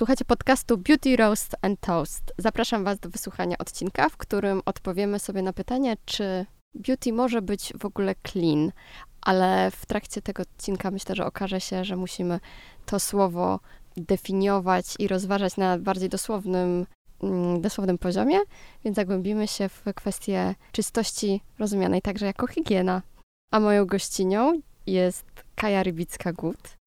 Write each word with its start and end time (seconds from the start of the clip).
Słuchajcie 0.00 0.24
podcastu 0.24 0.78
Beauty 0.78 1.16
Roast 1.16 1.56
and 1.62 1.80
Toast. 1.80 2.32
Zapraszam 2.38 2.84
Was 2.84 2.98
do 2.98 3.10
wysłuchania 3.10 3.58
odcinka, 3.58 4.08
w 4.08 4.16
którym 4.16 4.62
odpowiemy 4.66 5.18
sobie 5.18 5.42
na 5.42 5.52
pytanie, 5.52 5.96
czy 6.04 6.46
beauty 6.74 7.12
może 7.12 7.42
być 7.42 7.72
w 7.80 7.84
ogóle 7.84 8.14
clean, 8.28 8.72
ale 9.22 9.70
w 9.70 9.86
trakcie 9.86 10.22
tego 10.22 10.42
odcinka 10.42 10.90
myślę, 10.90 11.14
że 11.14 11.26
okaże 11.26 11.60
się, 11.60 11.84
że 11.84 11.96
musimy 11.96 12.40
to 12.86 13.00
słowo 13.00 13.60
definiować 13.96 14.94
i 14.98 15.08
rozważać 15.08 15.56
na 15.56 15.78
bardziej 15.78 16.08
dosłownym, 16.08 16.86
mm, 17.22 17.60
dosłownym 17.60 17.98
poziomie, 17.98 18.38
więc 18.84 18.96
zagłębimy 18.96 19.48
się 19.48 19.68
w 19.68 19.84
kwestię 19.96 20.54
czystości 20.72 21.40
rozumianej 21.58 22.02
także 22.02 22.26
jako 22.26 22.46
higiena. 22.46 23.02
A 23.52 23.60
moją 23.60 23.86
gościnią 23.86 24.60
jest 24.86 25.26
Kaja 25.54 25.82
Rybicka-Gut. 25.82 26.79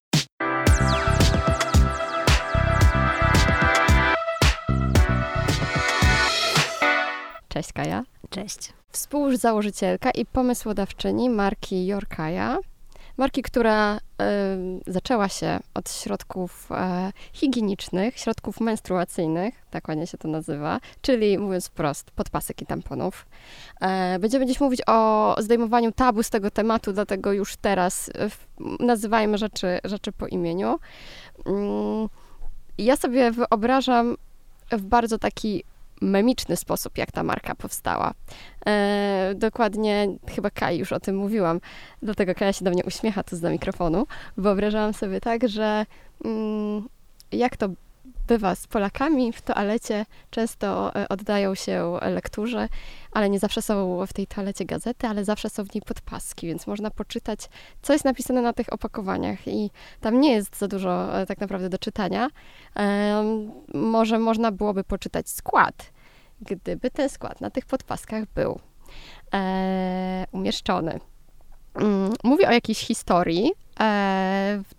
Cześć 7.54 7.72
Kaja. 7.72 8.04
Cześć. 8.30 8.72
Współzałożycielka 8.90 10.10
i 10.10 10.26
pomysłodawczyni 10.26 11.30
marki 11.30 11.86
Yorkaja. 11.86 12.58
Marki, 13.16 13.42
która 13.42 13.96
y, 13.96 14.00
zaczęła 14.86 15.28
się 15.28 15.60
od 15.74 15.90
środków 15.90 16.72
e, 16.72 17.12
higienicznych, 17.32 18.18
środków 18.18 18.60
menstruacyjnych, 18.60 19.54
tak 19.70 19.88
ładnie 19.88 20.06
się 20.06 20.18
to 20.18 20.28
nazywa, 20.28 20.80
czyli 21.02 21.38
mówiąc 21.38 21.66
wprost, 21.66 22.10
podpasek 22.10 22.62
i 22.62 22.66
tamponów. 22.66 23.26
E, 23.80 24.18
będziemy 24.18 24.46
dziś 24.46 24.60
mówić 24.60 24.82
o 24.86 25.36
zdejmowaniu 25.38 25.92
tabu 25.92 26.22
z 26.22 26.30
tego 26.30 26.50
tematu, 26.50 26.92
dlatego 26.92 27.32
już 27.32 27.56
teraz 27.56 28.10
nazywajmy 28.80 29.38
rzeczy, 29.38 29.78
rzeczy 29.84 30.12
po 30.12 30.26
imieniu. 30.26 30.78
Mm, 31.46 32.08
ja 32.78 32.96
sobie 32.96 33.30
wyobrażam 33.30 34.16
w 34.72 34.82
bardzo 34.82 35.18
taki 35.18 35.64
memiczny 36.04 36.56
sposób, 36.56 36.98
jak 36.98 37.12
ta 37.12 37.22
marka 37.22 37.54
powstała. 37.54 38.14
E, 38.66 39.32
dokładnie, 39.36 40.08
chyba 40.28 40.50
Kai 40.50 40.78
już 40.78 40.92
o 40.92 41.00
tym 41.00 41.16
mówiłam, 41.16 41.60
dlatego 42.02 42.34
Kaja 42.34 42.52
się 42.52 42.64
do 42.64 42.70
mnie 42.70 42.84
uśmiecha 42.84 43.22
tu 43.22 43.36
z 43.36 43.42
mikrofonu. 43.42 44.06
Wyobrażałam 44.36 44.94
sobie 44.94 45.20
tak, 45.20 45.48
że 45.48 45.86
mm, 46.24 46.88
jak 47.32 47.56
to 47.56 47.68
bywa 48.26 48.54
z 48.54 48.66
Polakami 48.66 49.32
w 49.32 49.42
toalecie, 49.42 50.06
często 50.30 50.94
e, 50.94 51.08
oddają 51.08 51.54
się 51.54 51.98
lekturze, 52.02 52.68
ale 53.12 53.30
nie 53.30 53.38
zawsze 53.38 53.62
są 53.62 54.06
w 54.06 54.12
tej 54.12 54.26
toalecie 54.26 54.64
gazety, 54.64 55.06
ale 55.06 55.24
zawsze 55.24 55.50
są 55.50 55.64
w 55.64 55.74
niej 55.74 55.82
podpaski, 55.82 56.46
więc 56.46 56.66
można 56.66 56.90
poczytać, 56.90 57.48
co 57.82 57.92
jest 57.92 58.04
napisane 58.04 58.42
na 58.42 58.52
tych 58.52 58.72
opakowaniach 58.72 59.48
i 59.48 59.70
tam 60.00 60.20
nie 60.20 60.32
jest 60.32 60.58
za 60.58 60.68
dużo 60.68 61.20
e, 61.20 61.26
tak 61.26 61.40
naprawdę 61.40 61.68
do 61.68 61.78
czytania. 61.78 62.28
Może 63.74 64.18
można 64.18 64.52
byłoby 64.52 64.84
poczytać 64.84 65.28
skład, 65.28 65.93
gdyby 66.44 66.90
ten 66.90 67.08
skład 67.08 67.40
na 67.40 67.50
tych 67.50 67.66
podpaskach 67.66 68.24
był 68.34 68.60
e, 69.34 70.26
umieszczony. 70.32 71.00
Mm, 71.74 72.12
mówię 72.24 72.48
o 72.48 72.52
jakiejś 72.52 72.78
historii 72.78 73.52
e, 73.80 74.62
w 74.64 74.74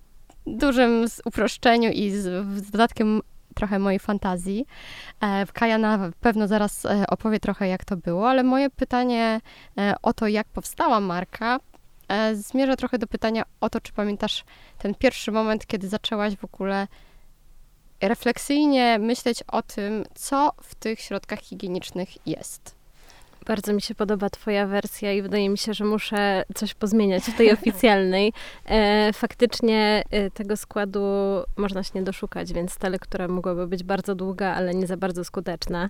dużym 0.58 1.05
uproszczeniu 1.25 1.91
i 1.91 2.11
z, 2.11 2.45
z 2.66 2.71
dodatkiem 2.71 3.21
trochę 3.55 3.80
mojej 3.80 3.99
fantazji. 3.99 4.66
E, 5.21 5.45
Kaja 5.53 5.77
na 5.77 6.11
pewno 6.19 6.47
zaraz 6.47 6.86
e, 6.86 7.08
opowie 7.08 7.39
trochę, 7.39 7.67
jak 7.67 7.86
to 7.86 7.97
było, 7.97 8.30
ale 8.30 8.43
moje 8.43 8.69
pytanie 8.69 9.41
e, 9.77 9.95
o 10.02 10.13
to, 10.13 10.27
jak 10.27 10.47
powstała 10.47 10.99
marka, 10.99 11.59
zmierza 12.33 12.75
trochę 12.75 12.97
do 12.97 13.08
pytania 13.08 13.43
o 13.61 13.69
to, 13.69 13.81
czy 13.81 13.93
pamiętasz 13.93 14.43
ten 14.77 14.95
pierwszy 14.95 15.31
moment, 15.31 15.66
kiedy 15.66 15.88
zaczęłaś 15.88 16.36
w 16.36 16.43
ogóle 16.43 16.88
refleksyjnie 18.08 18.99
myśleć 18.99 19.43
o 19.48 19.61
tym, 19.61 20.04
co 20.16 20.52
w 20.61 20.76
tych 20.76 20.99
środkach 20.99 21.39
higienicznych 21.39 22.27
jest. 22.27 22.76
Bardzo 23.45 23.73
mi 23.73 23.82
się 23.82 23.95
podoba 23.95 24.30
Twoja 24.30 24.67
wersja 24.67 25.14
i 25.14 25.21
wydaje 25.21 25.49
mi 25.49 25.58
się, 25.58 25.73
że 25.73 25.86
muszę 25.86 26.43
coś 26.55 26.73
pozmieniać 26.73 27.23
w 27.23 27.38
tej 27.38 27.52
oficjalnej. 27.58 28.33
E, 28.66 29.14
faktycznie 29.14 30.04
e, 30.11 30.32
tego 30.32 30.58
składu 30.58 31.04
można 31.58 31.83
się 31.83 31.92
nie 31.95 32.04
doszukać, 32.04 32.54
więc 32.54 32.77
ta 32.77 32.89
lektura 32.89 33.27
mogłaby 33.27 33.67
być 33.67 33.83
bardzo 33.83 34.16
długa, 34.16 34.54
ale 34.54 34.73
nie 34.73 34.87
za 34.87 34.98
bardzo 34.98 35.23
skuteczna. 35.23 35.89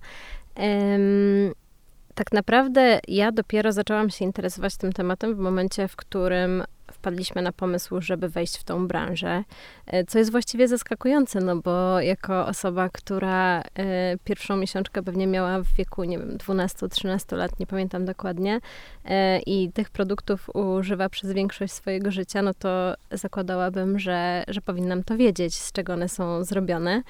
Tak 2.16 2.32
naprawdę 2.32 3.00
ja 3.08 3.32
dopiero 3.32 3.72
zaczęłam 3.72 4.10
się 4.10 4.26
interesować 4.26 4.78
tym 4.78 4.94
tematem 4.94 5.36
w 5.36 5.38
momencie, 5.38 5.88
w 5.88 5.96
którym 5.96 6.64
wpadliśmy 6.96 7.42
na 7.42 7.52
pomysł, 7.52 8.02
żeby 8.02 8.30
wejść 8.30 8.58
w 8.58 8.64
tą 8.64 8.88
branżę, 8.88 9.44
e, 9.88 10.06
co 10.06 10.20
jest 10.20 10.32
właściwie 10.32 10.68
zaskakujące, 10.68 11.40
no 11.40 11.56
bo 11.56 12.00
jako 12.00 12.48
osoba, 12.48 12.90
która 12.90 13.62
e, 13.62 14.18
pierwszą 14.24 14.58
miesiączkę 14.58 15.04
pewnie 15.04 15.28
miała 15.28 15.62
w 15.62 15.74
wieku, 15.78 16.04
nie 16.04 16.20
wiem, 16.20 16.38
12-13 16.38 17.38
lat, 17.38 17.60
nie 17.60 17.68
pamiętam 17.68 18.06
dokładnie, 18.06 18.60
e, 19.06 19.40
i 19.40 19.72
tych 19.72 19.90
produktów 19.90 20.50
używa 20.56 21.10
przez 21.10 21.32
większość 21.32 21.74
swojego 21.74 22.12
życia, 22.12 22.42
no 22.42 22.54
to 22.54 22.96
zakładałabym, 23.12 24.00
że, 24.00 24.44
że 24.48 24.62
powinnam 24.62 25.04
to 25.04 25.18
wiedzieć, 25.18 25.56
z 25.56 25.72
czego 25.72 25.94
one 25.94 26.10
są 26.10 26.44
zrobione, 26.44 27.02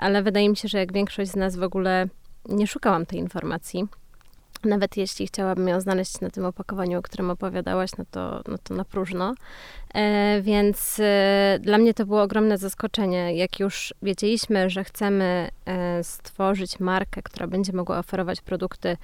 ale 0.00 0.22
wydaje 0.22 0.48
mi 0.48 0.56
się, 0.56 0.68
że 0.68 0.78
jak 0.78 0.92
większość 0.92 1.30
z 1.30 1.36
nas 1.36 1.56
w 1.56 1.62
ogóle 1.62 2.08
nie 2.48 2.66
szukałam 2.66 3.06
tej 3.06 3.18
informacji, 3.18 3.88
nawet 4.66 4.96
jeśli 4.96 5.26
chciałabym 5.26 5.68
ją 5.68 5.80
znaleźć 5.80 6.20
na 6.20 6.30
tym 6.30 6.44
opakowaniu, 6.44 6.98
o 6.98 7.02
którym 7.02 7.30
opowiadałaś, 7.30 7.90
no 7.98 8.04
to, 8.10 8.42
no 8.48 8.58
to 8.58 8.74
na 8.74 8.84
próżno. 8.84 9.34
E, 9.94 10.40
więc 10.42 11.00
e, 11.00 11.58
dla 11.60 11.78
mnie 11.78 11.94
to 11.94 12.06
było 12.06 12.22
ogromne 12.22 12.58
zaskoczenie. 12.58 13.36
Jak 13.36 13.60
już 13.60 13.94
wiedzieliśmy, 14.02 14.70
że 14.70 14.84
chcemy 14.84 15.48
e, 15.66 16.04
stworzyć 16.04 16.80
markę, 16.80 17.22
która 17.22 17.46
będzie 17.46 17.72
mogła 17.72 17.98
oferować 17.98 18.40
produkty 18.40 18.96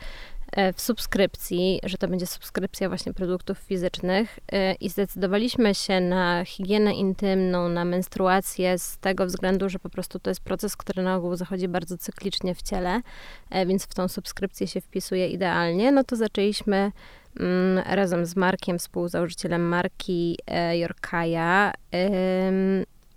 w 0.75 0.81
subskrypcji, 0.81 1.81
że 1.85 1.99
to 1.99 2.09
będzie 2.09 2.27
subskrypcja 2.27 2.89
właśnie 2.89 3.15
produktów 3.15 3.59
fizycznych 3.59 4.39
e, 4.53 4.75
i 4.75 4.89
zdecydowaliśmy 4.89 5.75
się 5.75 6.01
na 6.01 6.45
higienę 6.45 6.95
intymną, 6.95 7.69
na 7.69 7.85
menstruację 7.85 8.79
z 8.79 8.99
tego 8.99 9.27
względu, 9.27 9.69
że 9.69 9.79
po 9.79 9.91
prostu 9.91 10.19
to 10.19 10.31
jest 10.31 10.41
proces, 10.41 10.77
który 10.77 11.03
na 11.03 11.17
ogół 11.17 11.37
zachodzi 11.37 11.69
bardzo 11.69 11.99
cyklicznie 11.99 12.55
w 12.55 12.63
ciele, 12.63 13.01
e, 13.51 13.67
więc 13.67 13.85
w 13.85 13.95
tą 13.95 14.09
subskrypcję 14.09 14.67
się 14.67 14.81
wpisuje 14.81 15.29
idealnie, 15.29 15.93
no 15.93 16.05
to 16.05 16.17
zaczęliśmy 16.17 16.93
mm, 17.41 17.85
razem 17.87 18.27
z 18.27 18.37
Markiem, 18.37 18.79
współzałożycielem 18.79 19.69
marki 19.69 20.39
Jorkaja, 20.73 21.73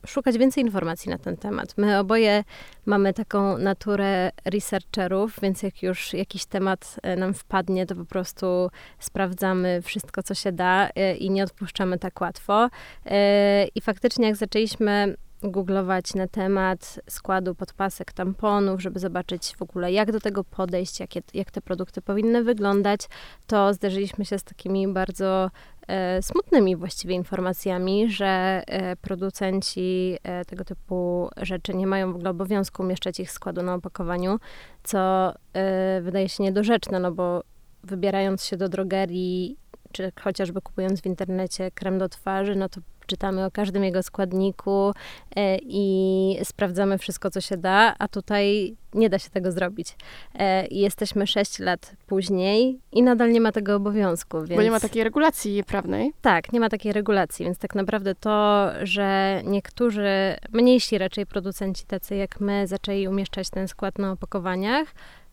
szukać 0.08 0.38
więcej 0.38 0.64
informacji 0.64 1.10
na 1.10 1.18
ten 1.18 1.38
temat. 1.38 1.74
My 1.78 2.00
oboje 2.00 2.44
mamy 2.86 3.14
taką 3.14 3.58
naturę 3.58 4.32
researcherów, 4.46 5.40
więc 5.42 5.64
jak 5.64 5.84
już 5.84 6.14
jakiś 6.14 6.46
temat 6.46 6.96
e, 7.04 7.16
nam 7.16 7.34
wpadnie, 7.34 7.86
to 7.86 7.96
po 7.96 8.06
prostu 8.06 8.70
sprawdzamy 9.00 9.82
wszystko, 9.82 10.24
co 10.24 10.36
się 10.36 10.52
da 10.52 10.90
e, 10.96 11.16
i 11.16 11.30
nie 11.30 11.44
odpuszczamy 11.44 12.00
tak 12.00 12.22
łatwo. 12.22 12.70
E, 13.06 13.68
I 13.76 13.82
faktycznie, 13.82 14.28
jak 14.28 14.36
zaczęliśmy 14.36 15.16
googlować 15.52 16.14
na 16.14 16.28
temat 16.28 17.00
składu 17.10 17.56
podpasek, 17.56 18.14
tamponów, 18.14 18.82
żeby 18.82 19.00
zobaczyć 19.00 19.56
w 19.58 19.62
ogóle, 19.62 19.92
jak 19.92 20.12
do 20.12 20.20
tego 20.20 20.44
podejść, 20.44 21.00
jakie, 21.00 21.22
jak 21.34 21.52
te 21.52 21.62
produkty 21.62 22.02
powinny 22.02 22.44
wyglądać, 22.44 23.02
to 23.48 23.74
zderzyliśmy 23.74 24.26
się 24.26 24.40
z 24.40 24.44
takimi 24.44 24.88
bardzo 24.88 25.52
e, 25.88 26.22
smutnymi 26.22 26.76
właściwie 26.76 27.16
informacjami, 27.16 28.12
że 28.12 28.64
e, 28.68 28.96
producenci 28.96 30.18
e, 30.24 30.46
tego 30.46 30.64
typu 30.64 31.30
rzeczy 31.38 31.74
nie 31.74 31.88
mają 31.88 32.12
w 32.12 32.16
ogóle 32.16 32.30
obowiązku 32.30 32.84
umieszczać 32.84 33.20
ich 33.20 33.32
składu 33.32 33.64
na 33.64 33.74
opakowaniu, 33.74 34.40
co 34.84 35.34
e, 35.54 36.02
wydaje 36.02 36.30
się 36.30 36.44
niedorzeczne, 36.44 37.00
no 37.00 37.12
bo 37.12 37.44
wybierając 37.84 38.44
się 38.44 38.58
do 38.58 38.70
drogerii, 38.70 39.58
czy 39.92 40.12
chociażby 40.22 40.62
kupując 40.62 41.02
w 41.02 41.06
internecie 41.06 41.72
krem 41.72 41.98
do 41.98 42.10
twarzy, 42.10 42.56
no 42.56 42.70
to 42.70 42.82
czytamy 43.06 43.46
o 43.46 43.52
każdym 43.52 43.84
jego 43.84 44.04
składniku 44.04 44.94
e, 45.36 45.58
i 45.62 46.38
sprawdzamy 46.44 46.98
wszystko, 46.98 47.32
co 47.32 47.42
się 47.42 47.58
da, 47.58 47.96
a 48.00 48.08
tutaj 48.08 48.76
nie 48.94 49.10
da 49.10 49.20
się 49.20 49.30
tego 49.30 49.52
zrobić. 49.52 49.96
E, 50.34 50.68
jesteśmy 50.68 51.28
6 51.28 51.60
lat 51.60 51.96
później 52.08 52.80
i 52.92 53.04
nadal 53.04 53.32
nie 53.32 53.42
ma 53.42 53.52
tego 53.52 53.76
obowiązku. 53.76 54.38
Więc... 54.38 54.56
Bo 54.56 54.64
nie 54.64 54.72
ma 54.72 54.80
takiej 54.80 55.04
regulacji 55.04 55.64
prawnej. 55.64 56.14
Tak, 56.22 56.54
nie 56.54 56.60
ma 56.60 56.70
takiej 56.70 56.94
regulacji, 56.94 57.46
więc 57.46 57.58
tak 57.58 57.76
naprawdę 57.76 58.16
to, 58.16 58.68
że 58.84 59.42
niektórzy, 59.46 60.36
mniejsi 60.54 60.98
raczej 60.98 61.26
producenci 61.26 61.86
tacy 61.86 62.16
jak 62.16 62.40
my, 62.40 62.68
zaczęli 62.68 63.08
umieszczać 63.08 63.50
ten 63.50 63.68
skład 63.68 64.00
na 64.00 64.12
opakowaniach, 64.12 64.88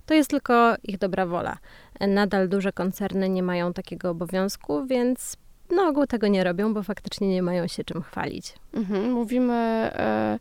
to 0.06 0.14
jest 0.14 0.30
tylko 0.30 0.74
ich 0.82 0.98
dobra 0.98 1.26
wola. 1.26 1.58
Nadal 2.00 2.48
duże 2.48 2.72
koncerny 2.72 3.28
nie 3.28 3.42
mają 3.42 3.72
takiego 3.72 4.10
obowiązku, 4.10 4.86
więc 4.86 5.36
na 5.72 5.88
ogół 5.88 6.06
tego 6.06 6.28
nie 6.28 6.44
robią, 6.44 6.74
bo 6.74 6.82
faktycznie 6.82 7.28
nie 7.28 7.42
mają 7.42 7.66
się 7.66 7.84
czym 7.84 8.02
chwalić. 8.02 8.54
Mhm, 8.74 9.12
mówimy, 9.12 9.54
e, 9.94 10.38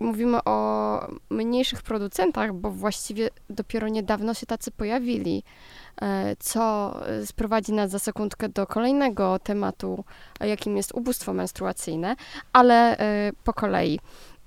mówimy 0.00 0.38
o 0.44 1.08
mniejszych 1.30 1.82
producentach, 1.82 2.52
bo 2.52 2.70
właściwie 2.70 3.28
dopiero 3.50 3.88
niedawno 3.88 4.34
się 4.34 4.46
tacy 4.46 4.70
pojawili, 4.70 5.42
e, 6.02 6.36
co 6.38 6.94
sprowadzi 7.24 7.72
nas 7.72 7.90
za 7.90 7.98
sekundkę 7.98 8.48
do 8.48 8.66
kolejnego 8.66 9.38
tematu, 9.38 10.04
jakim 10.40 10.76
jest 10.76 10.92
ubóstwo 10.94 11.32
menstruacyjne, 11.32 12.16
ale 12.52 12.98
e, 12.98 13.32
po 13.44 13.52
kolei. 13.52 14.00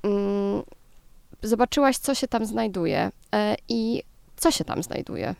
Mm, 0.04 0.63
zobaczyłaś, 1.44 1.98
co 1.98 2.16
się 2.16 2.28
tam 2.28 2.46
znajduje 2.46 3.12
i 3.70 4.04
co 4.38 4.52
się 4.52 4.63
tam 4.63 4.84
znajduje? 4.84 5.36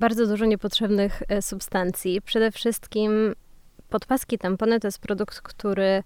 Bardzo 0.00 0.26
dużo 0.26 0.44
niepotrzebnych 0.44 1.22
substancji. 1.40 2.22
Przede 2.22 2.50
wszystkim 2.50 3.34
podpaski 3.92 4.38
tampony 4.38 4.80
to 4.80 4.88
jest 4.88 4.98
produkt, 4.98 5.40
który 5.40 6.02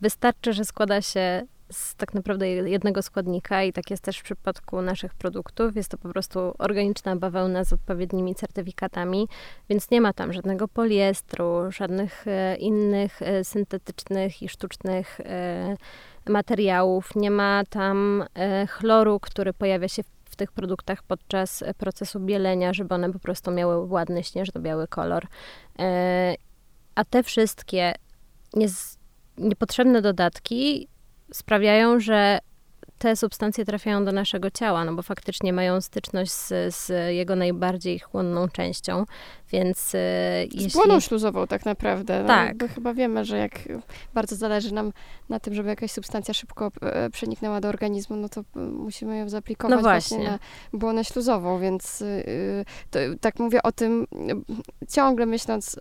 wystarczy, 0.00 0.52
że 0.52 0.64
składa 0.64 1.02
się 1.02 1.42
z 1.72 1.94
tak 1.94 2.14
naprawdę 2.14 2.48
jednego 2.48 3.02
składnika 3.02 3.62
i 3.62 3.72
tak 3.72 3.90
jest 3.90 4.02
też 4.02 4.18
w 4.18 4.22
przypadku 4.22 4.82
naszych 4.82 5.14
produktów. 5.14 5.76
Jest 5.76 5.90
to 5.90 5.98
po 5.98 6.08
prostu 6.08 6.54
organiczna 6.58 7.16
bawełna 7.16 7.64
z 7.64 7.72
odpowiednimi 7.72 8.34
certyfikatami, 8.34 9.28
więc 9.68 9.90
nie 9.90 10.00
ma 10.00 10.12
tam 10.12 10.32
żadnego 10.32 10.68
poliestru, 10.68 11.72
żadnych 11.72 12.26
e, 12.26 12.56
innych 12.56 13.22
e, 13.22 13.44
syntetycznych 13.44 14.42
i 14.42 14.48
sztucznych 14.48 15.20
e, 15.20 15.76
materiałów. 16.28 17.16
Nie 17.16 17.30
ma 17.30 17.62
tam 17.70 18.24
chloru, 18.68 19.20
który 19.20 19.52
pojawia 19.52 19.88
się 19.88 20.02
w 20.24 20.36
tych 20.36 20.52
produktach 20.52 21.02
podczas 21.02 21.64
procesu 21.78 22.20
bielenia, 22.20 22.72
żeby 22.72 22.94
one 22.94 23.12
po 23.12 23.18
prostu 23.18 23.50
miały 23.50 23.86
ładny, 23.86 24.24
śnieżno-biały 24.24 24.88
kolor. 24.88 25.26
A 26.94 27.04
te 27.04 27.22
wszystkie 27.22 27.94
niepotrzebne 29.38 30.02
dodatki 30.02 30.88
sprawiają, 31.32 32.00
że 32.00 32.38
te 33.00 33.16
substancje 33.16 33.64
trafiają 33.64 34.04
do 34.04 34.12
naszego 34.12 34.50
ciała, 34.50 34.84
no 34.84 34.94
bo 34.94 35.02
faktycznie 35.02 35.52
mają 35.52 35.80
styczność 35.80 36.32
z, 36.32 36.74
z 36.74 37.14
jego 37.14 37.36
najbardziej 37.36 37.98
chłonną 37.98 38.48
częścią, 38.48 39.04
więc 39.52 39.94
e, 39.94 40.44
jeśli... 40.44 40.70
Z 40.70 40.72
błoną 40.72 41.00
śluzową 41.00 41.46
tak 41.46 41.64
naprawdę. 41.64 42.22
No, 42.22 42.28
tak. 42.28 42.56
chyba 42.74 42.94
wiemy, 42.94 43.24
że 43.24 43.38
jak 43.38 43.52
bardzo 44.14 44.36
zależy 44.36 44.74
nam 44.74 44.92
na 45.28 45.40
tym, 45.40 45.54
żeby 45.54 45.68
jakaś 45.68 45.90
substancja 45.90 46.34
szybko 46.34 46.70
e, 46.82 47.10
przeniknęła 47.10 47.60
do 47.60 47.68
organizmu, 47.68 48.16
no 48.16 48.28
to 48.28 48.44
musimy 48.54 49.18
ją 49.18 49.28
zaaplikować 49.28 49.76
no 49.76 49.82
właśnie. 49.82 50.16
właśnie 50.16 50.30
na 50.72 50.78
błonę 50.78 51.04
śluzową, 51.04 51.60
więc 51.60 52.02
e, 52.02 52.24
to, 52.90 52.98
tak 53.20 53.38
mówię 53.38 53.62
o 53.62 53.72
tym 53.72 54.06
ciągle 54.88 55.26
myśląc 55.26 55.80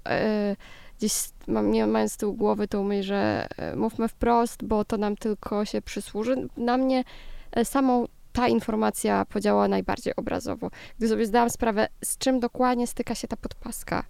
gdzieś 1.00 1.30
mam, 1.48 1.72
nie 1.72 1.88
mając 1.88 2.13
z 2.13 2.18
tyłu 2.18 2.34
głowy 2.34 2.68
tą 2.68 2.84
myśl, 2.84 3.07
że 3.07 3.48
e, 3.57 3.75
mówmy 3.75 4.07
wprost, 4.07 4.63
bo 4.63 4.86
to 4.86 4.98
nam 4.98 5.16
tylko 5.16 5.66
się 5.66 5.81
przysłuży. 5.81 6.48
Na 6.57 6.78
mnie 6.78 7.04
e, 7.51 7.66
samą 7.66 8.06
ta 8.34 8.48
informacja 8.48 9.25
podziałała 9.25 9.68
najbardziej 9.68 10.16
obrazowo. 10.16 10.69
Gdy 10.98 11.07
sobie 11.07 11.25
zdałam 11.25 11.50
sprawę, 11.50 11.88
z 12.04 12.18
czym 12.18 12.40
dokładnie 12.40 12.88
styka 12.88 13.16
się 13.16 13.28
ta 13.28 13.38
podpaska, 13.38 14.04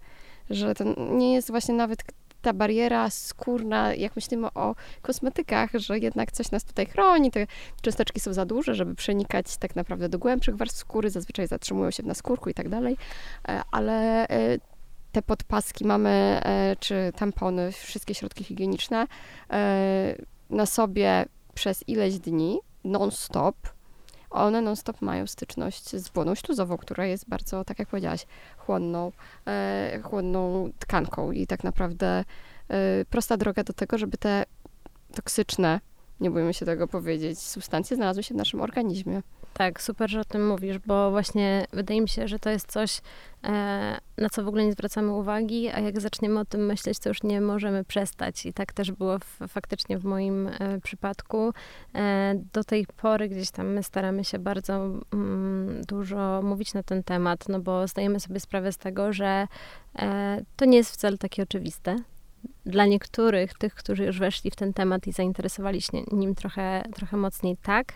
że 0.50 0.76
to 0.76 0.84
nie 1.14 1.34
jest 1.34 1.52
właśnie 1.52 1.76
nawet 1.76 2.04
ta 2.42 2.54
bariera 2.54 3.10
skórna, 3.10 3.94
jak 3.94 4.16
myślimy 4.16 4.48
o 4.54 4.76
kosmetykach, 5.02 5.70
że 5.74 6.00
jednak 6.00 6.32
coś 6.32 6.52
nas 6.52 6.64
tutaj 6.64 6.86
chroni, 6.86 7.32
te 7.32 7.48
cząsteczki 7.82 8.20
są 8.20 8.34
za 8.34 8.46
duże, 8.46 8.76
żeby 8.76 8.96
przenikać 8.96 9.58
tak 9.58 9.76
naprawdę 9.76 10.10
do 10.10 10.20
głębszych 10.20 10.58
warstw 10.58 10.78
skóry, 10.80 11.10
zazwyczaj 11.10 11.48
zatrzymują 11.48 11.92
się 11.92 12.04
w 12.04 12.06
naskórku 12.06 12.50
i 12.50 12.54
tak 12.54 12.70
dalej, 12.70 12.98
e, 13.48 13.62
ale 13.72 14.28
te 15.12 15.22
podpaski 15.22 15.86
mamy, 15.86 16.10
e, 16.44 16.76
czy 16.80 17.12
tampony, 17.16 17.72
wszystkie 17.72 18.16
środki 18.16 18.44
higieniczne 18.44 19.08
e, 19.50 20.16
na 20.50 20.66
sobie 20.66 21.26
przez 21.54 21.84
ileś 21.88 22.20
dni, 22.20 22.60
non-stop. 22.84 23.56
One 24.30 24.62
non-stop 24.62 25.02
mają 25.02 25.28
styczność 25.28 25.96
z 25.96 26.10
błoną 26.10 26.36
śluzową, 26.36 26.78
która 26.78 27.06
jest 27.06 27.30
bardzo, 27.30 27.66
tak 27.66 27.80
jak 27.80 27.88
powiedziałaś, 27.88 28.26
chłonną, 28.58 29.12
e, 29.48 30.00
chłonną 30.04 30.72
tkanką 30.80 31.32
i 31.32 31.48
tak 31.48 31.64
naprawdę 31.64 32.26
prosta 33.10 33.38
droga 33.38 33.64
do 33.64 33.74
tego, 33.74 33.98
żeby 33.98 34.18
te 34.18 34.46
toksyczne, 35.16 35.80
nie 36.20 36.32
bójmy 36.32 36.54
się 36.54 36.66
tego 36.66 36.88
powiedzieć, 36.88 37.40
substancje 37.40 37.96
znalazły 37.96 38.24
się 38.24 38.34
w 38.34 38.38
naszym 38.38 38.62
organizmie. 38.62 39.22
Tak, 39.54 39.82
super, 39.82 40.10
że 40.10 40.20
o 40.20 40.26
tym 40.26 40.48
mówisz, 40.48 40.80
bo 40.80 41.12
właśnie 41.12 41.66
wydaje 41.74 42.02
mi 42.02 42.10
się, 42.10 42.28
że 42.28 42.40
to 42.40 42.50
jest 42.50 42.72
coś, 42.72 43.02
e, 43.44 43.98
na 44.18 44.30
co 44.32 44.44
w 44.44 44.48
ogóle 44.48 44.66
nie 44.66 44.72
zwracamy 44.72 45.12
uwagi, 45.12 45.70
a 45.70 45.80
jak 45.80 46.02
zaczniemy 46.02 46.40
o 46.40 46.46
tym 46.46 46.66
myśleć, 46.66 47.00
to 47.00 47.10
już 47.10 47.24
nie 47.24 47.42
możemy 47.42 47.84
przestać. 47.84 48.46
I 48.46 48.54
tak 48.54 48.74
też 48.74 48.92
było 48.92 49.20
w, 49.20 49.40
faktycznie 49.48 49.98
w 49.98 50.06
moim 50.06 50.48
e, 50.48 50.80
przypadku. 50.84 51.54
E, 51.96 52.36
do 52.54 52.64
tej 52.64 52.86
pory 52.98 53.30
gdzieś 53.30 53.52
tam 53.52 53.68
my 53.68 53.84
staramy 53.84 54.24
się 54.24 54.40
bardzo 54.40 54.74
mm, 55.14 55.82
dużo 55.88 56.42
mówić 56.44 56.74
na 56.74 56.84
ten 56.84 57.04
temat, 57.04 57.50
no 57.50 57.60
bo 57.60 57.88
zdajemy 57.88 58.20
sobie 58.20 58.40
sprawę 58.40 58.72
z 58.72 58.78
tego, 58.78 59.14
że 59.14 59.48
to 60.56 60.66
nie 60.66 60.78
jest 60.78 60.92
wcale 60.92 61.18
takie 61.18 61.44
oczywiste 61.44 61.96
dla 62.66 62.86
niektórych, 62.86 63.54
tych, 63.54 63.76
którzy 63.76 64.04
już 64.06 64.20
weszli 64.20 64.52
w 64.52 64.56
ten 64.56 64.74
temat 64.74 65.08
i 65.08 65.12
zainteresowali 65.12 65.82
się 65.82 66.04
nim 66.12 66.36
trochę, 66.36 66.84
trochę 66.96 67.18
mocniej, 67.18 67.58
tak, 67.64 67.94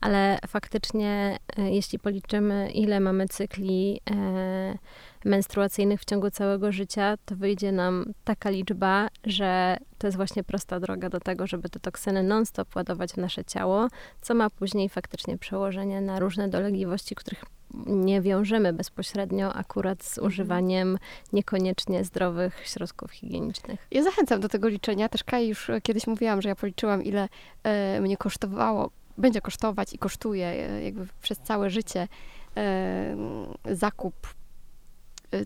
ale 0.00 0.38
faktycznie, 0.46 1.38
e, 1.56 1.70
jeśli 1.70 1.98
policzymy, 1.98 2.70
ile 2.70 3.00
mamy 3.00 3.28
cykli 3.28 4.00
e, 4.10 4.78
menstruacyjnych 5.24 6.00
w 6.00 6.04
ciągu 6.04 6.30
całego 6.30 6.72
życia, 6.72 7.16
to 7.24 7.36
wyjdzie 7.36 7.72
nam 7.72 8.12
taka 8.24 8.50
liczba, 8.50 9.08
że 9.24 9.76
to 9.98 10.06
jest 10.06 10.16
właśnie 10.16 10.44
prosta 10.44 10.80
droga 10.80 11.08
do 11.08 11.20
tego, 11.20 11.46
żeby 11.46 11.68
te 11.68 11.80
toksyny 11.80 12.22
non-stop 12.22 12.76
ładować 12.76 13.12
w 13.12 13.16
nasze 13.16 13.44
ciało, 13.44 13.88
co 14.20 14.34
ma 14.34 14.50
później 14.50 14.88
faktycznie 14.88 15.38
przełożenie 15.38 16.00
na 16.00 16.18
różne 16.18 16.48
dolegliwości, 16.48 17.14
których 17.14 17.44
nie 17.86 18.20
wiążemy 18.20 18.72
bezpośrednio 18.72 19.54
akurat 19.54 20.04
z 20.04 20.18
mhm. 20.18 20.26
używaniem 20.26 20.98
niekoniecznie 21.32 22.04
zdrowych 22.04 22.66
środków 22.66 23.10
higienicznych. 23.10 23.86
Ja 23.90 24.02
zachęcam 24.02 24.40
do 24.40 24.48
tego 24.48 24.68
liczenia. 24.68 25.08
Też 25.08 25.24
Kaj 25.24 25.48
już 25.48 25.70
kiedyś 25.82 26.06
mówiłam, 26.06 26.42
że 26.42 26.48
ja 26.48 26.54
policzyłam, 26.54 27.04
ile 27.04 27.28
e, 27.62 28.00
mnie 28.00 28.16
kosztowało, 28.16 28.90
będzie 29.18 29.40
kosztować 29.40 29.94
i 29.94 29.98
kosztuje 29.98 30.46
e, 30.46 30.82
jakby 30.84 31.06
przez 31.22 31.38
całe 31.38 31.70
życie 31.70 32.08
e, 32.56 33.16
zakup 33.70 34.14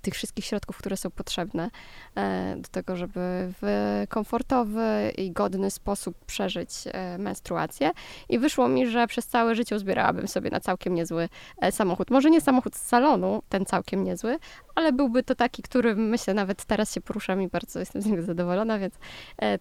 tych 0.03 0.15
wszystkich 0.15 0.45
środków, 0.45 0.79
które 0.79 0.97
są 0.97 1.11
potrzebne 1.11 1.71
e, 2.15 2.57
do 2.57 2.69
tego, 2.69 2.97
żeby 2.97 3.21
w 3.63 4.03
komfortowy 4.09 5.13
i 5.17 5.31
godny 5.33 5.71
sposób 5.71 6.25
przeżyć 6.25 6.71
e, 6.87 7.19
menstruację. 7.19 7.91
I 8.29 8.39
wyszło 8.39 8.69
mi, 8.69 8.87
że 8.87 9.07
przez 9.07 9.27
całe 9.27 9.55
życie 9.55 9.77
uzbierałabym 9.77 10.29
sobie 10.29 10.51
na 10.51 10.61
całkiem 10.61 10.95
niezły 10.95 11.29
e, 11.61 11.73
samochód. 11.73 12.11
Może 12.11 12.31
nie 12.31 12.41
samochód 12.41 12.77
z 12.77 12.83
salonu, 12.83 13.43
ten 13.49 13.65
całkiem 13.65 14.05
niezły, 14.05 14.39
ale 14.75 14.93
byłby 14.93 15.23
to 15.23 15.35
taki, 15.35 15.63
który 15.63 15.97
myślę 15.97 16.35
nawet 16.35 16.65
teraz 16.65 16.95
się 16.95 17.01
poruszam 17.01 17.43
i 17.43 17.49
bardzo 17.49 17.81
jestem 17.81 18.03
z 18.03 18.07
niego 18.07 18.23
zadowolona, 18.23 18.79
więc 18.79 18.95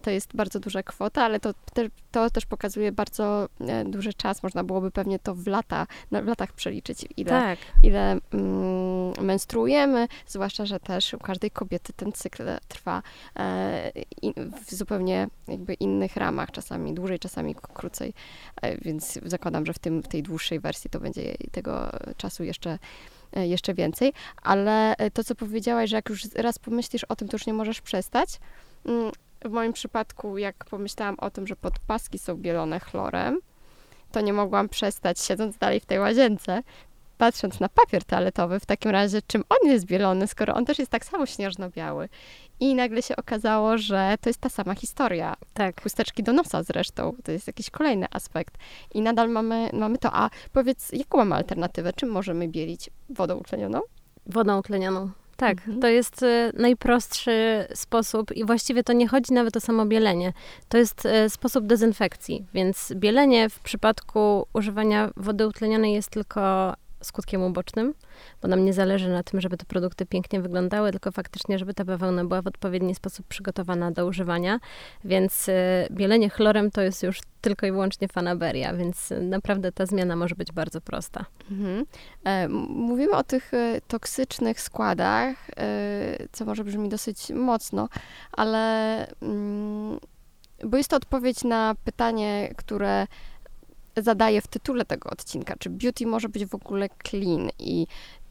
to 0.02 0.10
jest 0.10 0.36
bardzo 0.36 0.60
duża 0.60 0.82
kwota, 0.82 1.24
ale 1.24 1.40
to, 1.40 1.54
to 2.10 2.30
też 2.30 2.46
pokazuje 2.46 2.92
bardzo 2.92 3.48
duży 3.84 4.14
czas. 4.14 4.42
Można 4.42 4.64
byłoby 4.64 4.90
pewnie 4.90 5.18
to 5.18 5.34
w 5.34 5.46
lata, 5.46 5.86
w 6.12 6.26
latach 6.26 6.52
przeliczyć, 6.52 7.06
ile, 7.16 7.30
tak. 7.30 7.58
ile 7.82 8.18
mm, 8.32 9.12
menstruujemy, 9.20 10.08
zwłaszcza, 10.26 10.66
że 10.66 10.80
też 10.80 11.14
u 11.14 11.18
każdej 11.18 11.50
kobiety 11.50 11.92
ten 11.92 12.12
cykl 12.12 12.42
trwa 12.68 13.02
e, 13.38 13.92
w 14.66 14.74
zupełnie 14.74 15.28
jakby 15.48 15.74
innych 15.74 16.16
ramach, 16.16 16.50
czasami 16.50 16.94
dłużej, 16.94 17.18
czasami 17.18 17.54
krócej, 17.54 18.14
e, 18.62 18.78
więc 18.78 19.18
zakładam, 19.24 19.66
że 19.66 19.72
w, 19.72 19.78
tym, 19.78 20.02
w 20.02 20.08
tej 20.08 20.22
dłuższej 20.22 20.60
wersji 20.60 20.90
to 20.90 21.00
będzie 21.00 21.34
tego 21.52 21.90
czasu 22.16 22.44
jeszcze 22.44 22.78
e, 23.32 23.46
jeszcze 23.46 23.74
więcej, 23.74 24.12
ale 24.42 24.94
to, 25.12 25.24
co 25.24 25.34
powiedziałaś, 25.34 25.90
że 25.90 25.96
jak 25.96 26.08
już 26.08 26.24
raz 26.34 26.58
pomyślisz 26.58 27.04
o 27.04 27.16
tym, 27.16 27.28
to 27.28 27.34
już 27.34 27.46
nie 27.46 27.54
możesz 27.54 27.80
przestać. 27.80 28.40
Mm, 28.84 29.12
w 29.44 29.50
moim 29.50 29.72
przypadku, 29.72 30.38
jak 30.38 30.64
pomyślałam 30.64 31.14
o 31.18 31.30
tym, 31.30 31.46
że 31.46 31.56
podpaski 31.56 32.18
są 32.18 32.34
bielone 32.34 32.80
chlorem, 32.80 33.40
to 34.12 34.20
nie 34.20 34.32
mogłam 34.32 34.68
przestać, 34.68 35.20
siedząc 35.20 35.58
dalej 35.58 35.80
w 35.80 35.86
tej 35.86 35.98
łazience, 35.98 36.62
patrząc 37.18 37.60
na 37.60 37.68
papier 37.68 38.04
toaletowy, 38.04 38.60
w 38.60 38.66
takim 38.66 38.90
razie 38.90 39.22
czym 39.26 39.44
on 39.48 39.68
jest 39.68 39.86
bielony, 39.86 40.26
skoro 40.26 40.54
on 40.54 40.64
też 40.64 40.78
jest 40.78 40.90
tak 40.90 41.04
samo 41.04 41.26
śnieżno-biały. 41.26 42.08
I 42.60 42.74
nagle 42.74 43.02
się 43.02 43.16
okazało, 43.16 43.78
że 43.78 44.14
to 44.20 44.28
jest 44.28 44.40
ta 44.40 44.48
sama 44.48 44.74
historia. 44.74 45.36
Tak. 45.54 45.82
Chusteczki 45.82 46.22
do 46.22 46.32
nosa 46.32 46.62
zresztą, 46.62 47.16
to 47.24 47.32
jest 47.32 47.46
jakiś 47.46 47.70
kolejny 47.70 48.06
aspekt. 48.10 48.54
I 48.94 49.00
nadal 49.00 49.28
mamy, 49.30 49.70
mamy 49.72 49.98
to. 49.98 50.10
A 50.12 50.30
powiedz, 50.52 50.92
jaką 50.92 51.18
mamy 51.18 51.34
alternatywę? 51.34 51.92
Czym 51.92 52.08
możemy 52.08 52.48
bielić? 52.48 52.90
Wodą 53.10 53.36
utlenioną? 53.36 53.80
Wodą 54.26 54.58
utlenioną. 54.58 55.10
Tak, 55.36 55.58
mhm. 55.58 55.80
to 55.80 55.88
jest 55.88 56.22
y, 56.22 56.52
najprostszy 56.54 57.66
sposób 57.74 58.32
i 58.32 58.44
właściwie 58.44 58.84
to 58.84 58.92
nie 58.92 59.08
chodzi 59.08 59.32
nawet 59.32 59.56
o 59.56 59.60
samo 59.60 59.86
bielenie. 59.86 60.32
To 60.68 60.78
jest 60.78 61.06
y, 61.06 61.30
sposób 61.30 61.66
dezynfekcji, 61.66 62.46
więc 62.54 62.92
bielenie 62.94 63.48
w 63.48 63.60
przypadku 63.60 64.46
używania 64.52 65.10
wody 65.16 65.46
utlenionej 65.46 65.92
jest 65.92 66.10
tylko 66.10 66.74
skutkiem 67.02 67.42
ubocznym, 67.42 67.94
bo 68.42 68.48
nam 68.48 68.64
nie 68.64 68.72
zależy 68.72 69.08
na 69.08 69.22
tym, 69.22 69.40
żeby 69.40 69.56
te 69.56 69.64
produkty 69.64 70.06
pięknie 70.06 70.40
wyglądały, 70.40 70.90
tylko 70.90 71.12
faktycznie, 71.12 71.58
żeby 71.58 71.74
ta 71.74 71.84
bawełna 71.84 72.24
była 72.24 72.42
w 72.42 72.46
odpowiedni 72.46 72.94
sposób 72.94 73.26
przygotowana 73.26 73.90
do 73.90 74.06
używania. 74.06 74.60
Więc 75.04 75.48
y, 75.48 75.52
bielenie 75.90 76.30
chlorem 76.30 76.70
to 76.70 76.82
jest 76.82 77.02
już 77.02 77.20
tylko 77.40 77.66
i 77.66 77.72
wyłącznie 77.72 78.08
fanaberia, 78.08 78.74
więc 78.74 79.12
naprawdę 79.20 79.72
ta 79.72 79.86
zmiana 79.86 80.16
może 80.16 80.34
być 80.34 80.52
bardzo 80.52 80.80
prosta. 80.80 81.24
Mhm. 81.50 81.84
E, 82.24 82.48
mówimy 82.68 83.12
o 83.12 83.24
tych 83.24 83.54
e, 83.54 83.80
toksycznych 83.88 84.60
składach, 84.60 85.36
co 86.32 86.44
może 86.44 86.64
brzmi 86.64 86.88
dosyć 86.88 87.30
mocno, 87.30 87.88
ale 88.32 89.06
mm, 89.22 89.98
bo 90.64 90.76
jest 90.76 90.90
to 90.90 90.96
odpowiedź 90.96 91.44
na 91.44 91.74
pytanie, 91.84 92.54
które 92.56 93.06
zadaję 93.96 94.40
w 94.40 94.46
tytule 94.46 94.84
tego 94.84 95.10
odcinka, 95.10 95.54
czy 95.58 95.70
beauty 95.70 96.06
może 96.06 96.28
być 96.28 96.46
w 96.46 96.54
ogóle 96.54 96.88
clean 97.04 97.50
i 97.58 97.86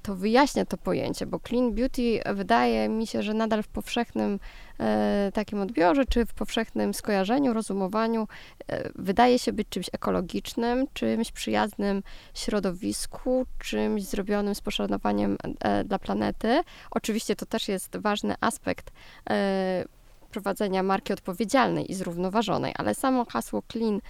to 0.05 0.15
wyjaśnia 0.15 0.65
to 0.65 0.77
pojęcie, 0.77 1.25
bo 1.25 1.39
clean 1.39 1.73
beauty 1.73 2.19
wydaje 2.35 2.89
mi 2.89 3.07
się, 3.07 3.23
że 3.23 3.33
nadal 3.33 3.63
w 3.63 3.67
powszechnym 3.67 4.39
e, 4.79 5.31
takim 5.33 5.61
odbiorze, 5.61 6.05
czy 6.05 6.25
w 6.25 6.33
powszechnym 6.33 6.93
skojarzeniu, 6.93 7.53
rozumowaniu, 7.53 8.27
e, 8.67 8.89
wydaje 8.95 9.39
się 9.39 9.53
być 9.53 9.69
czymś 9.69 9.89
ekologicznym, 9.93 10.87
czymś 10.93 11.31
przyjaznym 11.31 12.03
środowisku, 12.33 13.45
czymś 13.59 14.03
zrobionym 14.03 14.55
z 14.55 14.61
poszanowaniem 14.61 15.37
e, 15.59 15.83
dla 15.83 15.99
planety. 15.99 16.61
Oczywiście 16.91 17.35
to 17.35 17.45
też 17.45 17.67
jest 17.67 17.97
ważny 17.97 18.35
aspekt 18.41 18.91
e, 19.29 19.85
prowadzenia 20.31 20.83
marki 20.83 21.13
odpowiedzialnej 21.13 21.91
i 21.91 21.95
zrównoważonej, 21.95 22.73
ale 22.77 22.95
samo 22.95 23.25
hasło 23.25 23.63
clean 23.71 24.01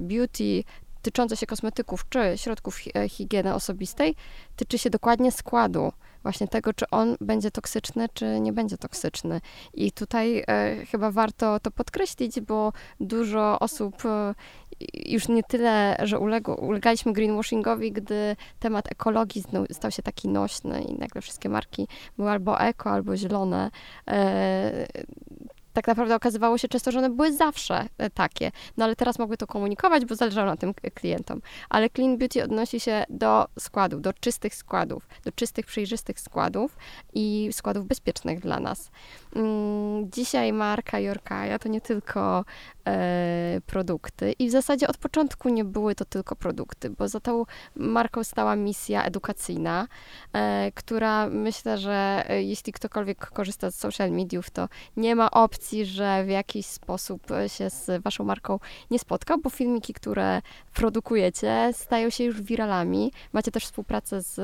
beauty 0.00 0.64
tyczące 1.02 1.36
się 1.36 1.46
kosmetyków 1.46 2.08
czy 2.08 2.32
środków 2.36 2.78
e, 2.94 3.08
higieny 3.08 3.54
osobistej 3.54 4.14
tyczy 4.56 4.78
się 4.78 4.90
dokładnie 4.90 5.32
składu, 5.32 5.92
właśnie 6.22 6.48
tego, 6.48 6.72
czy 6.72 6.90
on 6.90 7.16
będzie 7.20 7.50
toksyczny, 7.50 8.08
czy 8.14 8.40
nie 8.40 8.52
będzie 8.52 8.78
toksyczny. 8.78 9.40
I 9.74 9.92
tutaj 9.92 10.44
e, 10.48 10.76
chyba 10.86 11.10
warto 11.10 11.60
to 11.60 11.70
podkreślić, 11.70 12.40
bo 12.40 12.72
dużo 13.00 13.58
osób 13.58 13.94
e, 14.04 14.34
już 15.06 15.28
nie 15.28 15.42
tyle, 15.42 15.96
że 16.02 16.18
uległo, 16.18 16.56
ulegaliśmy 16.56 17.12
greenwashingowi, 17.12 17.92
gdy 17.92 18.36
temat 18.58 18.92
ekologii 18.92 19.44
stał 19.72 19.90
się 19.90 20.02
taki 20.02 20.28
nośny 20.28 20.82
i 20.82 20.94
nagle 20.94 21.22
wszystkie 21.22 21.48
marki 21.48 21.88
były 22.16 22.30
albo 22.30 22.60
eko, 22.60 22.90
albo 22.90 23.16
zielone. 23.16 23.70
E, 25.78 25.80
tak 25.80 25.86
naprawdę 25.86 26.14
okazywało 26.14 26.58
się 26.58 26.68
często, 26.68 26.92
że 26.92 26.98
one 26.98 27.10
były 27.10 27.32
zawsze 27.32 27.88
e, 27.98 28.10
takie. 28.10 28.50
No 28.76 28.84
ale 28.84 28.96
teraz 28.96 29.18
mogły 29.18 29.36
to 29.36 29.46
komunikować, 29.46 30.04
bo 30.04 30.14
zależało 30.14 30.46
na 30.46 30.56
tym 30.56 30.74
klientom. 30.94 31.40
Ale 31.68 31.90
Clean 31.90 32.18
Beauty 32.18 32.44
odnosi 32.44 32.80
się 32.80 33.04
do 33.10 33.46
składów, 33.58 34.00
do 34.00 34.12
czystych 34.12 34.54
składów, 34.54 35.08
do 35.24 35.32
czystych, 35.32 35.66
przejrzystych 35.66 36.20
składów 36.20 36.76
i 37.14 37.48
składów 37.52 37.86
bezpiecznych 37.86 38.40
dla 38.40 38.60
nas. 38.60 38.90
Mm, 39.36 40.10
dzisiaj 40.10 40.52
marka 40.52 40.98
Yorkaya 40.98 41.58
to 41.60 41.68
nie 41.68 41.80
tylko 41.80 42.40
e, 42.40 42.44
produkty 43.66 44.32
i 44.38 44.48
w 44.48 44.50
zasadzie 44.50 44.88
od 44.88 44.98
początku 44.98 45.48
nie 45.48 45.64
były 45.64 45.94
to 45.94 46.04
tylko 46.04 46.36
produkty, 46.36 46.90
bo 46.90 47.08
za 47.08 47.20
tą 47.20 47.44
marką 47.76 48.24
stała 48.24 48.56
misja 48.56 49.04
edukacyjna, 49.04 49.88
e, 50.32 50.72
która 50.74 51.28
myślę, 51.28 51.78
że 51.78 52.24
e, 52.28 52.42
jeśli 52.42 52.72
ktokolwiek 52.72 53.30
korzysta 53.30 53.70
z 53.70 53.74
social 53.74 54.10
mediów, 54.10 54.50
to 54.50 54.68
nie 54.96 55.16
ma 55.16 55.30
opcji, 55.30 55.86
że 55.86 56.24
w 56.24 56.28
jakiś 56.28 56.66
sposób 56.66 57.26
się 57.46 57.70
z 57.70 58.02
waszą 58.02 58.24
marką 58.24 58.58
nie 58.90 58.98
spotkał, 58.98 59.38
bo 59.38 59.50
filmiki, 59.50 59.94
które 59.94 60.42
produkujecie, 60.74 61.70
stają 61.72 62.10
się 62.10 62.24
już 62.24 62.42
wiralami. 62.42 63.12
Macie 63.32 63.50
też 63.50 63.64
współpracę 63.64 64.22
z 64.22 64.38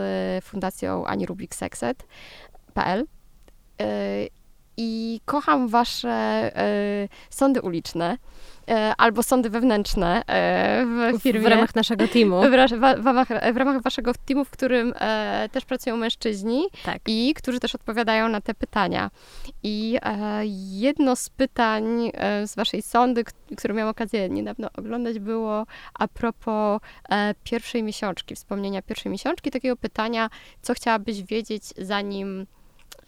fundacją 0.45 1.07
Ani 1.07 1.27
Rubik 1.27 1.55
Sexet.pl 1.55 3.07
i 4.76 5.21
kocham 5.25 5.69
wasze 5.69 6.50
y, 7.04 7.09
sądy 7.31 7.62
uliczne 7.62 8.19
y, 8.71 8.73
albo 8.99 9.23
sądy 9.23 9.50
wewnętrzne 9.50 10.23
y, 11.12 11.19
w 11.19 11.23
firmie. 11.23 11.40
W 11.40 11.47
ramach 11.47 11.75
naszego 11.75 12.09
teamu. 12.09 12.43
W, 12.43 12.52
ramach, 13.04 13.28
w 13.52 13.57
ramach 13.57 13.83
waszego 13.83 14.12
teamu, 14.26 14.45
w 14.45 14.50
którym 14.50 14.95
też 15.52 15.64
pracują 15.64 15.97
mężczyźni 15.97 16.66
tak. 16.85 16.99
i 17.07 17.35
którzy 17.35 17.61
też 17.61 17.75
odpowiadają 17.75 18.28
na 18.28 18.40
te 18.40 18.54
pytania. 18.54 19.11
I 19.62 19.99
jedno 20.71 21.16
z 21.16 21.28
pytań 21.28 22.12
z 22.47 22.54
waszej 22.54 22.83
sądy, 22.83 23.25
które 23.57 23.75
miałam 23.75 23.90
okazję 23.90 24.28
niedawno 24.28 24.69
oglądać, 24.76 25.19
było 25.19 25.66
a 25.95 26.09
propos 26.09 26.81
pierwszej 27.45 27.83
miesiączki, 27.83 28.35
wspomnienia 28.35 28.83
pierwszej 28.83 29.12
miesiączki, 29.12 29.50
takiego 29.50 29.76
pytania, 29.76 30.31
co 30.62 30.75
chciałabyś 30.75 31.23
wiedzieć, 31.23 31.62
zanim 31.78 32.47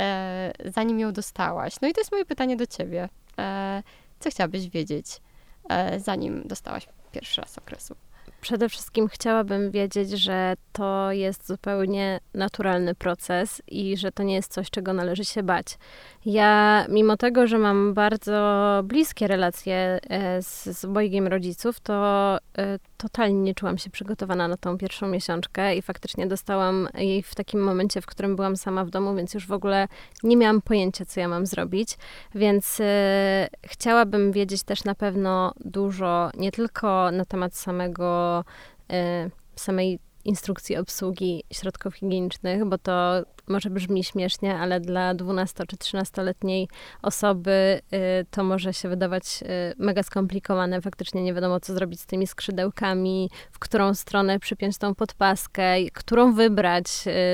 e, 0.01 0.53
zanim 0.65 0.99
ją 0.99 1.13
dostałaś. 1.13 1.81
No 1.83 1.89
i 1.89 1.93
to 1.93 2.01
jest 2.01 2.13
moje 2.13 2.25
pytanie 2.25 2.57
do 2.57 2.67
ciebie. 2.67 3.09
E, 3.39 3.83
co 4.21 4.31
chciałabyś 4.31 4.69
wiedzieć, 4.69 5.07
e, 5.69 6.01
zanim 6.01 6.43
dostałaś 6.49 6.89
pierwszy 7.13 7.41
raz 7.41 7.59
okresu? 7.59 7.97
Przede 8.47 8.69
wszystkim 8.69 9.09
chciałabym 9.09 9.71
wiedzieć, 9.71 10.11
że 10.11 10.55
to 10.73 11.13
jest 11.13 11.47
zupełnie 11.47 12.21
naturalny 12.35 12.95
proces 12.95 13.63
i 13.69 13.97
że 13.97 14.13
to 14.13 14.23
nie 14.23 14.35
jest 14.35 14.53
coś, 14.53 14.71
czego 14.71 14.93
należy 14.93 15.25
się 15.25 15.43
bać. 15.43 15.79
Ja, 16.27 16.87
mimo 16.89 17.17
tego, 17.17 17.47
że 17.47 17.59
mam 17.59 17.95
bardzo 17.95 18.81
bliskie 18.85 19.27
relacje 19.27 19.99
e, 20.11 20.43
z, 20.43 20.79
z 20.79 20.85
obojgiem 20.85 21.27
rodziców, 21.27 21.81
to 21.81 22.39
e, 22.59 22.79
totalnie 22.97 23.41
nie 23.41 23.55
czułam 23.55 23.79
się 23.79 23.91
przygotowana 23.91 24.49
na 24.49 24.57
tą 24.57 24.79
pierwszą 24.79 25.09
miesiączkę 25.09 25.77
i 25.77 25.83
faktycznie 25.83 26.27
dostałam 26.27 26.89
jej 26.95 27.23
w 27.23 27.35
takim 27.35 27.61
momencie, 27.61 28.01
w 28.01 28.07
którym 28.07 28.37
byłam 28.37 28.57
sama 28.57 28.85
w 28.85 28.91
domu, 28.91 29.15
więc 29.15 29.35
już 29.35 29.47
w 29.47 29.53
ogóle 29.53 29.89
nie 30.23 30.37
miałam 30.37 30.63
pojęcia, 30.63 31.05
co 31.05 31.21
ja 31.21 31.29
mam 31.29 31.47
zrobić. 31.47 31.99
Więc 32.35 32.79
e, 32.81 33.49
chciałabym 33.67 34.33
wiedzieć 34.33 34.63
też 34.63 34.85
na 34.85 34.95
pewno 34.95 35.53
dużo, 35.65 36.31
nie 36.37 36.53
tylko 36.53 37.11
na 37.11 37.25
temat 37.25 37.57
samego, 37.57 38.36
samej 39.57 39.99
instrukcji 40.27 40.77
obsługi 40.77 41.45
środków 41.53 41.95
higienicznych, 41.95 42.65
bo 42.65 42.79
to 42.79 43.23
może 43.49 43.71
brzmi 43.71 44.05
śmiesznie, 44.05 44.59
ale 44.59 44.81
dla 44.81 45.15
12 45.15 45.65
czy 45.67 45.77
13-letniej 45.77 46.69
osoby 47.03 47.81
y, 48.21 48.27
to 48.31 48.45
może 48.45 48.75
się 48.75 48.89
wydawać 48.89 49.25
y, 49.43 49.47
mega 49.79 50.03
skomplikowane. 50.03 50.81
Faktycznie 50.81 51.23
nie 51.23 51.35
wiadomo, 51.35 51.61
co 51.61 51.75
zrobić 51.75 52.01
z 52.01 52.07
tymi 52.07 52.27
skrzydełkami, 52.27 53.31
w 53.53 53.59
którą 53.59 53.95
stronę 53.95 54.39
przypiąć 54.39 54.79
tą 54.79 54.95
podpaskę, 54.95 55.65
którą 55.93 56.33
wybrać. 56.33 56.87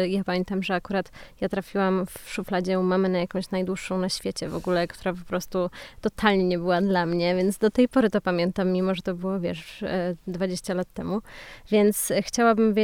Y, 0.04 0.08
ja 0.08 0.24
pamiętam, 0.24 0.62
że 0.62 0.74
akurat 0.74 1.10
ja 1.40 1.48
trafiłam 1.48 2.06
w 2.06 2.30
szufladzie 2.30 2.80
u 2.80 2.82
mamy 2.82 3.08
na 3.08 3.18
jakąś 3.18 3.50
najdłuższą 3.50 3.98
na 3.98 4.08
świecie 4.08 4.48
w 4.48 4.54
ogóle, 4.54 4.86
która 4.86 5.12
po 5.12 5.24
prostu 5.24 5.70
totalnie 6.00 6.44
nie 6.44 6.58
była 6.58 6.80
dla 6.80 7.06
mnie, 7.06 7.36
więc 7.36 7.58
do 7.58 7.70
tej 7.70 7.88
pory 7.88 8.10
to 8.10 8.20
pamiętam, 8.20 8.72
mimo 8.72 8.94
że 8.94 9.02
to 9.02 9.14
było, 9.14 9.40
wiesz, 9.40 9.84
20 10.26 10.74
lat 10.74 10.92
temu. 10.94 11.22
Więc 11.70 12.12
chciałabym 12.20 12.74
wiedzieć, 12.74 12.81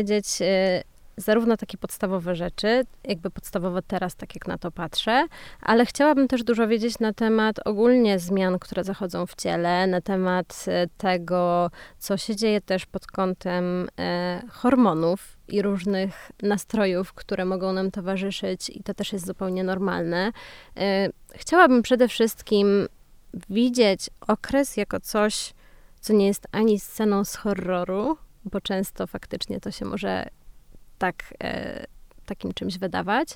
zarówno 1.19 1.57
takie 1.57 1.79
podstawowe 1.79 2.37
rzeczy, 2.37 2.85
jakby 3.05 3.31
podstawowe 3.31 3.83
teraz, 3.83 4.17
tak 4.17 4.35
jak 4.35 4.47
na 4.47 4.59
to 4.59 4.71
patrzę, 4.71 5.27
ale 5.61 5.87
chciałabym 5.87 6.29
też 6.29 6.45
dużo 6.45 6.69
wiedzieć 6.69 6.99
na 6.99 7.13
temat 7.13 7.57
ogólnie 7.65 8.19
zmian, 8.19 8.59
które 8.59 8.85
zachodzą 8.85 9.27
w 9.27 9.35
ciele, 9.35 9.87
na 9.87 10.01
temat 10.01 10.65
e, 10.69 10.87
tego, 10.99 11.71
co 11.99 12.17
się 12.17 12.37
dzieje 12.37 12.61
też 12.61 12.87
pod 12.87 13.07
kątem 13.07 13.89
e, 13.99 14.43
hormonów 14.51 15.39
i 15.49 15.63
różnych 15.63 16.31
nastrojów, 16.43 17.13
które 17.13 17.45
mogą 17.45 17.73
nam 17.73 17.91
towarzyszyć, 17.91 18.71
i 18.71 18.83
to 18.83 18.95
też 18.95 19.13
jest 19.13 19.27
zupełnie 19.27 19.65
normalne. 19.65 20.33
Chciałabym 21.35 21.83
przede 21.83 22.09
wszystkim 22.09 22.89
widzieć 23.51 24.11
okres 24.21 24.77
jako 24.77 25.01
coś, 25.01 25.55
co 26.01 26.13
nie 26.13 26.27
jest 26.27 26.47
ani 26.53 26.81
sceną 26.81 27.25
z 27.25 27.37
horroru, 27.37 28.17
bo 28.45 28.61
często 28.61 29.07
faktycznie 29.07 29.61
to 29.61 29.71
się 29.71 29.85
może 29.85 30.29
tak, 30.99 31.35
e, 31.43 31.85
takim 32.27 32.55
czymś 32.55 32.79
wydawać, 32.79 33.29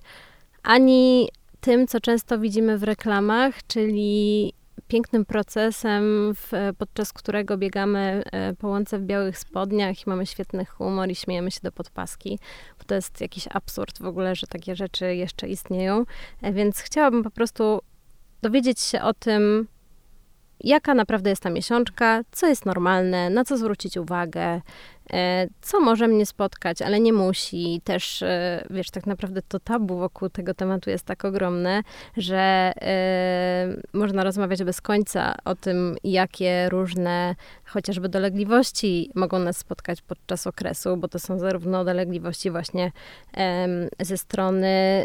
ani 0.63 1.29
tym, 1.61 1.87
co 1.87 2.01
często 2.01 2.39
widzimy 2.39 2.79
w 2.79 2.83
reklamach, 2.83 3.67
czyli 3.67 4.53
pięknym 4.89 5.25
procesem, 5.25 6.35
w, 6.35 6.51
podczas 6.79 7.13
którego 7.13 7.59
biegamy 7.59 8.23
e, 8.33 8.55
po 8.55 8.69
łące 8.69 8.99
w 8.99 9.03
białych 9.03 9.39
spodniach 9.39 10.07
i 10.07 10.11
mamy 10.11 10.27
świetny 10.27 10.65
humor 10.65 11.11
i 11.11 11.15
śmiejemy 11.15 11.51
się 11.51 11.61
do 11.63 11.73
podpaski, 11.73 12.39
bo 12.79 12.85
to 12.85 12.95
jest 12.95 13.21
jakiś 13.21 13.49
absurd 13.51 13.99
w 13.99 14.07
ogóle, 14.07 14.35
że 14.35 14.47
takie 14.47 14.77
rzeczy 14.77 15.15
jeszcze 15.17 15.49
istnieją. 15.49 16.05
E, 16.43 16.53
więc 16.53 16.79
chciałabym 16.79 17.23
po 17.23 17.31
prostu 17.31 17.81
dowiedzieć 18.43 18.81
się 18.81 19.03
o 19.03 19.15
tym, 19.15 19.69
jaka 20.65 20.95
naprawdę 20.95 21.31
jest 21.31 21.43
ta 21.43 21.51
miesiączka, 21.51 22.21
co 22.33 22.47
jest 22.47 22.67
normalne, 22.67 23.31
na 23.31 23.45
co 23.45 23.57
zwrócić 23.57 23.97
uwagę, 23.97 24.61
e, 25.13 25.47
co 25.63 25.81
może 25.81 26.09
mnie 26.09 26.27
spotkać, 26.27 26.83
ale 26.83 27.01
nie 27.01 27.13
musi. 27.13 27.81
Też, 27.85 28.23
e, 28.23 28.65
wiesz, 28.71 28.91
tak 28.91 29.07
naprawdę 29.07 29.43
to 29.49 29.61
tabu 29.61 29.99
wokół 29.99 30.29
tego 30.29 30.55
tematu 30.55 30.91
jest 30.91 31.05
tak 31.05 31.25
ogromne, 31.25 31.83
że 32.17 32.73
e, 32.83 33.77
można 33.93 34.25
rozmawiać 34.25 34.65
bez 34.65 34.81
końca 34.81 35.35
o 35.45 35.55
tym, 35.55 35.97
jakie 36.05 36.69
różne 36.69 37.35
chociażby 37.65 38.09
dolegliwości 38.09 39.11
mogą 39.15 39.39
nas 39.39 39.57
spotkać 39.57 40.03
podczas 40.03 40.47
okresu, 40.47 40.97
bo 40.97 41.09
to 41.09 41.19
są 41.19 41.39
zarówno 41.39 41.85
dolegliwości 41.85 42.51
właśnie 42.51 42.93
ze 44.01 44.19
strony 44.19 45.05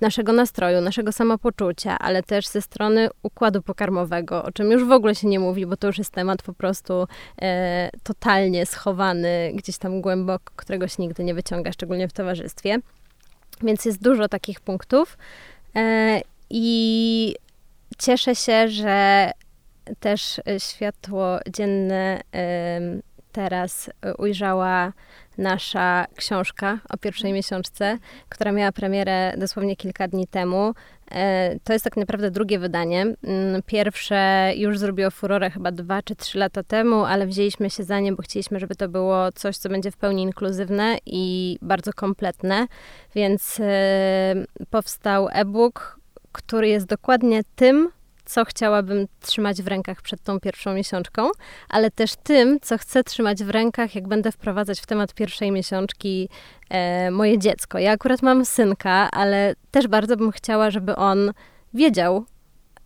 naszego 0.00 0.32
nastroju, 0.32 0.80
naszego 0.80 1.12
samopoczucia, 1.12 1.98
ale 1.98 2.22
też 2.22 2.46
ze 2.46 2.62
strony 2.62 3.08
układu 3.22 3.62
pokarmowego, 3.62 4.44
o 4.44 4.52
czym 4.52 4.70
już 4.70 4.84
w 4.84 4.92
ogóle 4.92 5.14
się 5.14 5.28
nie 5.28 5.40
mówi, 5.40 5.66
bo 5.66 5.76
to 5.76 5.86
już 5.86 5.98
jest 5.98 6.10
temat 6.10 6.42
po 6.42 6.52
prostu 6.52 7.06
e, 7.42 7.90
totalnie 8.02 8.66
schowany 8.66 9.52
gdzieś 9.54 9.78
tam 9.78 10.00
głęboko, 10.00 10.52
którego 10.56 10.88
się 10.88 11.02
nigdy 11.02 11.24
nie 11.24 11.34
wyciąga, 11.34 11.72
szczególnie 11.72 12.08
w 12.08 12.12
towarzystwie. 12.12 12.78
Więc 13.62 13.84
jest 13.84 14.02
dużo 14.02 14.28
takich 14.28 14.60
punktów 14.60 15.18
e, 15.76 16.20
i 16.50 17.34
cieszę 17.98 18.34
się, 18.34 18.68
że 18.68 19.30
też 20.00 20.40
światło 20.58 21.38
dzienne 21.48 22.20
teraz 23.36 23.90
ujrzała 24.18 24.92
nasza 25.38 26.06
książka 26.16 26.78
o 26.88 26.96
pierwszej 26.96 27.32
miesiączce, 27.32 27.98
która 28.28 28.52
miała 28.52 28.72
premierę 28.72 29.34
dosłownie 29.38 29.76
kilka 29.76 30.08
dni 30.08 30.26
temu. 30.26 30.74
E, 31.10 31.56
to 31.64 31.72
jest 31.72 31.84
tak 31.84 31.96
naprawdę 31.96 32.30
drugie 32.30 32.58
wydanie. 32.58 33.02
Mm, 33.02 33.62
pierwsze 33.66 34.52
już 34.56 34.78
zrobiło 34.78 35.10
furorę 35.10 35.50
chyba 35.50 35.72
dwa 35.72 36.02
czy 36.02 36.16
trzy 36.16 36.38
lata 36.38 36.62
temu, 36.62 37.04
ale 37.04 37.26
wzięliśmy 37.26 37.70
się 37.70 37.84
za 37.84 38.00
nie, 38.00 38.12
bo 38.12 38.22
chcieliśmy, 38.22 38.58
żeby 38.60 38.74
to 38.74 38.88
było 38.88 39.32
coś, 39.32 39.56
co 39.56 39.68
będzie 39.68 39.90
w 39.90 39.96
pełni 39.96 40.22
inkluzywne 40.22 40.98
i 41.06 41.58
bardzo 41.62 41.92
kompletne. 41.92 42.66
Więc 43.14 43.60
e, 43.60 44.34
powstał 44.70 45.28
e-book, 45.32 46.00
który 46.32 46.68
jest 46.68 46.86
dokładnie 46.86 47.42
tym, 47.56 47.90
co 48.26 48.44
chciałabym 48.44 49.06
trzymać 49.20 49.62
w 49.62 49.66
rękach 49.66 50.02
przed 50.02 50.22
tą 50.22 50.40
pierwszą 50.40 50.74
miesiączką, 50.74 51.30
ale 51.68 51.90
też 51.90 52.10
tym, 52.22 52.58
co 52.62 52.78
chcę 52.78 53.04
trzymać 53.04 53.44
w 53.44 53.50
rękach, 53.50 53.94
jak 53.94 54.08
będę 54.08 54.32
wprowadzać 54.32 54.80
w 54.80 54.86
temat 54.86 55.14
pierwszej 55.14 55.52
miesiączki 55.52 56.28
e, 56.70 57.10
moje 57.10 57.38
dziecko. 57.38 57.78
Ja 57.78 57.92
akurat 57.92 58.22
mam 58.22 58.44
synka, 58.44 59.10
ale 59.10 59.54
też 59.70 59.88
bardzo 59.88 60.16
bym 60.16 60.32
chciała, 60.32 60.70
żeby 60.70 60.96
on 60.96 61.32
wiedział, 61.74 62.24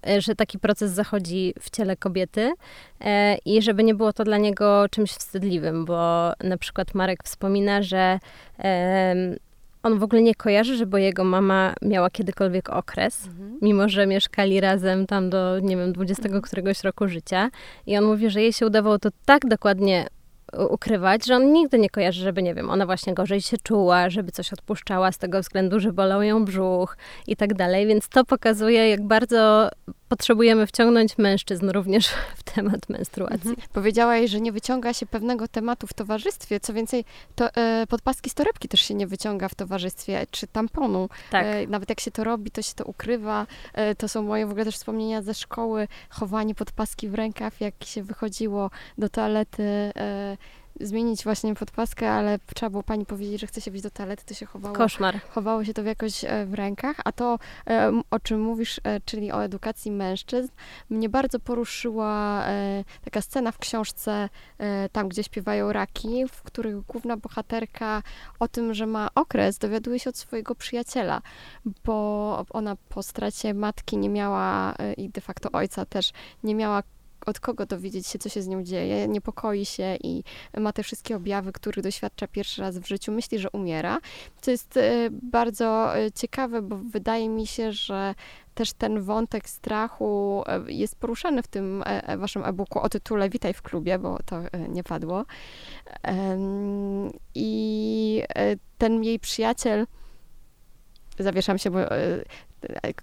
e, 0.07 0.21
że 0.21 0.35
taki 0.35 0.59
proces 0.59 0.91
zachodzi 0.91 1.55
w 1.61 1.71
ciele 1.71 1.97
kobiety 1.97 2.53
e, 3.01 3.37
i 3.45 3.63
żeby 3.63 3.85
nie 3.85 3.95
było 3.95 4.13
to 4.13 4.25
dla 4.25 4.39
niego 4.39 4.89
czymś 4.91 5.11
wstydliwym, 5.11 5.85
bo 5.85 6.33
na 6.45 6.57
przykład 6.59 6.95
Marek 6.95 7.25
wspomina, 7.25 7.83
że 7.83 8.19
e, 8.59 9.15
on 9.83 9.99
w 9.99 10.03
ogóle 10.03 10.23
nie 10.23 10.35
kojarzy, 10.35 10.77
żeby 10.77 11.01
jego 11.01 11.25
mama 11.25 11.75
miała 11.83 12.11
kiedykolwiek 12.11 12.71
okres, 12.71 13.27
mhm. 13.27 13.59
mimo 13.63 13.89
że 13.89 14.07
mieszkali 14.07 14.61
razem 14.61 15.07
tam 15.07 15.31
do, 15.31 15.59
nie 15.59 15.77
wiem, 15.77 15.93
20 15.93 16.23
mhm. 16.23 16.43
któregoś 16.43 16.85
roku 16.85 17.09
życia. 17.09 17.51
I 17.87 17.97
on 17.97 18.05
mówi, 18.05 18.31
że 18.31 18.43
jej 18.43 18.53
się 18.53 18.67
udawało 18.67 18.99
to 18.99 19.09
tak 19.27 19.47
dokładnie 19.47 20.07
ukrywać, 20.71 21.27
że 21.27 21.37
on 21.37 21.53
nigdy 21.53 21.79
nie 21.79 21.91
kojarzy, 21.91 22.23
żeby, 22.23 22.43
nie 22.43 22.55
wiem, 22.55 22.71
ona 22.71 22.87
właśnie 22.87 23.15
gorzej 23.15 23.41
się 23.41 23.57
czuła, 23.63 24.11
żeby 24.11 24.33
coś 24.33 24.53
odpuszczała 24.53 25.13
z 25.13 25.19
tego 25.19 25.41
względu, 25.41 25.81
że 25.81 25.93
bolał 25.93 26.23
ją 26.23 26.45
brzuch 26.45 26.97
i 27.27 27.37
tak 27.37 27.55
dalej. 27.55 27.87
Więc 27.87 28.09
to 28.09 28.25
pokazuje, 28.25 28.89
jak 28.89 29.03
bardzo 29.03 29.69
potrzebujemy 30.11 30.67
wciągnąć 30.67 31.19
mężczyzn 31.19 31.71
również 31.71 32.09
w 32.40 32.43
temat 32.43 32.88
menstruacji. 32.88 33.50
Mhm. 33.50 33.69
Powiedziałaś, 33.73 34.31
że 34.31 34.40
nie 34.40 34.52
wyciąga 34.52 34.93
się 34.93 35.07
pewnego 35.07 35.49
tematu 35.49 35.87
w 35.87 35.95
towarzystwie. 35.95 36.61
Co 36.61 36.73
więcej, 36.73 37.05
to, 37.35 37.55
e, 37.55 37.87
podpaski 37.87 38.31
z 38.31 38.35
torebki 38.35 38.69
też 38.69 38.81
się 38.81 38.95
nie 38.95 39.07
wyciąga 39.07 39.49
w 39.49 39.55
towarzystwie, 39.55 40.26
czy 40.31 40.47
tamponu. 40.47 41.09
Tak. 41.31 41.47
E, 41.47 41.67
nawet 41.67 41.88
jak 41.88 42.00
się 42.00 42.11
to 42.11 42.25
robi, 42.25 42.50
to 42.50 42.62
się 42.62 42.75
to 42.75 42.85
ukrywa. 42.85 43.47
E, 43.75 43.95
to 43.95 44.09
są 44.09 44.23
moje 44.23 44.47
w 44.47 44.50
ogóle 44.50 44.64
też 44.64 44.75
wspomnienia 44.75 45.23
ze 45.23 45.35
szkoły. 45.35 45.88
Chowanie 46.09 46.55
podpaski 46.55 47.09
w 47.09 47.14
rękaw, 47.14 47.61
jak 47.61 47.75
się 47.85 48.02
wychodziło 48.02 48.71
do 48.99 49.09
toalety 49.09 49.62
e, 49.97 50.37
zmienić 50.81 51.25
właśnie 51.25 51.55
podpaskę, 51.55 52.11
ale 52.11 52.39
trzeba 52.55 52.71
było 52.71 52.83
pani 52.83 53.07
powiedzieć, 53.07 53.41
że 53.41 53.47
chce 53.47 53.61
się 53.61 53.71
wyjść 53.71 53.83
do 53.83 53.91
toalety, 53.91 54.25
to 54.27 54.35
się 54.35 54.47
chowało. 54.47 54.75
Koszmar. 54.75 55.21
Chowało 55.31 55.65
się 55.65 55.75
to 55.75 55.83
jakoś 55.83 56.25
e, 56.25 56.47
w 56.47 56.55
rękach, 56.55 56.97
a 57.05 57.13
to, 57.13 57.39
e, 57.67 58.01
o 58.11 58.21
czym 58.21 58.41
mówisz, 58.41 58.81
e, 58.85 59.01
czyli 59.01 59.33
o 59.33 59.45
edukacji 59.45 59.91
mężczyzn, 59.91 60.51
mnie 60.91 61.09
bardzo 61.09 61.41
poruszyła 61.41 62.45
taka 63.05 63.21
scena 63.21 63.53
w 63.53 63.59
książce, 63.59 64.29
tam 64.93 65.09
gdzie 65.09 65.23
śpiewają 65.23 65.73
raki, 65.73 66.27
w 66.29 66.43
których 66.43 66.81
główna 66.81 67.17
bohaterka 67.17 68.03
o 68.39 68.49
tym, 68.49 68.75
że 68.75 68.87
ma 68.87 69.09
okres, 69.15 69.59
dowiaduje 69.59 69.99
się 69.99 70.11
od 70.11 70.17
swojego 70.17 70.55
przyjaciela, 70.55 71.23
bo 71.85 72.47
ona 72.51 72.77
po 72.89 73.03
stracie 73.03 73.55
matki 73.55 73.97
nie 73.97 74.09
miała 74.09 74.75
i 74.97 75.09
de 75.09 75.21
facto 75.21 75.53
ojca 75.53 75.85
też 75.85 76.13
nie 76.45 76.55
miała 76.55 76.83
od 77.26 77.41
kogo 77.41 77.67
dowiedzieć 77.67 78.06
się, 78.06 78.19
co 78.19 78.28
się 78.28 78.43
z 78.43 78.49
nią 78.49 78.63
dzieje, 78.63 79.09
niepokoi 79.09 79.65
się 79.65 79.97
i 80.02 80.25
ma 80.59 80.73
te 80.73 80.83
wszystkie 80.83 81.17
objawy, 81.17 81.52
których 81.52 81.85
doświadcza 81.85 82.28
pierwszy 82.28 82.63
raz 82.63 82.78
w 82.78 82.87
życiu, 82.87 83.13
myśli, 83.13 83.39
że 83.39 83.50
umiera. 83.50 83.99
Co 84.41 84.50
jest 84.50 84.76
e, 84.76 85.09
bardzo 85.11 85.99
e, 85.99 86.13
ciekawe, 86.13 86.63
bo 86.63 86.76
wydaje 86.76 87.28
mi 87.28 87.47
się, 87.47 87.73
że 87.73 88.15
też 88.54 88.73
ten 88.73 89.02
wątek 89.02 89.49
strachu 89.49 90.43
e, 90.47 90.73
jest 90.73 90.97
poruszany 90.97 91.43
w 91.43 91.49
tym 91.49 91.85
waszym 92.19 92.45
e-booku 92.45 92.80
o 92.80 92.89
tytule 92.89 93.30
Witaj 93.30 93.54
w 93.54 93.63
klubie, 93.63 93.99
bo 93.99 94.19
to 94.26 94.43
nie 94.69 94.85
padło. 94.85 95.25
I 97.35 98.23
ten 98.78 99.04
jej 99.04 99.19
przyjaciel, 99.19 99.87
zawieszam 101.19 101.59
się, 101.59 101.71
bo 101.71 101.78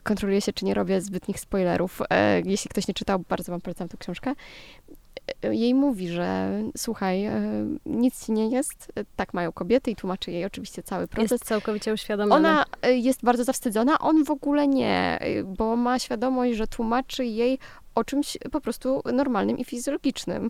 kontroluję 0.03 0.41
się, 0.41 0.53
czy 0.53 0.65
nie 0.65 0.73
robię 0.73 1.01
zbytnich 1.01 1.39
spoilerów. 1.39 2.01
E, 2.09 2.41
jeśli 2.41 2.69
ktoś 2.69 2.87
nie 2.87 2.93
czytał, 2.93 3.19
bardzo 3.29 3.51
wam 3.51 3.61
polecam 3.61 3.87
tę 3.87 3.97
książkę. 3.97 4.33
E, 5.43 5.55
jej 5.55 5.73
mówi, 5.73 6.07
że 6.09 6.51
słuchaj, 6.77 7.25
e, 7.25 7.41
nic 7.85 8.25
ci 8.25 8.31
nie 8.31 8.49
jest, 8.49 8.93
tak 9.15 9.33
mają 9.33 9.51
kobiety 9.51 9.91
i 9.91 9.95
tłumaczy 9.95 10.31
jej 10.31 10.45
oczywiście 10.45 10.83
cały 10.83 11.07
proces. 11.07 11.31
Jest 11.31 11.45
całkowicie 11.45 11.93
uświadomiona. 11.93 12.35
Ona 12.35 12.65
jest 12.93 13.23
bardzo 13.23 13.43
zawstydzona, 13.43 13.99
on 13.99 14.23
w 14.23 14.31
ogóle 14.31 14.67
nie, 14.67 15.19
bo 15.45 15.75
ma 15.75 15.99
świadomość, 15.99 16.57
że 16.57 16.67
tłumaczy 16.67 17.25
jej 17.25 17.59
o 17.95 18.03
czymś 18.03 18.37
po 18.51 18.61
prostu 18.61 19.01
normalnym 19.13 19.57
i 19.57 19.65
fizjologicznym 19.65 20.49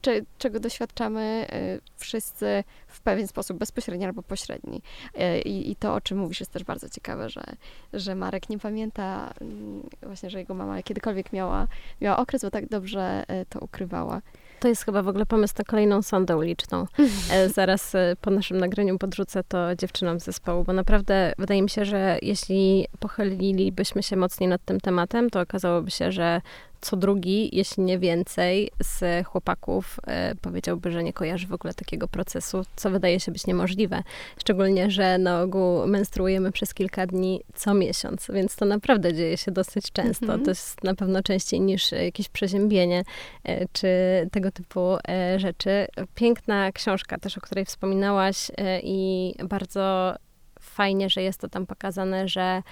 czy, 0.00 0.24
czego 0.38 0.60
doświadczamy 0.60 1.46
y, 1.76 1.80
wszyscy 1.96 2.64
w 2.86 3.00
pewien 3.00 3.28
sposób 3.28 3.58
bezpośredni 3.58 4.04
albo 4.04 4.22
pośredni. 4.22 4.82
Y, 5.14 5.40
I, 5.40 5.70
I, 5.70 5.76
to, 5.76 5.94
o 5.94 6.00
czym 6.00 6.18
mówisz, 6.18 6.40
jest 6.40 6.52
też 6.52 6.64
bardzo 6.64 6.88
ciekawe, 6.88 7.30
że, 7.30 7.44
że 7.92 8.14
Marek 8.14 8.50
nie 8.50 8.58
pamięta 8.58 9.34
mm, 9.40 9.82
właśnie, 10.02 10.30
że 10.30 10.38
jego 10.38 10.54
mama 10.54 10.82
kiedykolwiek 10.82 11.32
miała, 11.32 11.66
miała 12.00 12.16
okres, 12.16 12.42
bo 12.42 12.50
tak 12.50 12.68
dobrze 12.68 13.24
y, 13.42 13.46
to 13.48 13.60
ukrywała. 13.60 14.22
To 14.60 14.68
jest 14.68 14.84
chyba 14.84 15.02
w 15.02 15.08
ogóle 15.08 15.26
pomysł 15.26 15.54
na 15.58 15.64
kolejną 15.64 16.02
sondę 16.02 16.36
uliczną. 16.36 16.86
E, 17.32 17.48
zaraz 17.48 17.92
po 18.20 18.30
naszym 18.30 18.58
nagraniu 18.58 18.98
podrzucę 18.98 19.44
to 19.48 19.76
dziewczynom 19.76 20.20
z 20.20 20.24
zespołu, 20.24 20.64
bo 20.64 20.72
naprawdę 20.72 21.32
wydaje 21.38 21.62
mi 21.62 21.70
się, 21.70 21.84
że 21.84 22.18
jeśli 22.22 22.86
pochylilibyśmy 23.00 24.02
się 24.02 24.16
mocniej 24.16 24.48
nad 24.48 24.64
tym 24.64 24.80
tematem, 24.80 25.30
to 25.30 25.40
okazałoby 25.40 25.90
się, 25.90 26.12
że 26.12 26.40
co 26.80 26.96
drugi, 26.96 27.56
jeśli 27.56 27.82
nie 27.82 27.98
więcej, 27.98 28.70
z 28.82 29.26
chłopaków 29.26 30.00
e, 30.06 30.34
powiedziałby, 30.34 30.92
że 30.92 31.02
nie 31.02 31.12
kojarzy 31.12 31.46
w 31.46 31.52
ogóle 31.52 31.74
takiego 31.74 32.08
procesu, 32.08 32.62
co 32.76 32.90
wydaje 32.90 33.20
się 33.20 33.32
być 33.32 33.46
niemożliwe. 33.46 34.02
Szczególnie, 34.38 34.90
że 34.90 35.18
na 35.18 35.42
ogół 35.42 35.86
menstruujemy 35.86 36.52
przez 36.52 36.74
kilka 36.74 37.06
dni 37.06 37.40
co 37.54 37.74
miesiąc, 37.74 38.26
więc 38.34 38.56
to 38.56 38.64
naprawdę 38.64 39.14
dzieje 39.14 39.36
się 39.36 39.50
dosyć 39.50 39.92
często. 39.92 40.26
Mm 40.26 40.40
-hmm. 40.40 40.44
To 40.44 40.50
jest 40.50 40.84
na 40.84 40.94
pewno 40.94 41.22
częściej 41.22 41.60
niż 41.60 41.92
jakieś 41.92 42.28
przeziębienie 42.28 43.02
e, 43.44 43.66
czy 43.72 43.88
tego 44.32 44.50
typu 44.50 44.96
e, 45.08 45.40
rzeczy. 45.40 45.86
Piękna 46.14 46.72
książka 46.72 47.18
też, 47.18 47.38
o 47.38 47.40
której 47.40 47.64
wspominałaś 47.64 48.50
i 48.82 49.34
bardzo 49.48 50.14
fajnie, 50.60 51.10
że 51.10 51.22
jest 51.22 51.40
to 51.40 51.48
tam 51.48 51.66
pokazane, 51.66 52.28
że, 52.28 52.62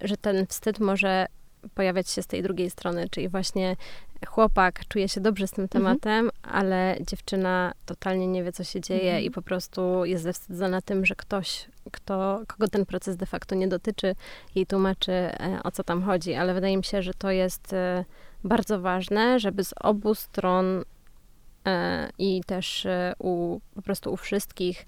że 0.00 0.16
ten 0.16 0.46
wstyd 0.46 0.80
może 0.80 1.26
pojawiać 1.74 2.10
się 2.10 2.22
z 2.22 2.26
tej 2.26 2.42
drugiej 2.42 2.70
strony, 2.70 3.08
czyli 3.10 3.28
właśnie 3.28 3.76
chłopak 4.26 4.88
czuje 4.88 5.08
się 5.08 5.20
dobrze 5.20 5.46
z 5.46 5.50
tym 5.50 5.64
mhm. 5.64 5.82
tematem, 5.82 6.30
ale 6.42 6.96
dziewczyna 7.00 7.72
totalnie 7.86 8.26
nie 8.26 8.44
wie, 8.44 8.52
co 8.52 8.64
się 8.64 8.80
dzieje 8.80 9.10
mhm. 9.10 9.24
i 9.24 9.30
po 9.30 9.42
prostu 9.42 10.04
jest 10.04 10.24
zawstydzona 10.24 10.82
tym, 10.82 11.06
że 11.06 11.14
ktoś, 11.14 11.68
kto, 11.92 12.42
kogo 12.46 12.68
ten 12.68 12.86
proces 12.86 13.16
de 13.16 13.26
facto 13.26 13.54
nie 13.54 13.68
dotyczy, 13.68 14.14
jej 14.54 14.66
tłumaczy, 14.66 15.12
e, 15.12 15.60
o 15.64 15.70
co 15.70 15.84
tam 15.84 16.02
chodzi. 16.02 16.34
Ale 16.34 16.54
wydaje 16.54 16.76
mi 16.76 16.84
się, 16.84 17.02
że 17.02 17.14
to 17.14 17.30
jest 17.30 17.72
e, 17.72 18.04
bardzo 18.44 18.80
ważne, 18.80 19.40
żeby 19.40 19.64
z 19.64 19.74
obu 19.80 20.14
stron 20.14 20.84
e, 21.66 22.10
i 22.18 22.40
też 22.46 22.86
u, 23.18 23.60
po 23.74 23.82
prostu 23.82 24.12
u 24.12 24.16
wszystkich 24.16 24.86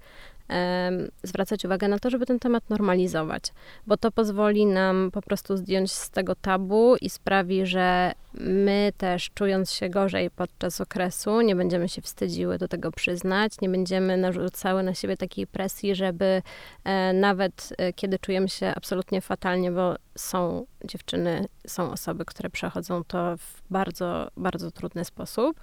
zwracać 1.23 1.65
uwagę 1.65 1.87
na 1.87 1.99
to, 1.99 2.09
żeby 2.09 2.25
ten 2.25 2.39
temat 2.39 2.69
normalizować, 2.69 3.43
bo 3.87 3.97
to 3.97 4.11
pozwoli 4.11 4.65
nam 4.65 5.09
po 5.13 5.21
prostu 5.21 5.57
zdjąć 5.57 5.91
z 5.91 6.09
tego 6.09 6.35
tabu 6.35 6.95
i 7.01 7.09
sprawi, 7.09 7.65
że 7.65 8.11
my 8.33 8.91
też 8.97 9.29
czując 9.33 9.71
się 9.71 9.89
gorzej 9.89 10.29
podczas 10.31 10.81
okresu, 10.81 11.41
nie 11.41 11.55
będziemy 11.55 11.89
się 11.89 12.01
wstydziły 12.01 12.57
do 12.57 12.67
tego 12.67 12.91
przyznać, 12.91 13.61
nie 13.61 13.69
będziemy 13.69 14.17
narzucały 14.17 14.83
na 14.83 14.93
siebie 14.93 15.17
takiej 15.17 15.47
presji, 15.47 15.95
żeby 15.95 16.41
e, 16.83 17.13
nawet 17.13 17.73
e, 17.77 17.93
kiedy 17.93 18.19
czujemy 18.19 18.49
się 18.49 18.73
absolutnie 18.75 19.21
fatalnie, 19.21 19.71
bo 19.71 19.95
są 20.15 20.65
dziewczyny, 20.85 21.45
są 21.67 21.91
osoby, 21.91 22.25
które 22.25 22.49
przechodzą 22.49 23.03
to 23.03 23.37
w 23.37 23.61
bardzo, 23.69 24.27
bardzo 24.37 24.71
trudny 24.71 25.05
sposób. 25.05 25.59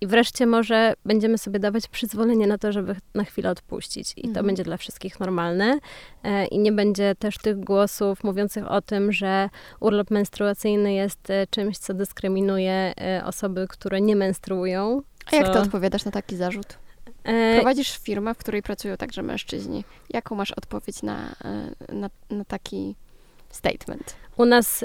I 0.00 0.06
wreszcie 0.06 0.46
może 0.46 0.94
będziemy 1.04 1.38
sobie 1.38 1.58
dawać 1.58 1.88
przyzwolenie 1.88 2.46
na 2.46 2.58
to, 2.58 2.72
żeby 2.72 2.96
na 3.14 3.24
chwilę 3.24 3.50
odpuścić. 3.50 4.12
I 4.16 4.22
to 4.22 4.28
mhm. 4.28 4.46
będzie 4.46 4.62
dla 4.62 4.76
wszystkich 4.76 5.20
normalne. 5.20 5.78
E, 6.22 6.46
I 6.46 6.58
nie 6.58 6.72
będzie 6.72 7.14
też 7.18 7.38
tych 7.38 7.60
głosów 7.60 8.24
mówiących 8.24 8.70
o 8.70 8.82
tym, 8.82 9.12
że 9.12 9.48
urlop 9.80 10.10
menstruacyjny 10.10 10.92
jest 10.92 11.30
e, 11.30 11.46
czymś, 11.46 11.78
co 11.78 11.94
dyskryminuje 11.94 12.72
e, 12.72 13.22
osoby, 13.24 13.66
które 13.68 14.00
nie 14.00 14.16
menstruują. 14.16 15.02
A 15.32 15.36
jak 15.36 15.52
ty 15.52 15.58
odpowiadasz 15.58 16.04
na 16.04 16.10
taki 16.10 16.36
zarzut? 16.36 16.78
Prowadzisz 17.54 17.98
firmę, 17.98 18.34
w 18.34 18.38
której 18.38 18.62
pracują 18.62 18.96
także 18.96 19.22
mężczyźni. 19.22 19.84
Jaką 20.10 20.34
masz 20.34 20.52
odpowiedź 20.52 21.02
na, 21.02 21.34
na, 21.92 22.10
na 22.30 22.44
taki 22.44 22.94
statement? 23.50 24.16
U 24.36 24.44
nas 24.44 24.84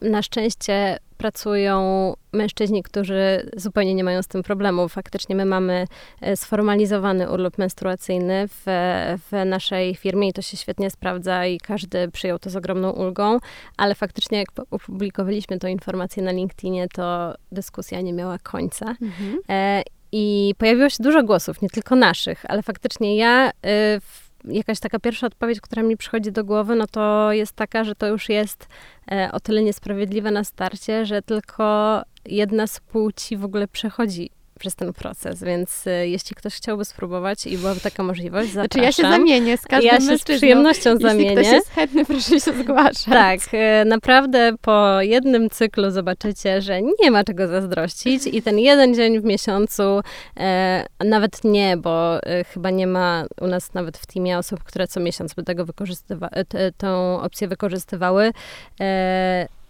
na 0.00 0.22
szczęście 0.22 0.98
pracują 1.16 2.14
mężczyźni, 2.32 2.82
którzy 2.82 3.50
zupełnie 3.56 3.94
nie 3.94 4.04
mają 4.04 4.22
z 4.22 4.26
tym 4.26 4.42
problemu. 4.42 4.88
Faktycznie 4.88 5.36
my 5.36 5.44
mamy 5.44 5.86
e, 6.20 6.36
sformalizowany 6.36 7.30
urlop 7.30 7.58
menstruacyjny 7.58 8.48
w, 8.48 8.62
w 9.30 9.44
naszej 9.46 9.94
firmie 9.94 10.28
i 10.28 10.32
to 10.32 10.42
się 10.42 10.56
świetnie 10.56 10.90
sprawdza 10.90 11.46
i 11.46 11.58
każdy 11.58 12.08
przyjął 12.10 12.38
to 12.38 12.50
z 12.50 12.56
ogromną 12.56 12.90
ulgą, 12.90 13.38
ale 13.76 13.94
faktycznie 13.94 14.38
jak 14.38 14.48
opublikowaliśmy 14.70 15.58
tę 15.58 15.70
informację 15.70 16.22
na 16.22 16.32
LinkedInie, 16.32 16.88
to 16.88 17.34
dyskusja 17.52 18.00
nie 18.00 18.12
miała 18.12 18.38
końca. 18.38 18.96
Mhm. 19.02 19.38
E, 19.48 19.82
I 20.12 20.54
pojawiło 20.58 20.88
się 20.88 21.02
dużo 21.02 21.22
głosów, 21.22 21.62
nie 21.62 21.68
tylko 21.68 21.96
naszych, 21.96 22.44
ale 22.48 22.62
faktycznie 22.62 23.16
ja 23.16 23.50
e, 23.50 24.00
jakaś 24.46 24.80
taka 24.80 24.98
pierwsza 24.98 25.26
odpowiedź, 25.26 25.60
która 25.60 25.82
mi 25.82 25.96
przychodzi 25.96 26.32
do 26.32 26.44
głowy, 26.44 26.74
no 26.74 26.86
to 26.86 27.32
jest 27.32 27.52
taka, 27.52 27.84
że 27.84 27.94
to 27.94 28.06
już 28.06 28.28
jest 28.28 28.68
e, 29.10 29.28
o 29.32 29.40
tyle 29.40 29.62
niesprawiedliwe 29.62 30.30
na 30.30 30.44
starcie, 30.44 31.06
że 31.06 31.22
tylko 31.22 32.02
jedna 32.24 32.66
z 32.66 32.80
płci 32.80 33.36
w 33.36 33.44
ogóle 33.44 33.68
przechodzi 33.68 34.30
przez 34.58 34.74
ten 34.74 34.92
proces, 34.92 35.42
więc 35.42 35.86
y, 35.86 35.90
jeśli 35.90 36.36
ktoś 36.36 36.54
chciałby 36.54 36.84
spróbować 36.84 37.46
i 37.46 37.58
byłaby 37.58 37.80
taka 37.80 38.02
możliwość, 38.02 38.52
zapraszam. 38.52 38.68
Znaczy 38.68 38.86
ja 38.86 38.92
się 38.92 39.16
zamienię 39.16 39.58
z 39.58 39.62
każdym 39.62 39.92
Ja 39.92 40.00
się 40.00 40.18
z 40.18 40.22
przyjemnością 40.22 40.96
zamienię. 40.96 41.24
Jeśli 41.24 41.42
ktoś 41.42 41.52
jest 41.52 41.70
chętny, 41.70 42.04
proszę 42.14 42.40
się 42.40 42.52
zgłaszać. 42.52 43.04
Tak, 43.04 43.40
y, 43.54 43.84
naprawdę 43.84 44.52
po 44.60 45.00
jednym 45.00 45.50
cyklu 45.50 45.90
zobaczycie, 45.90 46.62
że 46.62 46.82
nie 46.82 47.10
ma 47.10 47.24
czego 47.24 47.48
zazdrościć 47.48 48.26
i 48.26 48.42
ten 48.42 48.58
jeden 48.58 48.94
dzień 48.94 49.20
w 49.20 49.24
miesiącu, 49.24 50.00
e, 50.36 50.86
nawet 51.04 51.44
nie, 51.44 51.76
bo 51.76 52.22
e, 52.22 52.44
chyba 52.44 52.70
nie 52.70 52.86
ma 52.86 53.24
u 53.40 53.46
nas 53.46 53.74
nawet 53.74 53.98
w 53.98 54.06
teamie 54.06 54.38
osób, 54.38 54.64
które 54.64 54.88
co 54.88 55.00
miesiąc 55.00 55.34
by 55.34 55.42
tego 55.42 55.64
wykorzystywały, 55.64 56.30
tą 56.76 57.20
opcję 57.20 57.48
wykorzystywały. 57.48 58.32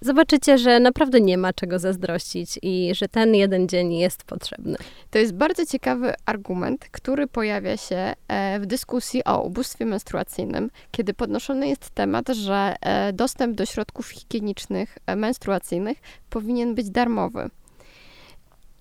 Zobaczycie, 0.01 0.59
że 0.59 0.81
naprawdę 0.81 1.21
nie 1.21 1.39
ma 1.39 1.53
czego 1.53 1.79
zazdrościć 1.79 2.59
i 2.63 2.93
że 2.95 3.09
ten 3.09 3.35
jeden 3.35 3.69
dzień 3.69 3.95
jest 3.95 4.25
potrzebny. 4.25 4.77
To 5.11 5.19
jest 5.19 5.35
bardzo 5.35 5.67
ciekawy 5.67 6.15
argument, 6.27 6.89
który 6.91 7.27
pojawia 7.27 7.77
się 7.77 8.15
e, 8.29 8.61
w 8.61 8.67
dyskusji 8.67 9.25
o 9.25 9.43
ubóstwie 9.43 9.87
menstruacyjnym, 9.87 10.71
kiedy 10.91 11.15
podnoszony 11.15 11.69
jest 11.69 11.91
temat, 11.91 12.29
że 12.29 12.75
e, 12.81 13.13
dostęp 13.13 13.57
do 13.57 13.67
środków 13.67 14.09
higienicznych 14.09 14.99
e, 15.07 15.17
menstruacyjnych 15.17 15.99
powinien 16.31 16.75
być 16.75 16.91
darmowy. 16.91 17.51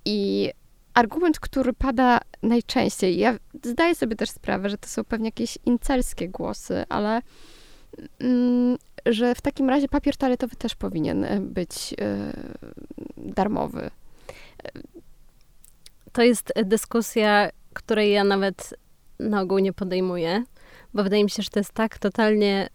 I 0.06 0.49
argument, 0.93 1.39
który 1.39 1.73
pada 1.73 2.19
najczęściej, 2.43 3.17
ja 3.17 3.38
zdaję 3.63 3.95
sobie 3.95 4.15
też 4.15 4.30
sprawę, 4.30 4.69
że 4.69 4.78
to 4.78 4.88
są 4.88 5.04
pewnie 5.04 5.28
jakieś 5.28 5.58
incelskie 5.65 6.30
głosy, 6.30 6.84
ale 6.89 7.21
mm, 8.19 8.78
że 9.06 9.36
w 9.36 9.41
takim 9.41 9.70
razie 9.70 9.88
papier 9.88 10.18
toaletowy 10.18 10.56
też 10.56 10.76
powinien 10.76 11.24
e, 11.24 11.39
być 11.39 11.96
e, 12.02 12.34
darmowy. 13.18 13.89
To 16.12 16.22
jest 16.22 16.54
dyskusja, 16.65 17.50
której 17.74 18.12
ja 18.12 18.24
nawet 18.24 18.74
na 19.20 19.41
ogół 19.41 19.60
nie 19.60 19.74
podejmuję, 19.74 20.44
bo 20.94 21.04
wydaje 21.04 21.24
mi 21.24 21.30
się, 21.30 21.44
że 21.44 21.50
to 21.50 21.60
jest 21.60 21.74
tak 21.74 22.00
totalnie 22.00 22.70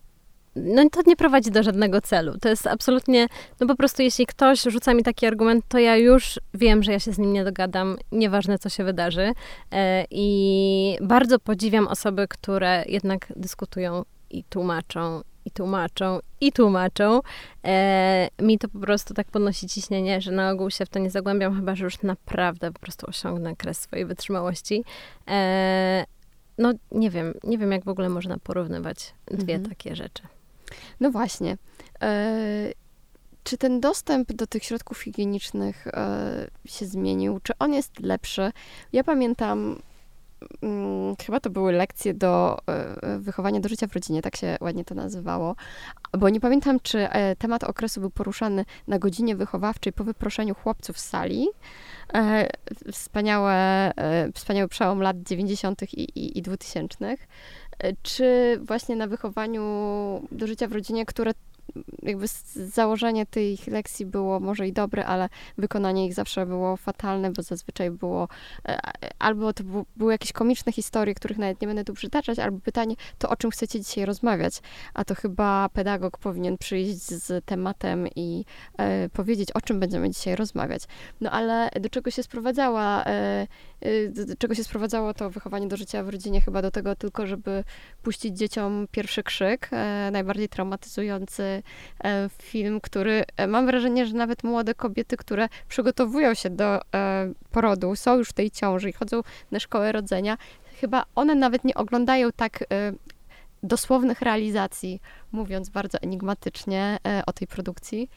no 0.57 0.91
to 0.91 1.01
nie 1.07 1.17
prowadzi 1.17 1.51
do 1.51 1.63
żadnego 1.63 2.01
celu. 2.01 2.39
To 2.39 2.49
jest 2.49 2.67
absolutnie, 2.67 3.27
no 3.61 3.67
po 3.67 3.77
prostu 3.77 4.03
jeśli 4.03 4.27
ktoś 4.27 4.63
rzuca 4.63 4.95
mi 4.95 5.03
taki 5.03 5.27
argument, 5.27 5.65
to 5.69 5.79
ja 5.79 5.97
już 5.97 6.41
wiem, 6.55 6.83
że 6.83 6.93
ja 6.93 6.99
się 6.99 7.13
z 7.13 7.19
nim 7.19 7.33
nie 7.33 7.45
dogadam, 7.45 7.97
nieważne 8.13 8.59
co 8.59 8.69
się 8.69 8.85
wydarzy. 8.85 9.33
E, 9.73 10.05
I 10.11 10.99
bardzo 11.01 11.39
podziwiam 11.39 11.89
osoby, 11.89 12.29
które 12.29 12.85
jednak 12.89 13.33
dyskutują 13.37 14.03
i 14.31 14.45
tłumaczą 14.45 15.21
i 15.45 15.51
tłumaczą, 15.51 16.19
i 16.41 16.53
tłumaczą. 16.53 17.21
E, 17.65 18.29
mi 18.43 18.59
to 18.59 18.69
po 18.69 18.79
prostu 18.79 19.15
tak 19.15 19.27
podnosi 19.27 19.69
ciśnienie, 19.69 20.21
że 20.21 20.33
na 20.33 20.51
ogół 20.51 20.71
się 20.71 20.87
w 20.87 20.89
to 20.89 20.99
nie 20.99 21.11
zagłębiam, 21.11 21.57
chyba 21.57 21.75
że 21.75 21.85
już 21.85 22.03
naprawdę 22.03 22.73
po 22.73 22.79
prostu 22.79 23.07
osiągnę 23.09 23.57
kres 23.57 23.79
swojej 23.79 24.07
wytrzymałości. 24.07 24.85
E, 25.29 26.05
no 26.59 26.73
nie 26.93 27.11
wiem, 27.11 27.35
nie 27.45 27.59
wiem 27.59 27.73
jak 27.73 27.85
w 27.85 27.89
ogóle 27.89 28.09
można 28.09 28.39
porównywać 28.39 29.15
dwie 29.27 29.55
mhm. 29.55 29.75
takie 29.75 29.97
rzeczy. 29.97 30.23
No 31.01 31.11
właśnie. 31.11 31.57
E, 32.03 32.73
czy 33.45 33.59
ten 33.59 33.81
dostęp 33.81 34.33
do 34.33 34.47
tych 34.47 34.65
środków 34.65 35.01
higienicznych 35.01 35.87
e, 35.87 36.51
się 36.67 36.87
zmienił? 36.87 37.41
Czy 37.43 37.53
on 37.59 37.73
jest 37.73 38.01
lepszy? 38.01 38.53
Ja 38.93 39.05
pamiętam 39.05 39.83
chyba 41.25 41.41
to 41.41 41.51
były 41.51 41.73
lekcje 41.73 42.15
do 42.15 42.59
e, 42.67 43.19
wychowania 43.19 43.61
do 43.61 43.69
życia 43.69 43.87
w 43.87 43.93
rodzinie, 43.93 44.23
tak 44.23 44.37
się 44.37 44.57
ładnie 44.61 44.85
to 44.85 44.95
nazywało. 44.95 45.57
Bo 46.19 46.29
nie 46.29 46.41
pamiętam, 46.41 46.81
czy 46.81 46.99
e, 46.99 47.37
temat 47.37 47.65
okresu 47.65 48.01
był 48.01 48.11
poruszany 48.11 48.65
na 48.87 48.99
godzinie 48.99 49.37
wychowawczej 49.37 49.93
po 49.93 50.05
wyproszeniu 50.05 50.55
chłopców 50.55 50.99
z 50.99 51.09
sali. 51.09 51.49
E, 52.15 52.49
wspaniałe, 52.93 53.91
wspaniały 54.35 54.69
przełom 54.69 55.03
lat 55.03 55.23
90. 55.23 55.83
i, 55.83 56.03
i, 56.03 56.39
i 56.39 56.43
2000. 56.43 57.17
Czy 58.03 58.59
właśnie 58.63 58.97
na 58.97 59.07
wychowaniu 59.07 59.63
do 60.33 60.47
życia 60.47 60.69
w 60.69 60.73
rodzinie, 60.73 61.07
które 61.07 61.33
jakby 62.03 62.27
założenie 62.55 63.27
tych 63.27 63.67
lekcji 63.67 64.07
było 64.07 64.41
może 64.41 64.69
i 64.69 64.73
dobre, 64.73 65.07
ale 65.07 65.29
wykonanie 65.59 66.07
ich 66.07 66.15
zawsze 66.15 66.47
było 66.47 66.77
fatalne, 66.77 67.33
bo 67.33 67.43
zazwyczaj 67.43 67.91
było 67.91 68.29
e, 68.69 68.79
albo 69.19 69.53
to 69.53 69.65
były 69.97 70.13
jakieś 70.13 70.33
komiczne 70.33 70.73
historie, 70.73 71.15
których 71.15 71.39
nawet 71.39 71.61
nie 71.61 71.67
będę 71.67 71.85
tu 71.85 71.95
przytaczać, 71.95 72.39
albo 72.39 72.61
pytanie, 72.61 72.95
to 73.19 73.29
o 73.29 73.37
czym 73.37 73.51
chcecie 73.51 73.81
dzisiaj 73.81 74.05
rozmawiać? 74.05 74.61
A 74.95 75.05
to 75.05 75.15
chyba 75.15 75.69
pedagog 75.69 76.19
powinien 76.19 76.59
przyjść 76.59 76.99
z 76.99 77.45
tematem 77.45 78.09
i 78.17 78.45
e, 78.79 79.09
powiedzieć, 79.09 79.53
o 79.53 79.61
czym 79.61 79.81
będziemy 79.81 80.11
dzisiaj 80.11 80.37
rozmawiać. 80.37 80.83
No 81.21 81.31
ale 81.31 81.71
do 81.81 81.89
czego 81.89 82.11
się 82.11 82.23
sprowadzała, 82.23 83.05
e, 83.05 83.47
do 84.27 84.37
czego 84.39 84.55
się 84.55 84.65
sprowadzało 84.65 85.15
to 85.15 85.31
wychowanie 85.31 85.69
do 85.69 85.77
życia 85.77 86.03
w 86.03 86.09
rodzinie? 86.09 86.41
Chyba 86.41 86.63
do 86.63 86.71
tego 86.71 86.97
tylko, 86.97 87.27
żeby 87.27 87.65
puścić 88.03 88.39
dzieciom 88.39 88.87
pierwszy 88.91 89.23
krzyk, 89.23 89.69
e, 89.73 90.11
najbardziej 90.13 90.49
traumatyzujący 90.49 91.63
E, 92.05 92.29
film, 92.43 92.81
który 92.81 93.25
e, 93.37 93.47
mam 93.47 93.67
wrażenie, 93.67 94.07
że 94.07 94.15
nawet 94.15 94.45
młode 94.45 94.75
kobiety, 94.75 95.17
które 95.17 95.49
przygotowują 95.69 96.35
się 96.35 96.51
do 96.51 96.81
porodu, 97.51 97.97
są 97.97 98.19
już 98.19 98.29
w 98.29 98.33
tej 98.33 98.51
ciąży 98.51 98.91
i 98.91 98.93
chodzą 98.93 99.21
na 99.51 99.61
szkołę 99.61 99.93
rodzenia, 99.93 100.39
chyba 100.81 101.05
one 101.15 101.35
nawet 101.35 101.65
nie 101.65 101.75
oglądają 101.75 102.33
tak 102.37 102.65
dosłownych 103.63 104.23
realizacji, 104.23 105.01
mówiąc 105.33 105.69
bardzo 105.69 105.99
enigmatycznie 105.99 106.99
o 107.27 107.33
tej 107.33 107.49
produkcji. 107.49 108.11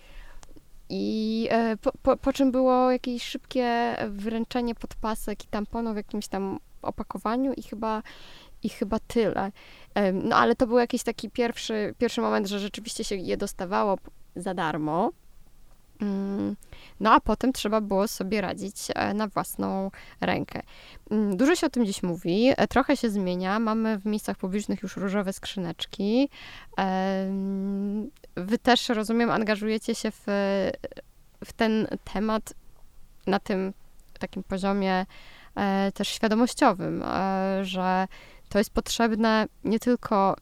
I 0.89 1.49
po, 1.81 1.91
po, 2.03 2.17
po, 2.17 2.33
czym 2.33 2.51
było 2.51 2.91
jakieś 2.91 3.23
szybkie 3.23 3.95
wręczenie 4.09 4.75
podpasek 4.75 5.43
i 5.43 5.47
tamponów 5.47 5.93
w 5.93 5.97
jakimś 5.97 6.27
tam 6.27 6.59
opakowaniu 6.81 7.53
i 7.53 7.63
chyba, 7.63 8.03
i 8.63 8.69
chyba 8.69 8.99
tyle. 8.99 9.51
No 10.13 10.35
ale 10.35 10.55
to 10.55 10.67
był 10.67 10.77
jakiś 10.77 11.03
taki 11.03 11.29
pierwszy, 11.29 11.95
pierwszy 11.97 12.21
moment, 12.21 12.47
że 12.47 12.59
rzeczywiście 12.59 13.03
się 13.03 13.15
je 13.15 13.37
dostawało 13.37 13.97
za 14.35 14.53
darmo. 14.53 15.11
Mm, 16.01 16.55
no 16.99 17.13
a 17.13 17.19
potem 17.19 17.53
trzeba 17.53 17.81
było 17.81 18.07
sobie 18.07 18.41
radzić 18.41 18.75
e, 18.95 19.13
na 19.13 19.27
własną 19.27 19.91
rękę. 20.21 20.61
Mm, 21.11 21.37
dużo 21.37 21.55
się 21.55 21.67
o 21.67 21.69
tym 21.69 21.85
dziś 21.85 22.03
mówi, 22.03 22.51
e, 22.57 22.67
trochę 22.67 22.97
się 22.97 23.09
zmienia. 23.09 23.59
Mamy 23.59 23.99
w 23.99 24.05
miejscach 24.05 24.37
publicznych 24.37 24.83
już 24.83 24.97
różowe 24.97 25.33
skrzyneczki. 25.33 26.29
Wy 28.35 28.57
też, 28.57 28.89
rozumiem, 28.89 29.31
angażujecie 29.31 29.95
się 29.95 30.11
w, 30.11 30.23
w 31.45 31.53
ten 31.53 31.87
temat 32.13 32.53
na 33.27 33.39
tym 33.39 33.73
takim 34.19 34.43
poziomie 34.43 35.05
e, 35.55 35.91
też 35.91 36.07
świadomościowym, 36.07 37.03
że 37.61 38.07
to 38.49 38.57
jest 38.57 38.69
potrzebne 38.69 39.47
nie 39.63 39.79
tylko 39.79 40.35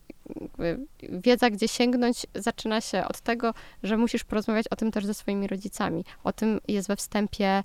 wiedza, 1.09 1.49
gdzie 1.49 1.67
sięgnąć, 1.67 2.25
zaczyna 2.35 2.81
się 2.81 3.07
od 3.07 3.21
tego, 3.21 3.53
że 3.83 3.97
musisz 3.97 4.23
porozmawiać 4.23 4.67
o 4.67 4.75
tym 4.75 4.91
też 4.91 5.05
ze 5.05 5.13
swoimi 5.13 5.47
rodzicami. 5.47 6.05
O 6.23 6.33
tym 6.33 6.59
jest 6.67 6.87
we 6.87 6.95
wstępie 6.95 7.47
e, 7.47 7.63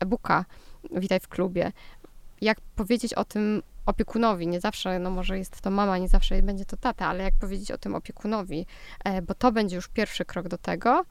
e-booka 0.00 0.44
Witaj 0.90 1.20
w 1.20 1.28
klubie. 1.28 1.72
Jak 2.40 2.60
powiedzieć 2.60 3.14
o 3.14 3.24
tym 3.24 3.62
opiekunowi, 3.86 4.46
nie 4.46 4.60
zawsze, 4.60 4.98
no 4.98 5.10
może 5.10 5.38
jest 5.38 5.60
to 5.60 5.70
mama, 5.70 5.98
nie 5.98 6.08
zawsze 6.08 6.42
będzie 6.42 6.64
to 6.64 6.76
tata, 6.76 7.06
ale 7.06 7.24
jak 7.24 7.34
powiedzieć 7.34 7.70
o 7.70 7.78
tym 7.78 7.94
opiekunowi, 7.94 8.66
e, 9.04 9.22
bo 9.22 9.34
to 9.34 9.52
będzie 9.52 9.76
już 9.76 9.88
pierwszy 9.88 10.24
krok 10.24 10.48
do 10.48 10.58
tego, 10.58 11.04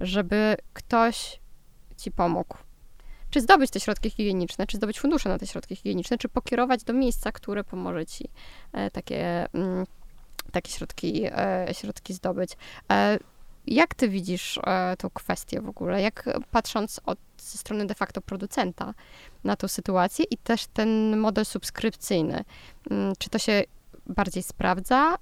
żeby 0.00 0.56
ktoś 0.72 1.40
ci 1.96 2.10
pomógł 2.10 2.56
czy 3.30 3.40
zdobyć 3.40 3.70
te 3.70 3.80
środki 3.80 4.10
higieniczne, 4.10 4.66
czy 4.66 4.76
zdobyć 4.76 5.00
fundusze 5.00 5.28
na 5.28 5.38
te 5.38 5.46
środki 5.46 5.76
higieniczne, 5.76 6.18
czy 6.18 6.28
pokierować 6.28 6.84
do 6.84 6.92
miejsca, 6.92 7.32
które 7.32 7.64
pomoże 7.64 8.06
ci 8.06 8.28
e, 8.72 8.90
takie, 8.90 9.48
mm, 9.54 9.86
takie 10.52 10.72
środki, 10.72 11.24
e, 11.24 11.68
środki 11.72 12.14
zdobyć. 12.14 12.50
E, 12.92 13.18
jak 13.66 13.94
ty 13.94 14.08
widzisz 14.08 14.60
tą 14.98 15.10
kwestię 15.10 15.60
w 15.60 15.68
ogóle? 15.68 16.02
Jak 16.02 16.24
patrząc 16.50 17.00
od 17.06 17.18
ze 17.38 17.58
strony 17.58 17.86
de 17.86 17.94
facto 17.94 18.20
producenta 18.20 18.94
na 19.44 19.56
tą 19.56 19.68
sytuację 19.68 20.24
i 20.30 20.36
też 20.36 20.66
ten 20.66 21.16
model 21.16 21.44
subskrypcyjny, 21.44 22.44
mm, 22.90 23.12
czy 23.18 23.30
to 23.30 23.38
się 23.38 23.62
bardziej 24.06 24.42
sprawdza? 24.42 25.16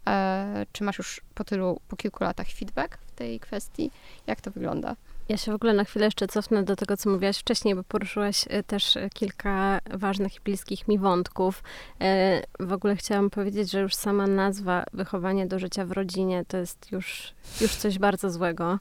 Czy 0.73 0.85
masz 0.85 0.99
już 0.99 1.21
po 1.35 1.45
tylu, 1.45 1.81
po 1.89 1.97
kilku 1.97 2.25
latach 2.25 2.47
feedback 2.49 2.99
w 3.07 3.13
tej 3.13 3.41
kwestii? 3.41 3.91
Jak 4.27 4.41
to 4.41 4.51
wygląda? 4.51 4.97
Ja 5.29 5.37
się 5.37 5.53
w 5.53 5.55
ogóle 5.55 5.73
na 5.73 5.85
chwilę 5.85 6.05
jeszcze 6.05 6.27
cofnę 6.27 6.63
do 6.63 6.77
tego, 6.77 6.97
co 6.97 7.11
mówiłaś 7.11 7.39
wcześniej, 7.39 7.75
bo 7.75 7.83
poruszyłaś 7.83 8.45
e, 8.49 8.63
też 8.63 8.97
e, 8.97 9.11
kilka 9.11 9.79
ważnych 9.91 10.37
i 10.37 10.41
bliskich 10.41 10.89
mi 10.89 10.99
wątków. 10.99 11.63
E, 12.01 12.43
w 12.61 12.73
ogóle 12.73 12.97
chciałam 12.97 13.31
powiedzieć, 13.31 13.71
że 13.71 13.81
już 13.81 13.95
sama 13.95 14.27
nazwa 14.27 14.85
wychowanie 14.93 15.47
do 15.47 15.59
życia 15.59 15.85
w 15.85 15.93
rodzinie 15.93 16.45
to 16.49 16.57
jest 16.57 16.93
już, 16.93 17.35
już 17.61 17.75
coś 17.75 17.99
bardzo 17.99 18.31
złego. 18.31 18.79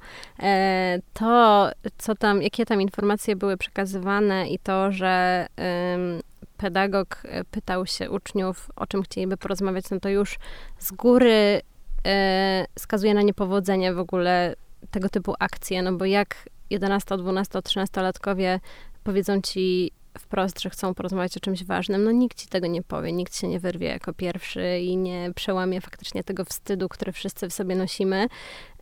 To, 1.14 1.70
co 1.98 2.16
tam, 2.16 2.42
jakie 2.42 2.66
tam 2.66 2.82
informacje 2.82 3.36
były 3.36 3.58
przekazywane 3.58 4.50
i 4.50 4.60
to, 4.60 4.92
że 4.92 5.48
pedagog 6.58 7.24
pytał 7.52 7.86
się 7.86 8.12
uczniów, 8.12 8.72
o 8.76 8.88
czym 8.88 9.04
chcieliby 9.04 9.38
porozmawiać, 9.38 9.90
no 9.92 10.00
to 10.00 10.10
już 10.10 10.40
z 10.80 10.92
góry 10.92 11.62
skazuje 12.80 13.14
na 13.14 13.22
niepowodzenie 13.22 13.94
w 13.94 14.00
ogóle 14.00 14.56
tego 14.92 15.10
typu 15.10 15.34
akcje, 15.40 15.84
no 15.84 15.94
bo 15.94 16.06
jak 16.06 16.50
11, 16.70 17.18
12, 17.18 17.60
13-latkowie 17.60 18.60
powiedzą 19.04 19.42
ci 19.42 19.92
wprost, 20.20 20.62
że 20.62 20.70
chcą 20.70 20.94
porozmawiać 20.94 21.38
o 21.38 21.40
czymś 21.40 21.64
ważnym, 21.64 22.04
no 22.04 22.12
nikt 22.12 22.42
ci 22.42 22.48
tego 22.48 22.68
nie 22.68 22.84
powie, 22.84 23.12
nikt 23.12 23.38
się 23.38 23.48
nie 23.48 23.60
wyrwie 23.60 23.88
jako 23.88 24.14
pierwszy 24.14 24.80
i 24.80 24.98
nie 24.98 25.32
przełamie 25.36 25.82
faktycznie 25.82 26.24
tego 26.24 26.46
wstydu, 26.46 26.90
który 26.90 27.12
wszyscy 27.12 27.50
w 27.50 27.54
sobie 27.54 27.76
nosimy. 27.76 28.28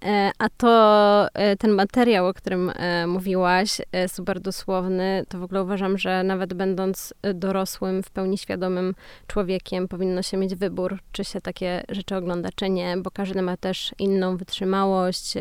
E, 0.06 0.32
a 0.40 0.50
to 0.50 1.28
e, 1.34 1.56
ten 1.56 1.72
materiał, 1.72 2.28
o 2.28 2.34
którym 2.34 2.72
e, 2.76 3.08
mówiłaś, 3.08 3.82
super 4.08 4.40
dosłowny, 4.40 5.26
to 5.30 5.40
w 5.40 5.44
ogóle 5.44 5.64
uważam, 5.64 5.98
że 5.98 6.24
nawet 6.24 6.54
będąc 6.54 7.14
dorosłym, 7.34 8.04
w 8.04 8.10
pełni 8.10 8.38
świadomym 8.38 8.96
człowiekiem, 9.28 9.88
powinno 9.88 10.22
się 10.22 10.38
mieć 10.38 10.56
wybór, 10.56 11.00
czy 11.12 11.24
się 11.24 11.42
takie 11.42 11.84
rzeczy 11.90 12.16
ogląda, 12.16 12.50
czy 12.56 12.70
nie, 12.70 12.98
bo 12.98 13.12
każdy 13.12 13.42
ma 13.42 13.58
też 13.58 13.96
inną 14.00 14.38
wytrzymałość, 14.38 15.34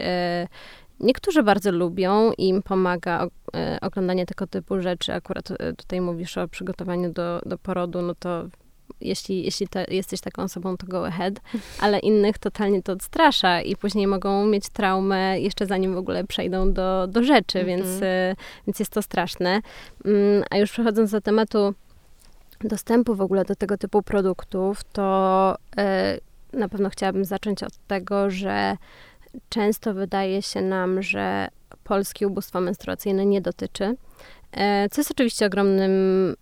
Niektórzy 1.02 1.42
bardzo 1.42 1.72
lubią 1.72 2.32
i 2.32 2.48
im 2.48 2.62
pomaga 2.62 3.26
e, 3.54 3.78
oglądanie 3.80 4.26
tego 4.26 4.46
typu 4.46 4.80
rzeczy. 4.80 5.14
Akurat 5.14 5.50
e, 5.50 5.72
tutaj 5.72 6.00
mówisz 6.00 6.38
o 6.38 6.48
przygotowaniu 6.48 7.12
do, 7.12 7.40
do 7.46 7.58
porodu, 7.58 8.02
no 8.02 8.14
to 8.14 8.44
jeśli, 9.00 9.44
jeśli 9.44 9.68
te, 9.68 9.84
jesteś 9.88 10.20
taką 10.20 10.42
osobą, 10.42 10.76
to 10.76 10.86
go 10.86 11.06
ahead, 11.06 11.34
ale 11.84 11.98
innych 11.98 12.38
totalnie 12.38 12.82
to 12.82 12.92
odstrasza 12.92 13.60
i 13.60 13.76
później 13.76 14.06
mogą 14.06 14.46
mieć 14.46 14.68
traumę 14.68 15.40
jeszcze 15.40 15.66
zanim 15.66 15.94
w 15.94 15.98
ogóle 15.98 16.24
przejdą 16.24 16.72
do, 16.72 17.06
do 17.06 17.22
rzeczy, 17.22 17.60
mm 17.60 17.66
-hmm. 17.66 17.76
więc, 17.76 18.02
e, 18.02 18.34
więc 18.66 18.78
jest 18.78 18.92
to 18.92 19.02
straszne. 19.02 19.60
Mm, 20.04 20.44
a 20.50 20.56
już 20.56 20.70
przechodząc 20.70 21.10
do 21.10 21.20
tematu 21.20 21.74
dostępu 22.64 23.14
w 23.14 23.20
ogóle 23.20 23.44
do 23.44 23.56
tego 23.56 23.78
typu 23.78 24.02
produktów, 24.02 24.84
to 24.84 25.56
na 26.52 26.68
pewno 26.68 26.90
chciałabym 26.90 27.24
zacząć 27.24 27.62
od 27.62 27.72
tego, 27.86 28.30
że 28.30 28.76
często 29.48 29.94
wydaje 29.94 30.42
się 30.42 30.62
nam, 30.62 31.02
że 31.02 31.48
polskie 31.84 32.28
ubóstwo 32.28 32.60
menstruacyjne 32.60 33.26
nie 33.26 33.40
dotyczy, 33.40 33.96
e, 34.52 34.88
co 34.88 35.00
jest 35.00 35.10
oczywiście 35.10 35.46
ogromnym 35.46 36.34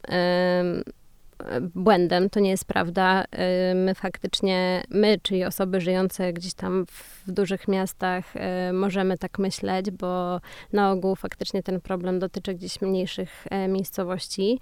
błędem, 1.60 2.30
to 2.30 2.40
nie 2.40 2.50
jest 2.50 2.64
prawda. 2.64 3.24
E, 3.30 3.74
my 3.74 3.94
faktycznie, 3.94 4.82
my, 4.90 5.18
czyli 5.22 5.44
osoby 5.44 5.80
żyjące 5.80 6.32
gdzieś 6.32 6.54
tam 6.54 6.86
w 6.86 7.32
dużych 7.32 7.68
miastach, 7.68 8.36
e, 8.36 8.72
możemy 8.72 9.18
tak 9.18 9.38
myśleć, 9.38 9.90
bo 9.90 10.40
na 10.72 10.92
ogół 10.92 11.16
faktycznie 11.16 11.62
ten 11.62 11.80
problem 11.80 12.18
dotyczy 12.18 12.54
gdzieś 12.54 12.80
mniejszych 12.80 13.46
miejscowości 13.68 14.60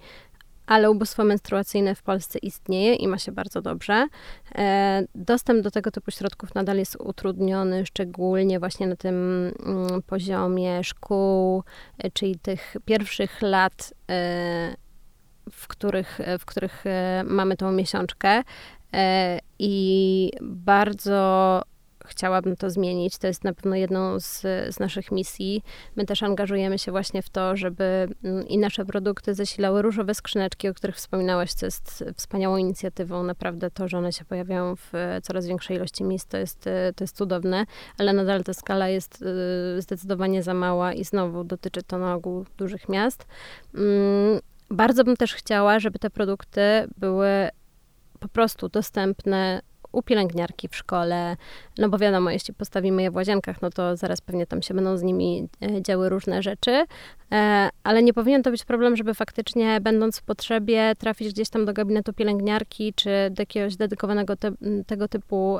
ale 0.69 0.91
ubóstwo 0.91 1.23
menstruacyjne 1.23 1.95
w 1.95 2.01
Polsce 2.01 2.39
istnieje 2.39 2.95
i 2.95 3.07
ma 3.07 3.17
się 3.17 3.31
bardzo 3.31 3.61
dobrze. 3.61 4.07
E, 4.55 5.03
dostęp 5.15 5.63
do 5.63 5.71
tego 5.71 5.91
typu 5.91 6.11
środków 6.11 6.55
nadal 6.55 6.77
jest 6.77 6.95
utrudniony, 6.99 7.85
szczególnie 7.85 8.59
właśnie 8.59 8.87
na 8.87 8.95
tym 8.95 9.15
mm, 9.65 10.01
poziomie 10.01 10.83
szkół, 10.83 11.63
e, 11.97 12.11
czyli 12.11 12.39
tych 12.39 12.75
pierwszych 12.85 13.41
lat, 13.41 13.93
e, 14.09 14.75
w 15.51 15.67
których, 15.67 16.19
w 16.39 16.45
których 16.45 16.83
mamy 17.23 17.57
tą 17.57 17.71
miesiączkę. 17.71 18.43
I 19.59 20.31
bardzo 20.41 21.61
chciałabym 22.09 22.55
to 22.55 22.69
zmienić. 22.69 23.17
To 23.17 23.27
jest 23.27 23.43
na 23.43 23.53
pewno 23.53 23.75
jedną 23.75 24.19
z, 24.19 24.41
z 24.75 24.79
naszych 24.79 25.11
misji. 25.11 25.63
My 25.95 26.05
też 26.05 26.23
angażujemy 26.23 26.79
się 26.79 26.91
właśnie 26.91 27.21
w 27.21 27.29
to, 27.29 27.55
żeby 27.55 28.07
mm, 28.23 28.47
i 28.47 28.57
nasze 28.57 28.85
produkty 28.85 29.33
zasilały 29.33 29.81
różowe 29.81 30.13
skrzyneczki, 30.13 30.69
o 30.69 30.73
których 30.73 30.95
wspominałaś, 30.95 31.53
co 31.53 31.65
jest 31.65 32.03
wspaniałą 32.15 32.57
inicjatywą. 32.57 33.23
Naprawdę 33.23 33.71
to, 33.71 33.87
że 33.87 33.97
one 33.97 34.13
się 34.13 34.25
pojawiają 34.25 34.75
w 34.75 34.91
coraz 35.23 35.45
większej 35.45 35.77
ilości 35.77 36.03
miejsc, 36.03 36.27
to 36.27 36.37
jest, 36.37 36.69
to 36.95 37.03
jest 37.03 37.17
cudowne, 37.17 37.65
ale 37.97 38.13
nadal 38.13 38.43
ta 38.43 38.53
skala 38.53 38.87
jest 38.87 39.21
y, 39.77 39.81
zdecydowanie 39.81 40.43
za 40.43 40.53
mała 40.53 40.93
i 40.93 41.03
znowu 41.03 41.43
dotyczy 41.43 41.83
to 41.83 41.97
na 41.97 42.13
ogół 42.13 42.45
dużych 42.57 42.89
miast. 42.89 43.25
Mm, 43.75 44.39
bardzo 44.69 45.03
bym 45.03 45.17
też 45.17 45.33
chciała, 45.33 45.79
żeby 45.79 45.99
te 45.99 46.09
produkty 46.09 46.61
były 46.97 47.49
po 48.19 48.27
prostu 48.27 48.69
dostępne 48.69 49.61
u 49.91 50.01
pielęgniarki 50.01 50.67
w 50.67 50.75
szkole, 50.75 51.37
no 51.77 51.89
bo 51.89 51.97
wiadomo, 51.97 52.31
jeśli 52.31 52.53
postawimy 52.53 53.01
je 53.01 53.11
w 53.11 53.15
łazienkach, 53.15 53.61
no 53.61 53.69
to 53.69 53.97
zaraz 53.97 54.21
pewnie 54.21 54.45
tam 54.45 54.61
się 54.61 54.73
będą 54.73 54.97
z 54.97 55.03
nimi 55.03 55.47
e, 55.61 55.81
działy 55.81 56.09
różne 56.09 56.43
rzeczy, 56.43 56.85
e, 57.31 57.69
ale 57.83 58.03
nie 58.03 58.13
powinien 58.13 58.43
to 58.43 58.51
być 58.51 58.65
problem, 58.65 58.95
żeby 58.95 59.13
faktycznie 59.13 59.81
będąc 59.81 60.19
w 60.19 60.23
potrzebie 60.23 60.93
trafić 60.99 61.33
gdzieś 61.33 61.49
tam 61.49 61.65
do 61.65 61.73
gabinetu 61.73 62.13
pielęgniarki, 62.13 62.93
czy 62.93 63.09
do 63.31 63.41
jakiegoś 63.41 63.75
dedykowanego 63.75 64.35
te, 64.35 64.51
tego 64.87 65.07
typu 65.07 65.59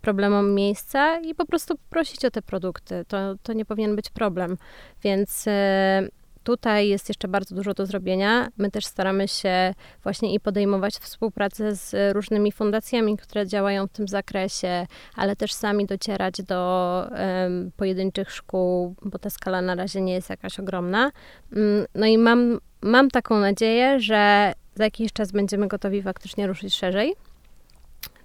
problemom 0.00 0.54
miejsca 0.54 1.20
i 1.20 1.34
po 1.34 1.46
prostu 1.46 1.74
prosić 1.90 2.24
o 2.24 2.30
te 2.30 2.42
produkty. 2.42 3.04
To, 3.08 3.16
to 3.42 3.52
nie 3.52 3.64
powinien 3.64 3.96
być 3.96 4.10
problem, 4.10 4.56
więc 5.02 5.44
e, 5.48 6.08
Tutaj 6.44 6.88
jest 6.88 7.08
jeszcze 7.08 7.28
bardzo 7.28 7.54
dużo 7.54 7.74
do 7.74 7.86
zrobienia. 7.86 8.48
My 8.58 8.70
też 8.70 8.84
staramy 8.84 9.28
się 9.28 9.74
właśnie 10.02 10.34
i 10.34 10.40
podejmować 10.40 10.94
współpracę 10.94 11.74
z 11.74 12.14
różnymi 12.14 12.52
fundacjami, 12.52 13.16
które 13.16 13.46
działają 13.46 13.86
w 13.86 13.92
tym 13.92 14.08
zakresie, 14.08 14.86
ale 15.16 15.36
też 15.36 15.52
sami 15.52 15.86
docierać 15.86 16.42
do 16.42 17.06
um, 17.10 17.70
pojedynczych 17.76 18.32
szkół, 18.32 18.94
bo 19.02 19.18
ta 19.18 19.30
skala 19.30 19.62
na 19.62 19.74
razie 19.74 20.00
nie 20.00 20.12
jest 20.12 20.30
jakaś 20.30 20.60
ogromna. 20.60 21.10
Um, 21.56 21.86
no 21.94 22.06
i 22.06 22.18
mam, 22.18 22.58
mam 22.82 23.10
taką 23.10 23.40
nadzieję, 23.40 24.00
że 24.00 24.52
za 24.74 24.84
jakiś 24.84 25.12
czas 25.12 25.32
będziemy 25.32 25.68
gotowi 25.68 26.02
faktycznie 26.02 26.46
ruszyć 26.46 26.74
szerzej 26.74 27.14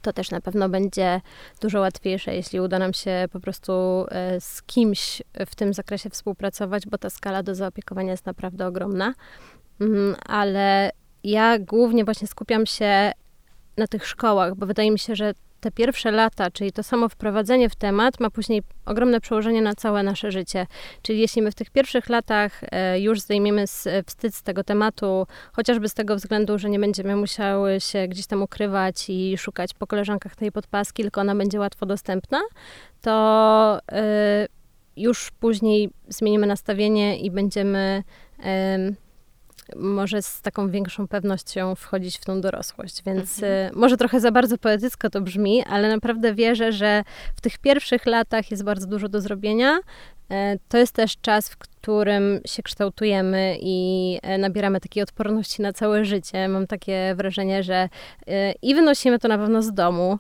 to 0.08 0.13
też 0.13 0.32
na 0.32 0.41
pewno 0.41 0.70
będzie 0.70 1.22
dużo 1.62 1.80
łatwiejsze, 1.80 2.36
jeśli 2.36 2.60
uda 2.60 2.80
nam 2.80 2.93
się 2.93 3.26
po 3.32 3.39
prostu 3.39 3.74
e, 4.10 4.41
z 4.41 4.63
kimś 4.63 5.22
w 5.48 5.56
tym 5.56 5.74
zakresie 5.74 6.10
współpracować, 6.10 6.88
bo 6.88 6.98
ta 6.98 7.10
skala 7.10 7.43
do 7.43 7.56
zaopiekowania 7.56 8.12
jest 8.12 8.26
naprawdę 8.26 8.67
ogromna. 8.67 9.13
Mm, 9.82 10.15
ale 10.26 10.91
ja 11.24 11.60
głównie 11.60 12.06
właśnie 12.06 12.28
skupiam 12.28 12.65
się 12.65 13.12
na 13.78 13.88
tych 13.88 14.08
szkołach, 14.08 14.56
bo 14.56 14.65
wydaje 14.65 14.91
mi 14.91 15.00
się, 15.00 15.15
że 15.15 15.34
te 15.60 15.72
pierwsze 15.72 16.12
lata, 16.12 16.52
czyli 16.52 16.72
to 16.72 16.84
samo 16.84 17.10
wprowadzenie 17.10 17.70
w 17.70 17.76
temat, 17.76 18.20
ma 18.20 18.30
później 18.30 18.63
ogromne 18.86 19.22
przełożenie 19.22 19.62
na 19.62 19.76
całe 19.76 20.04
nasze 20.04 20.32
życie. 20.32 20.67
Czyli 21.02 21.20
jeśli 21.20 21.41
my 21.41 21.52
w 21.52 21.56
tych 21.56 21.70
pierwszych 21.70 22.10
latach 22.10 22.62
e, 22.72 23.00
już 23.00 23.20
zdejmiemy 23.20 23.65
wstyd 24.06 24.36
z 24.36 24.43
tego 24.43 24.63
tematu, 24.63 25.28
chociażby 25.54 25.89
z 25.89 25.93
tego 25.93 26.15
względu, 26.15 26.58
że 26.58 26.70
nie 26.70 26.80
będziemy 26.80 27.15
musiały 27.15 27.80
się 27.80 28.08
gdzieś 28.08 28.28
tam 28.28 28.41
ukrywać 28.41 29.10
i 29.10 29.38
szukać 29.38 29.74
po 29.74 29.88
koleżankach 29.88 30.36
tej 30.36 30.52
podpaski, 30.52 31.04
tylko 31.04 31.22
ona 31.22 31.36
będzie 31.36 31.60
łatwo 31.60 31.86
dostępna, 31.86 32.39
to 33.02 33.80
e, 33.91 34.48
już 34.98 35.32
później 35.32 35.89
zmienimy 36.08 36.48
nastawienie 36.48 37.17
i 37.17 37.32
będziemy 37.32 38.04
może 39.75 40.21
z 40.21 40.41
taką 40.41 40.69
większą 40.69 41.08
pewnością 41.08 41.75
wchodzić 41.75 42.17
w 42.17 42.25
tą 42.25 42.41
dorosłość. 42.41 43.03
Więc 43.06 43.43
mhm. 43.43 43.73
Y, 43.73 43.80
może 43.80 43.97
trochę 43.97 44.19
za 44.19 44.32
bardzo 44.32 44.58
poetycko 44.58 45.10
to 45.10 45.21
brzmi, 45.21 45.63
ale 45.63 45.89
naprawdę 45.89 46.34
wierzę, 46.34 46.71
że 46.71 47.03
w 47.36 47.41
tych 47.41 47.58
pierwszych 47.58 48.06
latach 48.06 48.51
jest 48.51 48.63
bardzo 48.63 48.88
dużo 48.88 49.10
do 49.10 49.21
zrobienia. 49.21 49.80
E, 50.30 50.58
to 50.69 50.77
jest 50.77 50.93
też 50.93 51.17
czas, 51.21 51.49
w 51.49 51.58
którym 51.58 52.39
się 52.45 52.63
kształtujemy 52.63 53.58
i 53.62 54.19
e, 54.21 54.38
nabieramy 54.38 54.80
takiej 54.80 55.03
odporności 55.03 55.62
na 55.62 55.73
całe 55.73 56.06
życie. 56.06 56.47
Mam 56.47 56.67
takie 56.67 57.15
wrażenie, 57.15 57.63
że 57.63 57.89
e, 58.27 58.51
i 58.62 58.75
wynosimy 58.75 59.19
to 59.19 59.27
na 59.27 59.38
pewno 59.38 59.62
z 59.62 59.73
domu 59.73 60.17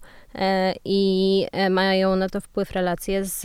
i 0.85 1.45
mają 1.69 2.15
na 2.15 2.29
to 2.29 2.41
wpływ 2.41 2.71
relacje 2.71 3.25
z, 3.25 3.41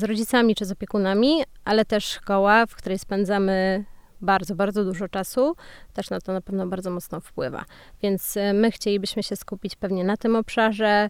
z 0.00 0.02
rodzicami 0.02 0.54
czy 0.54 0.64
z 0.64 0.72
opiekunami, 0.72 1.42
ale 1.64 1.84
też 1.84 2.04
szkoła, 2.04 2.66
w 2.66 2.76
której 2.76 2.98
spędzamy 2.98 3.84
bardzo, 4.20 4.54
bardzo 4.54 4.84
dużo 4.84 5.08
czasu, 5.08 5.56
też 5.92 6.10
na 6.10 6.20
to 6.20 6.32
na 6.32 6.40
pewno 6.40 6.66
bardzo 6.66 6.90
mocno 6.90 7.20
wpływa. 7.20 7.64
Więc 8.02 8.36
e, 8.36 8.52
my 8.52 8.70
chcielibyśmy 8.70 9.22
się 9.22 9.36
skupić 9.36 9.76
pewnie 9.76 10.04
na 10.04 10.16
tym 10.16 10.36
obszarze, 10.36 11.08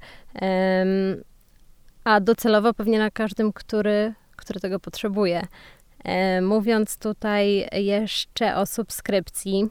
a 2.04 2.20
docelowo 2.20 2.74
pewnie 2.74 2.98
na 2.98 3.10
każdym, 3.10 3.52
który, 3.52 4.14
który 4.36 4.60
tego 4.60 4.80
potrzebuje. 4.80 5.46
E, 6.04 6.40
mówiąc 6.40 6.98
tutaj 6.98 7.68
jeszcze 7.72 8.56
o 8.56 8.66
subskrypcji, 8.66 9.68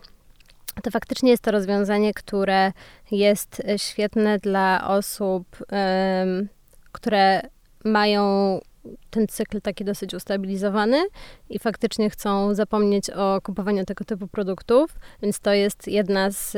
to 0.84 0.92
faktycznie 0.92 1.32
jest 1.32 1.44
to 1.44 1.52
rozwiązanie, 1.52 2.14
które 2.14 2.72
jest 3.12 3.64
świetne 3.78 4.40
dla 4.40 4.88
osób, 4.88 5.58
które 6.92 7.42
mają 7.86 8.60
ten 9.10 9.28
cykl 9.28 9.62
taki 9.62 9.86
dosyć 9.86 10.14
ustabilizowany 10.14 11.08
i 11.50 11.60
faktycznie 11.60 12.10
chcą 12.10 12.56
zapomnieć 12.56 13.10
o 13.10 13.42
kupowaniu 13.42 13.86
tego 13.86 14.06
typu 14.06 14.28
produktów, 14.28 15.00
więc 15.22 15.40
to 15.40 15.54
jest 15.54 15.88
jedna 15.88 16.32
z, 16.32 16.52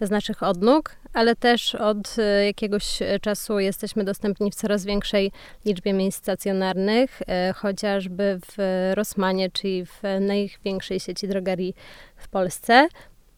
z 0.00 0.10
naszych 0.10 0.42
odnóg, 0.42 0.96
ale 1.12 1.36
też 1.36 1.74
od 1.74 2.16
jakiegoś 2.46 2.98
czasu 3.22 3.58
jesteśmy 3.58 4.04
dostępni 4.04 4.50
w 4.50 4.54
coraz 4.54 4.84
większej 4.84 5.32
liczbie 5.64 5.92
miejsc 5.92 6.18
stacjonarnych, 6.18 7.22
e, 7.26 7.52
chociażby 7.52 8.38
w 8.46 8.56
Rosmanie, 8.94 9.50
czyli 9.50 9.86
w 9.86 10.02
największej 10.20 11.00
sieci 11.00 11.28
drogerii 11.28 11.74
w 12.16 12.28
Polsce. 12.28 12.88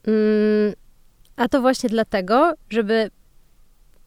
Mm, 0.07 0.73
a 1.37 1.49
to 1.49 1.61
właśnie 1.61 1.89
dlatego, 1.89 2.53
żeby 2.71 3.11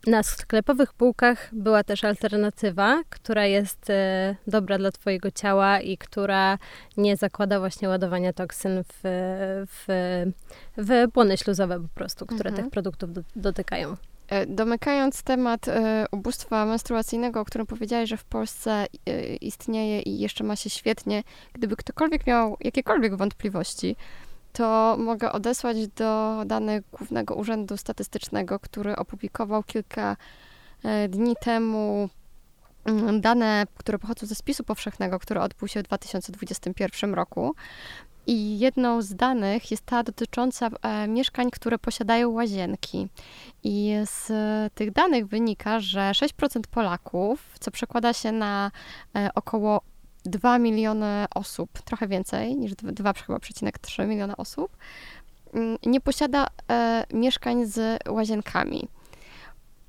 na 0.07 0.23
sklepowych 0.23 0.93
półkach 0.93 1.49
była 1.51 1.83
też 1.83 2.03
alternatywa, 2.03 3.03
która 3.09 3.45
jest 3.45 3.89
e, 3.89 4.35
dobra 4.47 4.77
dla 4.77 4.91
Twojego 4.91 5.31
ciała 5.31 5.79
i 5.79 5.97
która 5.97 6.57
nie 6.97 7.17
zakłada 7.17 7.59
właśnie 7.59 7.89
ładowania 7.89 8.33
toksyn 8.33 8.83
w, 8.83 8.99
w, 9.67 9.85
w 10.77 11.11
błony 11.13 11.37
śluzowe 11.37 11.79
po 11.79 11.87
prostu, 11.87 12.25
które 12.25 12.49
mhm. 12.49 12.63
tych 12.63 12.71
produktów 12.71 13.13
do, 13.13 13.21
dotykają. 13.35 13.95
E, 14.27 14.45
domykając 14.45 15.23
temat 15.23 15.67
e, 15.67 16.05
ubóstwa 16.11 16.65
menstruacyjnego, 16.65 17.39
o 17.39 17.45
którym 17.45 17.67
powiedziałeś, 17.67 18.09
że 18.09 18.17
w 18.17 18.23
Polsce 18.23 18.85
istnieje 19.41 20.01
i 20.01 20.19
jeszcze 20.19 20.43
ma 20.43 20.55
się 20.55 20.69
świetnie, 20.69 21.23
gdyby 21.53 21.75
ktokolwiek 21.75 22.27
miał 22.27 22.57
jakiekolwiek 22.59 23.15
wątpliwości, 23.15 23.95
to 24.55 24.97
mogę 24.99 25.31
odesłać 25.31 25.87
do 25.87 26.41
danych 26.45 26.83
Głównego 26.91 27.35
Urzędu 27.35 27.77
Statystycznego, 27.77 28.59
który 28.59 28.95
opublikował 28.95 29.63
kilka 29.63 30.17
e, 30.83 31.09
dni 31.09 31.35
temu 31.41 32.09
mm, 32.85 33.21
dane, 33.21 33.67
które 33.77 33.99
pochodzą 33.99 34.27
ze 34.27 34.35
spisu 34.35 34.63
powszechnego, 34.63 35.19
który 35.19 35.39
odbył 35.41 35.67
się 35.67 35.79
w 35.79 35.83
2021 35.83 37.13
roku. 37.13 37.55
I 38.27 38.59
jedną 38.59 39.01
z 39.01 39.15
danych 39.15 39.71
jest 39.71 39.85
ta 39.85 40.03
dotycząca 40.03 40.69
e, 40.81 41.07
mieszkań, 41.07 41.51
które 41.51 41.77
posiadają 41.79 42.29
łazienki. 42.29 43.07
I 43.63 43.93
z 44.03 44.31
tych 44.73 44.91
danych 44.91 45.27
wynika, 45.27 45.79
że 45.79 45.99
6% 45.99 46.61
Polaków, 46.71 47.55
co 47.59 47.71
przekłada 47.71 48.13
się 48.13 48.31
na 48.31 48.71
e, 49.15 49.29
około 49.35 49.81
2 50.25 50.59
miliony 50.59 51.25
osób, 51.35 51.81
trochę 51.81 52.07
więcej 52.07 52.55
niż 52.55 52.71
2,3 52.73 54.07
miliona 54.07 54.37
osób, 54.37 54.77
mm, 55.53 55.77
nie 55.85 56.01
posiada 56.01 56.47
e, 56.71 57.05
mieszkań 57.13 57.65
z 57.65 57.99
łazienkami. 58.09 58.87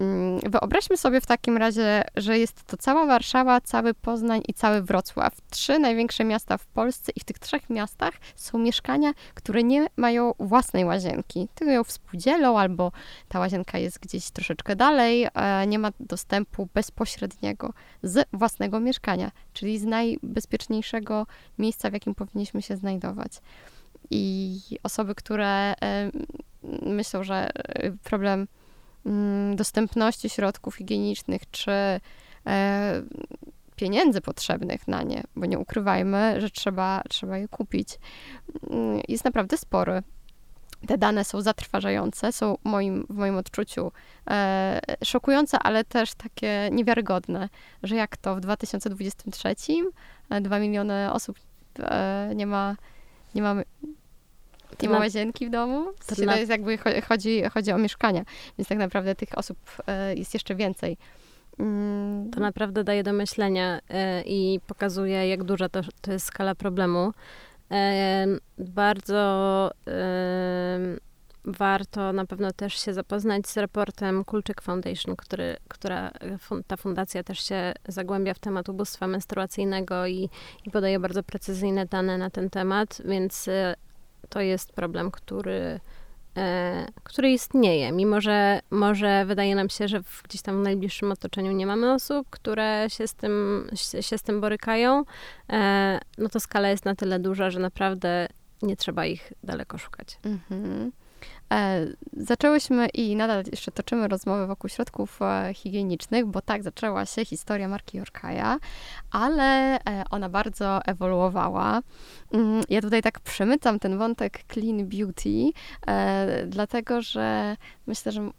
Mm, 0.01 0.41
wyobraźmy 0.41 0.97
sobie 0.97 1.21
w 1.21 1.27
takim 1.27 1.57
razie, 1.57 2.03
że 2.17 2.39
jest 2.39 2.65
to 2.65 2.77
cała 2.77 3.07
Warszawa, 3.07 3.61
cały 3.61 3.95
Poznań 3.95 4.43
i 4.49 4.55
cały 4.55 4.83
Wrocław. 4.83 5.37
Trzy 5.51 5.79
największe 5.79 6.25
miasta 6.25 6.59
w 6.59 6.67
Polsce 6.67 7.13
i 7.17 7.21
w 7.21 7.25
tych 7.25 7.39
trzech 7.39 7.71
miastach 7.71 8.15
są 8.37 8.59
mieszkania, 8.59 9.13
które 9.35 9.63
nie 9.63 9.87
mają 9.97 10.33
własnej 10.39 10.85
łazienki. 10.85 11.49
Tylko 11.55 11.73
ją 11.73 11.85
współdzielą 11.85 12.59
albo 12.59 12.93
ta 13.29 13.39
łazienka 13.39 13.79
jest 13.79 13.99
gdzieś 13.99 14.31
troszeczkę 14.31 14.77
dalej, 14.77 15.29
nie 15.67 15.79
ma 15.79 15.91
dostępu 16.01 16.69
bezpośredniego 16.75 17.73
z 18.03 18.29
własnego 18.33 18.81
mieszkania, 18.81 19.31
czyli 19.53 19.79
z 19.79 19.85
najbezpieczniejszego 19.85 21.27
miejsca, 21.59 21.91
w 21.91 21.93
jakim 21.93 22.15
powinniśmy 22.15 22.63
się 22.63 22.77
znajdować. 22.77 23.33
I 24.11 24.61
osoby, 24.83 25.15
które 25.15 25.75
myślą, 26.83 27.23
że 27.25 27.51
e, 27.55 27.93
problem 27.93 28.47
dostępności 29.55 30.31
środków 30.31 30.75
higienicznych, 30.75 31.51
czy 31.51 31.71
e, 32.47 33.03
pieniędzy 33.77 34.21
potrzebnych 34.21 34.89
na 34.89 35.03
nie, 35.03 35.23
bo 35.37 35.47
nie 35.47 35.59
ukrywajmy, 35.59 36.41
że 36.41 36.51
trzeba, 36.51 37.03
trzeba 37.09 37.39
je 37.39 37.49
kupić, 37.49 37.99
mm, 38.71 39.01
jest 39.09 39.25
naprawdę 39.25 39.57
spory. 39.57 40.03
Te 40.87 40.99
dane 40.99 41.25
są 41.25 41.41
zatrważające, 41.41 42.33
są 42.33 42.59
moim, 42.65 43.07
w 43.11 43.15
moim 43.15 43.37
odczuciu 43.37 43.93
e, 44.31 44.81
szokujące, 45.05 45.59
ale 45.59 45.85
też 45.85 46.15
takie 46.15 46.69
niewiarygodne, 46.73 47.49
że 47.83 47.97
jak 47.97 48.17
to 48.17 48.37
w 48.37 48.41
2023 48.41 49.55
2 50.41 50.57
e, 50.57 50.61
miliony 50.61 51.13
osób 51.13 51.39
e, 51.79 52.33
nie 52.35 52.47
ma, 52.47 52.77
nie 53.35 53.43
ma 53.43 53.55
nie 54.83 54.89
ma 54.89 54.99
łazienki 54.99 55.47
w 55.47 55.51
domu. 55.51 55.87
W 55.99 56.05
sensie 56.05 56.27
to 56.27 56.37
jest 56.37 56.51
jakby 56.51 56.79
chodzi, 57.09 57.43
chodzi 57.55 57.73
o 57.73 57.79
mieszkania, 57.79 58.25
więc 58.59 58.69
tak 58.69 58.79
naprawdę 58.79 59.15
tych 59.15 59.39
osób 59.39 59.59
e, 59.87 60.15
jest 60.15 60.35
jeszcze 60.35 60.55
więcej. 60.55 60.97
Mm. 61.59 62.31
To 62.31 62.41
naprawdę 62.41 62.85
daje 62.85 63.03
do 63.03 63.13
myślenia 63.13 63.81
e, 63.89 64.23
i 64.23 64.61
pokazuje, 64.67 65.29
jak 65.29 65.45
duża 65.45 65.69
to, 65.69 65.81
to 66.01 66.13
jest 66.13 66.27
skala 66.27 66.55
problemu. 66.55 67.13
E, 67.71 68.27
bardzo 68.59 69.71
warto 71.47 72.13
na 72.13 72.27
pewno 72.27 72.53
też 72.53 72.75
się 72.81 72.95
zapoznać 72.95 73.49
z 73.49 73.57
raportem 73.57 74.25
Kulczyk 74.25 74.63
Foundation, 74.63 75.17
który, 75.17 75.57
która 75.69 76.11
ta 76.67 76.77
fundacja 76.77 77.23
też 77.23 77.49
się 77.49 77.73
zagłębia 77.89 78.35
w 78.35 78.39
temat 78.39 78.69
ubóstwa 78.69 79.07
menstruacyjnego 79.07 80.07
i, 80.07 80.31
i 80.65 80.71
podaje 80.71 81.01
bardzo 81.01 81.23
precyzyjne 81.23 81.87
dane 81.87 82.19
na 82.19 82.31
ten 82.31 82.51
temat, 82.51 83.03
więc 83.05 83.49
to 84.27 84.41
jest 84.41 84.73
problem, 84.73 85.11
który, 85.11 85.81
e, 86.37 86.87
który 87.05 87.31
istnieje. 87.31 87.93
Mimo, 87.93 88.21
że 88.21 88.61
może 88.71 89.25
wydaje 89.27 89.55
nam 89.55 89.69
się, 89.69 89.89
że 89.89 90.03
w, 90.03 90.23
gdzieś 90.23 90.43
tam 90.43 90.61
w 90.61 90.65
najbliższym 90.65 91.13
otoczeniu 91.13 91.53
nie 91.53 91.67
mamy 91.67 91.93
osób, 91.93 92.31
które 92.31 92.87
się 92.89 93.07
z 93.07 93.15
tym, 93.15 93.67
się, 93.75 94.03
się 94.03 94.19
z 94.19 94.23
tym 94.23 94.41
borykają, 94.41 95.05
e, 95.53 96.01
no 96.19 96.29
to 96.29 96.41
skala 96.41 96.69
jest 96.69 96.85
na 96.85 96.95
tyle 96.95 97.19
duża, 97.19 97.51
że 97.51 97.59
naprawdę 97.61 98.29
nie 98.63 98.77
trzeba 98.77 99.07
ich 99.07 99.33
daleko 99.45 99.79
szukać. 99.79 100.19
Mhm. 100.25 100.93
E, 101.53 101.87
zaczęłyśmy 102.17 102.89
i 102.89 103.17
nadal 103.17 103.45
jeszcze 103.51 103.73
toczymy 103.73 104.09
rozmowy 104.09 104.47
wokół 104.47 104.71
środków 104.71 105.23
e, 105.23 105.55
higienicznych, 105.55 106.27
bo 106.27 106.41
tak 106.41 106.63
zaczęła 106.63 107.07
się 107.07 107.25
historia 107.25 107.69
marki 107.69 107.99
Yorkaja, 107.99 108.59
ale 109.11 109.79
e, 109.79 110.05
ona 110.11 110.29
bardzo 110.29 110.85
ewoluowała. 110.85 111.81
Mm, 112.33 112.63
ja 112.69 112.81
tutaj 112.81 113.03
tak 113.03 113.21
przemycam 113.21 113.79
ten 113.79 113.99
wątek 113.99 114.41
clean 114.53 114.89
beauty, 114.89 115.53
dlatego 116.47 117.03
że 117.03 117.57
myślę, 117.87 118.13
że 118.13 118.31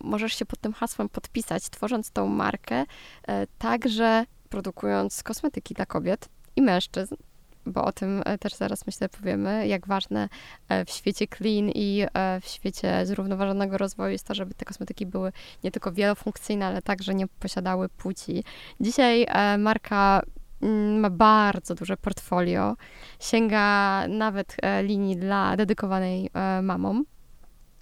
możesz 0.00 0.34
się 0.34 0.46
pod 0.46 0.60
tym 0.60 0.72
hasłem 0.72 1.08
podpisać, 1.08 1.70
tworząc 1.70 2.10
tą 2.10 2.26
markę, 2.26 2.84
także 3.58 4.24
produkując 4.48 5.22
kosmetyki 5.22 5.74
dla 5.74 5.86
kobiet 5.86 6.28
i 6.56 6.62
mężczyzn, 6.62 7.14
bo 7.68 7.84
o 7.84 7.92
tym 7.92 8.22
e, 8.24 8.38
też 8.38 8.54
zaraz 8.54 8.86
myślę 8.86 9.08
powiemy, 9.08 9.66
jak 9.66 9.86
ważne 9.86 10.28
e, 10.68 10.84
w 10.84 10.90
świecie 10.90 11.26
clean 11.26 11.70
i 11.74 12.04
e, 12.14 12.40
w 12.40 12.46
świecie 12.46 13.06
zrównoważonego 13.06 13.78
rozwoju 13.78 14.12
jest 14.12 14.26
to, 14.26 14.34
żeby 14.34 14.54
te 14.54 14.64
kosmetyki 14.64 15.06
były 15.06 15.32
nie 15.64 15.70
tylko 15.70 15.92
wielofunkcyjne, 15.92 16.66
ale 16.66 16.82
także 16.82 17.14
nie 17.14 17.26
posiadały 17.26 17.88
płci. 17.88 18.44
Dzisiaj 18.80 19.26
marka 19.58 20.22
mm, 20.62 21.00
ma 21.00 21.10
bardzo 21.10 21.74
duże 21.74 21.96
portfolio, 21.96 22.76
sięga 23.20 24.04
nawet 24.08 24.56
linii 24.82 25.16
dla 25.16 25.56
dedykowanej 25.56 26.30
mamom. 26.62 27.04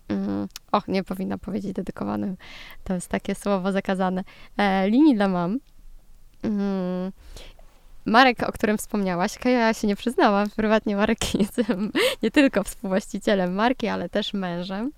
Mm, 0.09 0.49
och, 0.73 0.89
nie 0.89 1.05
powinna 1.05 1.39
powiedzieć 1.39 1.73
dedykowanym, 1.73 2.37
to 2.85 2.95
jest 2.95 3.09
takie 3.09 3.35
słowo 3.35 3.73
zakazane. 3.73 4.25
Linii 4.87 5.15
dla 5.15 5.29
mam. 5.29 5.59
Marek, 8.07 8.43
o 8.49 8.53
którym 8.53 8.79
wspomniałaś, 8.79 9.39
Kaja 9.39 9.75
się 9.75 9.87
nie 9.87 9.97
przyznała, 9.97 10.45
prywatnie 10.57 10.97
Marek 10.97 11.35
jest 11.41 11.63
nie 12.23 12.31
tylko 12.31 12.63
współwłaścicielem 12.63 13.55
marki, 13.55 13.89
ale 13.89 14.09
też 14.09 14.35
mężem. 14.35 14.93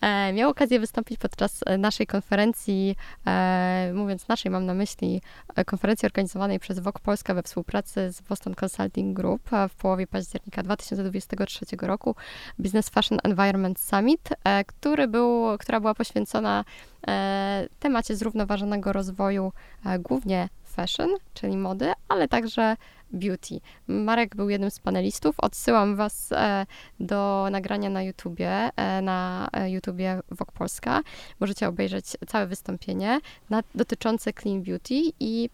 E, 0.00 0.32
miał 0.32 0.50
okazję 0.50 0.80
wystąpić 0.80 1.18
podczas 1.18 1.60
naszej 1.78 2.06
konferencji, 2.06 2.96
e, 3.26 3.92
mówiąc 3.94 4.28
naszej, 4.28 4.50
mam 4.50 4.66
na 4.66 4.74
myśli 4.74 5.22
e, 5.56 5.64
konferencji 5.64 6.06
organizowanej 6.06 6.58
przez 6.58 6.78
WOK 6.78 7.00
Polska 7.00 7.34
we 7.34 7.42
współpracy 7.42 8.12
z 8.12 8.20
Boston 8.20 8.54
Consulting 8.54 9.16
Group 9.16 9.50
w 9.68 9.74
połowie 9.74 10.06
października 10.06 10.62
2023 10.62 11.66
roku, 11.80 12.14
Business 12.58 12.88
Fashion 12.88 13.18
Environment 13.24 13.80
Summit, 13.80 14.28
e, 14.44 14.64
który 14.64 15.08
był, 15.08 15.58
która 15.58 15.80
była 15.80 15.94
poświęcona 15.94 16.64
e, 17.08 17.66
temacie 17.80 18.16
zrównoważonego 18.16 18.92
rozwoju, 18.92 19.52
e, 19.86 19.98
głównie 19.98 20.48
fashion, 20.68 21.08
czyli 21.34 21.56
mody, 21.56 21.92
ale 22.08 22.28
także 22.28 22.76
beauty. 23.12 23.60
Marek 23.88 24.36
był 24.36 24.48
jednym 24.48 24.70
z 24.70 24.78
panelistów. 24.78 25.40
Odsyłam 25.40 25.96
Was 25.96 26.32
e, 26.32 26.66
do 27.00 27.48
nagrania 27.50 27.90
na 27.90 28.02
YouTubie, 28.02 28.70
e, 28.76 29.02
na 29.02 29.48
e, 29.52 29.70
YouTubie 29.70 30.20
Wok 30.30 30.52
Polska. 30.52 31.00
Możecie 31.40 31.68
obejrzeć 31.68 32.06
całe 32.26 32.46
wystąpienie 32.46 33.20
na, 33.50 33.62
dotyczące 33.74 34.32
clean 34.32 34.62
beauty 34.62 34.94
i 35.20 35.50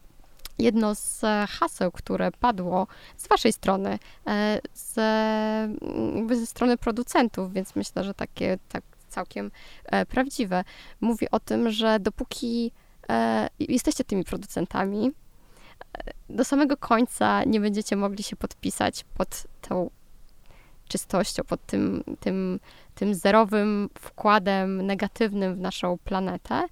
jedno 0.59 0.95
z 0.95 1.21
haseł, 1.51 1.93
które 1.93 2.31
padło 2.33 2.87
z 3.17 3.29
waszej 3.29 3.53
strony, 3.53 3.99
z, 4.75 4.95
ze 6.39 6.47
strony 6.47 6.77
producentów, 6.77 7.53
więc 7.53 7.77
myślę, 7.77 8.05
że 8.05 8.15
takie 8.15 8.59
tak 8.69 8.83
całkiem 9.09 9.51
prawdziwe. 10.09 10.65
Mówi 11.01 11.31
o 11.31 11.41
tym, 11.41 11.71
że 11.71 12.01
dopóki 12.01 12.73
jesteście 13.59 14.05
tymi 14.05 14.25
producentami, 14.25 15.13
do 16.29 16.45
samego 16.45 16.77
końca 16.77 17.45
nie 17.45 17.61
będziecie 17.61 17.97
mogli 17.97 18.23
się 18.23 18.37
podpisać 18.37 19.05
pod 19.15 19.43
tą 19.61 19.91
czystością, 20.89 21.43
pod 21.45 21.67
tym, 21.67 22.05
tym, 22.21 22.61
tym 22.95 23.15
zerowym 23.15 23.89
wkładem 23.99 24.87
negatywnym 24.87 25.55
w 25.55 25.61
naszą 25.61 25.99
planetę, 25.99 26.63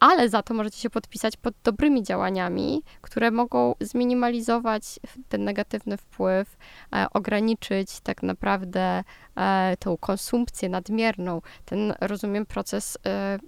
ale 0.00 0.28
za 0.28 0.42
to 0.42 0.54
możecie 0.54 0.78
się 0.78 0.90
podpisać 0.90 1.36
pod 1.36 1.54
dobrymi 1.64 2.02
działaniami, 2.02 2.82
które 3.00 3.30
mogą 3.30 3.74
zminimalizować 3.80 5.00
ten 5.28 5.44
negatywny 5.44 5.96
wpływ, 5.96 6.56
e, 6.94 7.06
ograniczyć 7.12 8.00
tak 8.00 8.22
naprawdę 8.22 9.04
e, 9.36 9.76
tą 9.78 9.96
konsumpcję 9.96 10.68
nadmierną, 10.68 11.42
ten, 11.64 11.94
rozumiem, 12.00 12.46
proces 12.46 12.98
e, 13.06 13.38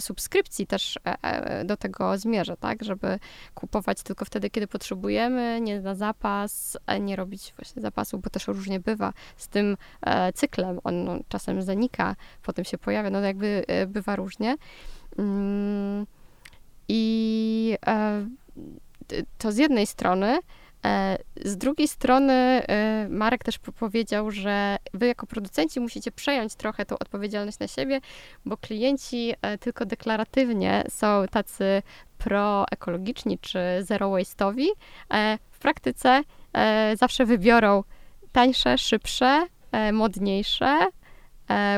subskrypcji 0.00 0.66
też 0.66 0.96
e, 0.96 1.22
e, 1.22 1.64
do 1.64 1.76
tego 1.76 2.18
zmierzę, 2.18 2.56
tak, 2.56 2.84
żeby 2.84 3.18
kupować 3.54 4.02
tylko 4.02 4.24
wtedy, 4.24 4.50
kiedy 4.50 4.66
potrzebujemy, 4.66 5.60
nie 5.60 5.80
na 5.80 5.94
zapas, 5.94 6.78
nie 7.00 7.16
robić 7.16 7.54
właśnie 7.56 7.82
zapasu, 7.82 8.18
bo 8.18 8.30
też 8.30 8.46
różnie 8.46 8.80
bywa 8.80 9.12
z 9.36 9.48
tym 9.48 9.76
e, 10.02 10.32
cyklem. 10.32 10.80
On 10.84 11.04
no, 11.04 11.18
czasem 11.28 11.62
zanika, 11.62 12.16
potem 12.42 12.64
się 12.64 12.78
pojawia, 12.78 13.10
no 13.10 13.20
jakby 13.20 13.64
bywa 13.86 14.16
różnie. 14.16 14.56
Mm, 15.18 16.06
I 16.88 17.76
to 19.38 19.52
z 19.52 19.56
jednej 19.56 19.86
strony, 19.86 20.38
E, 20.38 20.69
z 21.44 21.56
drugiej 21.56 21.88
strony 21.88 22.32
e, 22.32 23.06
Marek 23.10 23.44
też 23.44 23.58
powiedział, 23.58 24.30
że 24.30 24.76
wy 24.94 25.06
jako 25.06 25.26
producenci 25.26 25.80
musicie 25.80 26.12
przejąć 26.12 26.54
trochę 26.54 26.86
tą 26.86 26.98
odpowiedzialność 26.98 27.58
na 27.58 27.68
siebie, 27.68 28.00
bo 28.44 28.56
klienci 28.56 29.34
e, 29.42 29.58
tylko 29.58 29.84
deklaratywnie 29.84 30.84
są 30.88 31.24
tacy 31.30 31.82
proekologiczni 32.18 33.38
czy 33.38 33.58
zero 33.80 34.10
waste'owi. 34.10 34.66
W 35.50 35.58
praktyce 35.58 36.22
zawsze 36.98 37.26
wybiorą 37.26 37.84
tańsze, 38.32 38.78
szybsze, 38.78 39.46
modniejsze, 39.92 40.86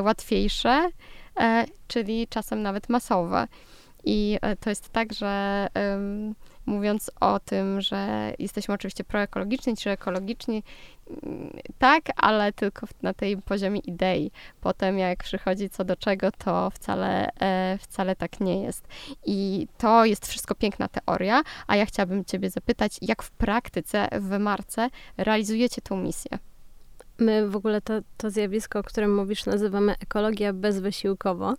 łatwiejsze, 0.03 0.91
czyli 1.89 2.29
czasem 2.29 2.63
nawet 2.63 2.89
masowe. 2.89 3.47
I 4.05 4.39
to 4.61 4.71
jest 4.71 4.89
tak, 4.89 5.13
że 5.13 5.67
mówiąc 6.67 7.11
o 7.21 7.41
tym, 7.41 7.81
że 7.81 8.33
jesteśmy 8.39 8.75
oczywiście 8.75 9.05
proekologiczni 9.05 9.77
czy 9.77 9.91
ekologiczni, 9.91 10.63
mm, 11.11 11.51
tak, 11.79 12.05
ale 12.17 12.53
tylko 12.53 12.87
na 13.03 13.15
tej 13.15 13.37
poziomie 13.37 13.81
idei. 13.81 14.31
Potem 14.61 14.99
jak 14.99 15.23
przychodzi 15.23 15.71
co 15.71 15.85
do 15.85 15.97
czego, 15.97 16.33
to 16.33 16.71
wcale, 16.71 17.31
e, 17.41 17.79
wcale 17.79 18.17
tak 18.17 18.41
nie 18.41 18.63
jest. 18.63 18.89
I 19.27 19.69
to 19.79 20.05
jest 20.05 20.27
wszystko 20.27 20.55
piękna 20.55 20.89
teoria, 20.89 21.43
a 21.67 21.77
ja 21.77 21.87
chciałabym 21.87 22.25
Ciebie 22.25 22.51
zapytać, 22.51 22.97
jak 23.03 23.23
w 23.23 23.31
praktyce, 23.31 24.09
w 24.13 24.39
marce 24.39 24.91
realizujecie 25.17 25.83
tą 25.83 25.97
misję? 25.97 26.39
My 27.19 27.49
w 27.49 27.57
ogóle 27.57 27.81
to, 27.81 27.95
to 28.17 28.31
zjawisko, 28.31 28.79
o 28.79 28.83
którym 28.83 29.15
mówisz, 29.15 29.47
nazywamy 29.47 29.95
ekologia 30.01 30.53
bezwysiłkowo, 30.53 31.55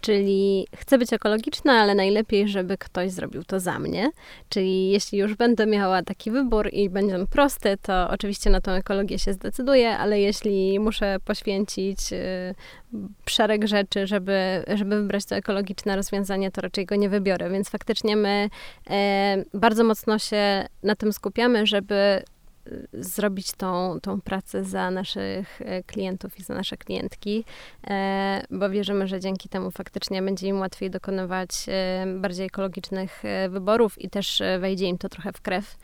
czyli 0.00 0.66
chcę 0.76 0.98
być 0.98 1.12
ekologiczna, 1.12 1.72
ale 1.72 1.94
najlepiej, 1.94 2.48
żeby 2.48 2.78
ktoś 2.78 3.10
zrobił 3.10 3.44
to 3.44 3.60
za 3.60 3.78
mnie. 3.78 4.10
Czyli 4.48 4.90
jeśli 4.90 5.18
już 5.18 5.34
będę 5.34 5.66
miała 5.66 6.02
taki 6.02 6.30
wybór 6.30 6.68
i 6.72 6.90
będzie 6.90 7.14
on 7.14 7.26
prosty, 7.26 7.76
to 7.82 8.10
oczywiście 8.10 8.50
na 8.50 8.60
tą 8.60 8.72
ekologię 8.72 9.18
się 9.18 9.32
zdecyduję, 9.32 9.98
ale 9.98 10.20
jeśli 10.20 10.80
muszę 10.80 11.16
poświęcić 11.24 12.12
y, 12.12 12.54
szereg 13.26 13.66
rzeczy, 13.66 14.06
żeby, 14.06 14.64
żeby 14.74 15.00
wybrać 15.00 15.24
to 15.24 15.36
ekologiczne 15.36 15.96
rozwiązanie, 15.96 16.50
to 16.50 16.60
raczej 16.60 16.86
go 16.86 16.96
nie 16.96 17.08
wybiorę. 17.08 17.50
Więc 17.50 17.68
faktycznie 17.68 18.16
my 18.16 18.50
e, 18.90 19.44
bardzo 19.54 19.84
mocno 19.84 20.18
się 20.18 20.66
na 20.82 20.96
tym 20.96 21.12
skupiamy, 21.12 21.66
żeby 21.66 22.22
zrobić 22.92 23.52
tą, 23.52 24.00
tą 24.02 24.20
pracę 24.20 24.64
za 24.64 24.90
naszych 24.90 25.62
e, 25.62 25.82
klientów 25.82 26.38
i 26.38 26.42
za 26.42 26.54
nasze 26.54 26.76
klientki, 26.76 27.44
e, 27.86 28.42
bo 28.50 28.70
wierzymy, 28.70 29.06
że 29.06 29.20
dzięki 29.20 29.48
temu 29.48 29.70
faktycznie 29.70 30.22
będzie 30.22 30.48
im 30.48 30.60
łatwiej 30.60 30.90
dokonywać 30.90 31.50
e, 31.68 32.06
bardziej 32.20 32.46
ekologicznych 32.46 33.22
wyborów 33.48 33.98
i 33.98 34.10
też 34.10 34.42
wejdzie 34.60 34.86
im 34.86 34.98
to 34.98 35.08
trochę 35.08 35.32
w 35.32 35.40
krew. 35.40 35.76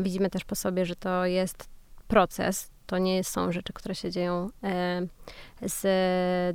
Widzimy 0.00 0.30
też 0.30 0.44
po 0.44 0.54
sobie, 0.54 0.86
że 0.86 0.96
to 0.96 1.26
jest 1.26 1.68
proces, 2.08 2.70
to 2.86 2.98
nie 2.98 3.24
są 3.24 3.52
rzeczy, 3.52 3.72
które 3.72 3.94
się 3.94 4.10
dzieją 4.10 4.48
z 5.62 5.82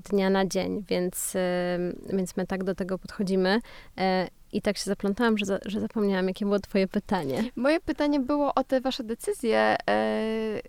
dnia 0.09 0.29
na 0.29 0.45
dzień, 0.45 0.83
więc, 0.89 1.33
więc 2.13 2.37
my 2.37 2.47
tak 2.47 2.63
do 2.63 2.75
tego 2.75 2.97
podchodzimy. 2.97 3.59
I 4.51 4.61
tak 4.61 4.77
się 4.77 4.83
zaplątałam, 4.83 5.37
że, 5.37 5.45
za, 5.45 5.59
że 5.65 5.79
zapomniałam, 5.79 6.27
jakie 6.27 6.45
było 6.45 6.59
twoje 6.59 6.87
pytanie. 6.87 7.43
Moje 7.55 7.79
pytanie 7.79 8.19
było 8.19 8.53
o 8.55 8.63
te 8.63 8.81
wasze 8.81 9.03
decyzje 9.03 9.75
e, 9.89 10.61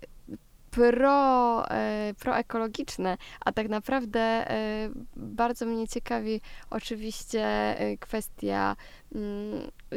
pro, 0.71 1.69
e, 1.71 2.13
proekologiczne, 2.19 3.17
a 3.45 3.51
tak 3.51 3.69
naprawdę 3.69 4.19
e, 4.19 4.89
bardzo 5.15 5.65
mnie 5.65 5.87
ciekawi 5.87 6.41
oczywiście 6.69 7.75
kwestia 7.99 8.75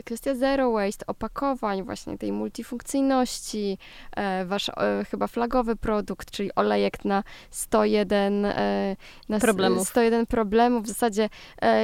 kwestia 0.04 0.34
zero 0.34 0.72
waste, 0.72 1.06
opakowań, 1.06 1.82
właśnie 1.82 2.18
tej 2.18 2.32
multifunkcyjności, 2.32 3.78
e, 4.16 4.44
wasz 4.44 4.68
e, 4.68 5.04
chyba 5.10 5.26
flagowy 5.26 5.76
produkt, 5.76 6.30
czyli 6.30 6.54
olejek 6.54 7.04
na 7.04 7.24
101 7.50 8.44
e, 8.44 8.96
na 9.28 9.38
problemów. 9.38 9.88
101 9.88 10.26
problemów. 10.26 10.84
W 10.84 10.88
zasadzie 10.88 11.28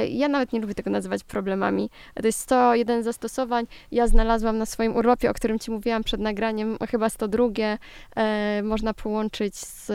ja 0.09 0.27
nawet 0.27 0.53
nie 0.53 0.59
lubię 0.59 0.75
tego 0.75 0.89
nazywać 0.89 1.23
problemami. 1.23 1.89
To 2.15 2.27
jest 2.27 2.39
101 2.39 3.03
zastosowań. 3.03 3.67
Ja 3.91 4.07
znalazłam 4.07 4.57
na 4.57 4.65
swoim 4.65 4.95
urlopie, 4.95 5.29
o 5.29 5.33
którym 5.33 5.59
ci 5.59 5.71
mówiłam 5.71 6.03
przed 6.03 6.21
nagraniem, 6.21 6.77
chyba 6.91 7.09
102. 7.09 7.47
Można 8.63 8.93
połączyć 8.93 9.55
z 9.55 9.91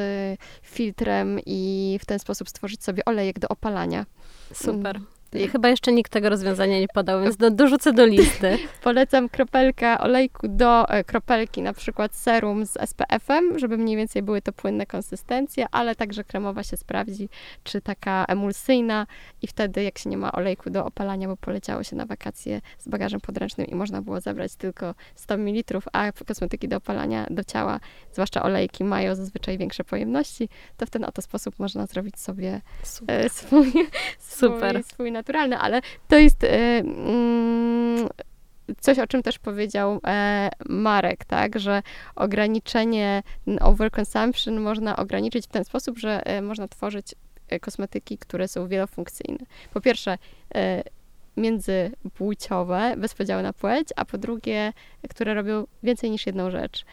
filtrem 0.62 1.40
i 1.46 1.98
w 2.02 2.06
ten 2.06 2.18
sposób 2.18 2.48
stworzyć 2.48 2.84
sobie 2.84 3.04
olejek 3.04 3.38
do 3.38 3.48
opalania. 3.48 4.06
Super. 4.52 5.00
I 5.34 5.48
chyba 5.48 5.68
jeszcze 5.68 5.92
nikt 5.92 6.12
tego 6.12 6.28
rozwiązania 6.28 6.80
nie 6.80 6.88
podał, 6.88 7.22
więc 7.22 7.36
do, 7.36 7.50
dorzucę 7.50 7.92
do 7.92 8.06
listy. 8.06 8.58
Polecam 8.82 9.28
kropelkę 9.28 9.98
olejku 9.98 10.48
do 10.48 10.88
e, 10.88 11.04
kropelki, 11.04 11.62
na 11.62 11.72
przykład 11.72 12.14
serum 12.14 12.66
z 12.66 12.78
SPF-em, 12.90 13.58
żeby 13.58 13.78
mniej 13.78 13.96
więcej 13.96 14.22
były 14.22 14.42
to 14.42 14.52
płynne 14.52 14.86
konsystencje, 14.86 15.66
ale 15.70 15.94
także 15.94 16.24
kremowa 16.24 16.62
się 16.62 16.76
sprawdzi, 16.76 17.28
czy 17.64 17.80
taka 17.80 18.24
emulsyjna 18.28 19.06
i 19.42 19.46
wtedy 19.46 19.82
jak 19.82 19.98
się 19.98 20.10
nie 20.10 20.18
ma 20.18 20.32
olejku 20.32 20.70
do 20.70 20.86
opalania, 20.86 21.28
bo 21.28 21.36
poleciało 21.36 21.82
się 21.82 21.96
na 21.96 22.06
wakacje 22.06 22.60
z 22.78 22.88
bagażem 22.88 23.20
podręcznym 23.20 23.66
i 23.66 23.74
można 23.74 24.02
było 24.02 24.20
zabrać 24.20 24.56
tylko 24.56 24.94
100 25.14 25.34
ml, 25.34 25.80
a 25.92 26.12
kosmetyki 26.12 26.68
do 26.68 26.76
opalania 26.76 27.26
do 27.30 27.44
ciała, 27.44 27.80
zwłaszcza 28.12 28.42
olejki, 28.42 28.84
mają 28.84 29.14
zazwyczaj 29.14 29.58
większe 29.58 29.84
pojemności, 29.84 30.48
to 30.76 30.86
w 30.86 30.90
ten 30.90 31.04
oto 31.04 31.22
sposób 31.22 31.58
można 31.58 31.86
zrobić 31.86 32.18
sobie 32.18 32.60
Super. 32.82 33.30
swój, 33.38 33.72
Super. 34.18 34.84
swój, 34.84 35.12
swój 35.24 35.34
naturalny, 35.34 35.58
ale 35.58 35.80
to 36.08 36.18
jest 36.18 36.44
y, 36.44 36.48
mm, 36.48 38.08
coś, 38.80 38.98
o 38.98 39.06
czym 39.06 39.22
też 39.22 39.38
powiedział 39.38 40.00
e, 40.06 40.50
Marek, 40.68 41.24
tak, 41.24 41.58
że 41.58 41.82
ograniczenie 42.16 43.22
overconsumption 43.60 44.60
można 44.60 44.96
ograniczyć 44.96 45.44
w 45.44 45.48
ten 45.48 45.64
sposób, 45.64 45.98
że 45.98 46.26
e, 46.26 46.42
można 46.42 46.68
tworzyć 46.68 47.14
e, 47.48 47.60
kosmetyki, 47.60 48.18
które 48.18 48.48
są 48.48 48.68
wielofunkcyjne. 48.68 49.46
Po 49.74 49.80
pierwsze, 49.80 50.18
międzypłciowe, 51.36 52.94
bez 52.96 53.14
podziału 53.14 53.42
na 53.42 53.52
płeć, 53.52 53.88
a 53.96 54.04
po 54.04 54.18
drugie, 54.18 54.72
które 55.10 55.34
robią 55.34 55.66
więcej 55.82 56.10
niż 56.10 56.26
jedną 56.26 56.50
rzecz. 56.50 56.84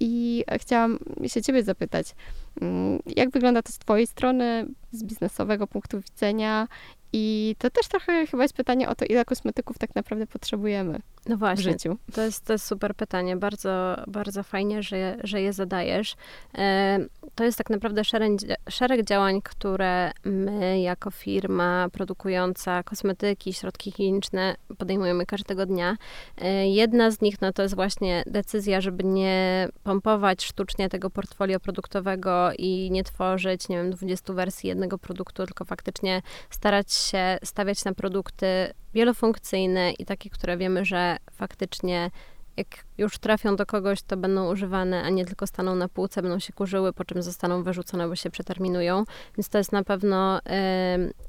I 0.00 0.44
chciałam 0.60 0.98
się 1.26 1.42
ciebie 1.42 1.62
zapytać, 1.62 2.14
mm, 2.60 2.98
jak 3.16 3.30
wygląda 3.30 3.62
to 3.62 3.72
z 3.72 3.78
twojej 3.78 4.06
strony, 4.06 4.66
z 4.92 5.04
biznesowego 5.04 5.66
punktu 5.66 6.00
widzenia 6.00 6.68
i 7.12 7.56
to 7.58 7.70
też 7.70 7.88
trochę 7.88 8.26
chyba 8.26 8.42
jest 8.42 8.54
pytanie 8.54 8.88
o 8.88 8.94
to, 8.94 9.04
ile 9.04 9.24
kosmetyków 9.24 9.78
tak 9.78 9.94
naprawdę 9.94 10.26
potrzebujemy 10.26 11.00
no 11.28 11.36
właśnie. 11.36 11.74
To 12.12 12.22
jest, 12.22 12.44
to 12.44 12.52
jest 12.52 12.66
super 12.66 12.94
pytanie. 12.94 13.36
Bardzo, 13.36 13.96
bardzo 14.06 14.42
fajnie, 14.42 14.82
że, 14.82 15.16
że 15.24 15.40
je 15.40 15.52
zadajesz. 15.52 16.16
E, 16.58 16.98
to 17.34 17.44
jest 17.44 17.58
tak 17.58 17.70
naprawdę 17.70 18.04
szereg, 18.04 18.32
szereg 18.70 19.04
działań, 19.04 19.42
które 19.42 20.12
my 20.24 20.80
jako 20.80 21.10
firma 21.10 21.88
produkująca 21.92 22.82
kosmetyki, 22.82 23.52
środki 23.52 23.90
higieniczne 23.90 24.54
podejmujemy 24.78 25.26
każdego 25.26 25.66
dnia. 25.66 25.96
E, 26.38 26.68
jedna 26.68 27.10
z 27.10 27.20
nich 27.20 27.40
no, 27.40 27.52
to 27.52 27.62
jest 27.62 27.74
właśnie 27.74 28.22
decyzja, 28.26 28.80
żeby 28.80 29.04
nie 29.04 29.68
pompować 29.82 30.44
sztucznie 30.44 30.88
tego 30.88 31.10
portfolio 31.10 31.60
produktowego 31.60 32.50
i 32.58 32.90
nie 32.90 33.04
tworzyć, 33.04 33.68
nie 33.68 33.76
wiem, 33.76 33.90
20 33.90 34.32
wersji 34.32 34.68
jednego 34.68 34.98
produktu, 34.98 35.46
tylko 35.46 35.64
faktycznie 35.64 36.22
starać 36.50 36.92
się 36.92 37.38
stawiać 37.42 37.84
na 37.84 37.92
produkty 37.92 38.46
wielofunkcyjne 38.94 39.92
i 39.92 40.04
takie, 40.04 40.30
które 40.30 40.56
wiemy, 40.56 40.84
że 40.84 41.16
faktycznie 41.32 42.10
jak 42.56 42.84
już 42.98 43.18
trafią 43.18 43.56
do 43.56 43.66
kogoś, 43.66 44.02
to 44.02 44.16
będą 44.16 44.52
używane, 44.52 45.02
a 45.02 45.10
nie 45.10 45.24
tylko 45.26 45.46
staną 45.46 45.74
na 45.74 45.88
półce, 45.88 46.22
będą 46.22 46.38
się 46.38 46.52
kurzyły, 46.52 46.92
po 46.92 47.04
czym 47.04 47.22
zostaną 47.22 47.62
wyrzucone, 47.62 48.08
bo 48.08 48.16
się 48.16 48.30
przeterminują. 48.30 49.04
Więc 49.36 49.48
to 49.48 49.58
jest 49.58 49.72
na 49.72 49.84
pewno 49.84 50.38
y, 50.38 50.42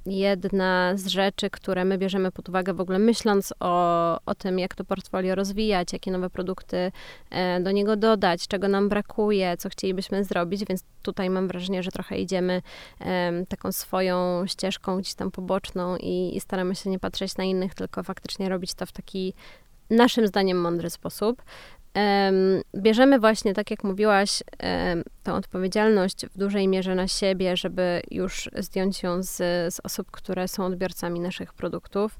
jedna 0.05 0.97
z 0.97 1.07
rzeczy, 1.07 1.49
które 1.49 1.85
my 1.85 1.97
bierzemy 1.97 2.31
pod 2.31 2.49
uwagę 2.49 2.73
w 2.73 2.81
ogóle 2.81 2.99
myśląc 2.99 3.53
o, 3.59 4.19
o 4.25 4.35
tym, 4.35 4.59
jak 4.59 4.75
to 4.75 4.83
portfolio 4.83 5.35
rozwijać, 5.35 5.93
jakie 5.93 6.11
nowe 6.11 6.29
produkty 6.29 6.77
y, 7.57 7.63
do 7.63 7.71
niego 7.71 7.95
dodać, 7.95 8.47
czego 8.47 8.67
nam 8.67 8.89
brakuje, 8.89 9.57
co 9.57 9.69
chcielibyśmy 9.69 10.23
zrobić, 10.23 10.65
więc 10.65 10.83
tutaj 11.01 11.29
mam 11.29 11.47
wrażenie, 11.47 11.83
że 11.83 11.91
trochę 11.91 12.17
idziemy 12.17 12.61
y, 13.01 13.05
taką 13.45 13.71
swoją 13.71 14.47
ścieżką 14.47 14.97
gdzieś 14.97 15.13
tam 15.13 15.31
poboczną 15.31 15.97
i, 15.97 16.35
i 16.35 16.41
staramy 16.41 16.75
się 16.75 16.89
nie 16.89 16.99
patrzeć 16.99 17.37
na 17.37 17.43
innych, 17.43 17.75
tylko 17.75 18.03
faktycznie 18.03 18.49
robić 18.49 18.73
to 18.73 18.85
w 18.85 18.91
taki 18.91 19.33
naszym 19.91 20.27
zdaniem 20.27 20.61
mądry 20.61 20.89
sposób. 20.89 21.43
Bierzemy 22.75 23.19
właśnie, 23.19 23.53
tak 23.53 23.71
jak 23.71 23.83
mówiłaś, 23.83 24.43
tą 25.23 25.35
odpowiedzialność 25.35 26.25
w 26.25 26.37
dużej 26.37 26.67
mierze 26.67 26.95
na 26.95 27.07
siebie, 27.07 27.57
żeby 27.57 28.01
już 28.11 28.49
zdjąć 28.57 29.03
ją 29.03 29.23
z, 29.23 29.37
z 29.73 29.79
osób, 29.83 30.11
które 30.11 30.47
są 30.47 30.65
odbiorcami 30.65 31.19
naszych 31.19 31.53
produktów. 31.53 32.19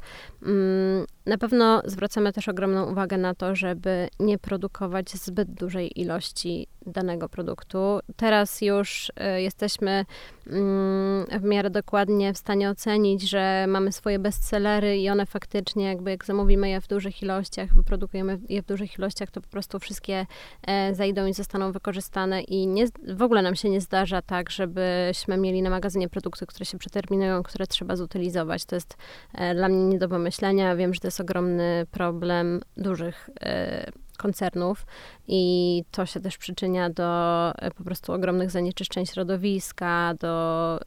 Na 1.32 1.38
pewno 1.38 1.82
zwracamy 1.86 2.34
też 2.34 2.50
ogromną 2.50 2.92
uwagę 2.92 3.18
na 3.18 3.36
to, 3.36 3.56
żeby 3.56 4.08
nie 4.20 4.38
produkować 4.38 5.10
zbyt 5.12 5.54
dużej 5.54 6.00
ilości 6.02 6.68
danego 6.86 7.30
produktu. 7.30 8.00
Teraz 8.16 8.62
już 8.62 9.10
y, 9.10 9.42
jesteśmy 9.42 10.06
mm, 10.48 11.26
w 11.42 11.44
miarę 11.44 11.70
dokładnie 11.70 12.34
w 12.34 12.38
stanie 12.38 12.70
ocenić, 12.70 13.30
że 13.30 13.66
mamy 13.68 13.92
swoje 13.92 14.20
bestsellery 14.20 14.98
i 14.98 15.10
one 15.10 15.26
faktycznie, 15.26 15.86
jakby 15.86 16.12
jak 16.12 16.26
zamówimy 16.26 16.70
je 16.70 16.82
w 16.82 16.88
dużych 16.88 17.24
ilościach, 17.24 17.76
wyprodukujemy 17.76 18.40
je 18.50 18.62
w 18.62 18.66
dużych 18.66 18.98
ilościach, 18.98 19.32
to 19.32 19.42
po 19.42 19.48
prostu 19.48 19.80
wszystkie 19.80 20.26
e, 20.68 20.96
zajdą 20.96 21.26
i 21.26 21.34
zostaną 21.34 21.72
wykorzystane 21.72 22.42
i 22.42 22.68
nie, 22.68 22.86
w 23.08 23.22
ogóle 23.22 23.42
nam 23.42 23.56
się 23.56 23.70
nie 23.70 23.82
zdarza 23.82 24.22
tak, 24.22 24.50
żebyśmy 24.50 25.38
mieli 25.38 25.62
na 25.62 25.70
magazynie 25.70 26.10
produkty, 26.10 26.46
które 26.46 26.66
się 26.66 26.78
przeterminują, 26.78 27.44
które 27.44 27.68
trzeba 27.68 27.96
zutylizować. 27.96 28.66
To 28.66 28.76
jest 28.76 28.98
e, 29.34 29.56
dla 29.56 29.70
mnie 29.70 29.86
nie 29.86 30.00
do 30.00 30.10
pomyślenia. 30.10 30.76
Wiem, 30.76 30.94
że 30.94 31.00
to 31.00 31.08
jest 31.08 31.21
ogromny 31.22 31.86
problem 31.92 32.62
dużych 32.78 33.30
e, 33.42 33.92
koncernów 34.22 34.86
i 35.28 35.84
to 35.92 36.06
się 36.06 36.20
też 36.20 36.38
przyczynia 36.38 36.90
do 36.90 37.52
e, 37.56 37.72
po 37.72 37.84
prostu 37.84 38.14
ogromnych 38.14 38.52
zanieczyszczeń 38.52 39.06
środowiska, 39.06 40.14
do 40.20 40.80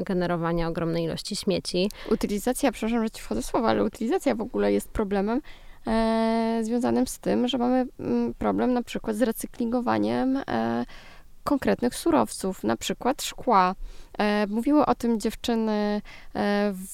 y, 0.00 0.04
generowania 0.04 0.68
ogromnej 0.68 1.04
ilości 1.04 1.36
śmieci. 1.36 1.90
Utylizacja, 2.10 2.72
przepraszam, 2.72 3.02
że 3.02 3.10
ci 3.10 3.22
wchodzę 3.22 3.42
słowa, 3.42 3.68
ale 3.68 3.84
utylizacja 3.84 4.34
w 4.34 4.40
ogóle 4.40 4.72
jest 4.72 4.88
problemem 4.88 5.40
e, 5.86 6.60
związanym 6.62 7.06
z 7.06 7.18
tym, 7.18 7.48
że 7.48 7.58
mamy 7.58 7.86
mm, 8.00 8.34
problem 8.34 8.72
na 8.72 8.82
przykład 8.82 9.16
z 9.16 9.22
recyklingowaniem 9.22 10.36
e, 10.36 10.84
konkretnych 11.44 11.94
surowców, 11.94 12.64
na 12.64 12.76
przykład 12.76 13.22
szkła. 13.22 13.74
E, 14.18 14.46
mówiły 14.46 14.86
o 14.86 14.94
tym 14.94 15.20
dziewczyny 15.20 15.72
e, 15.72 16.00
w, 16.72 16.92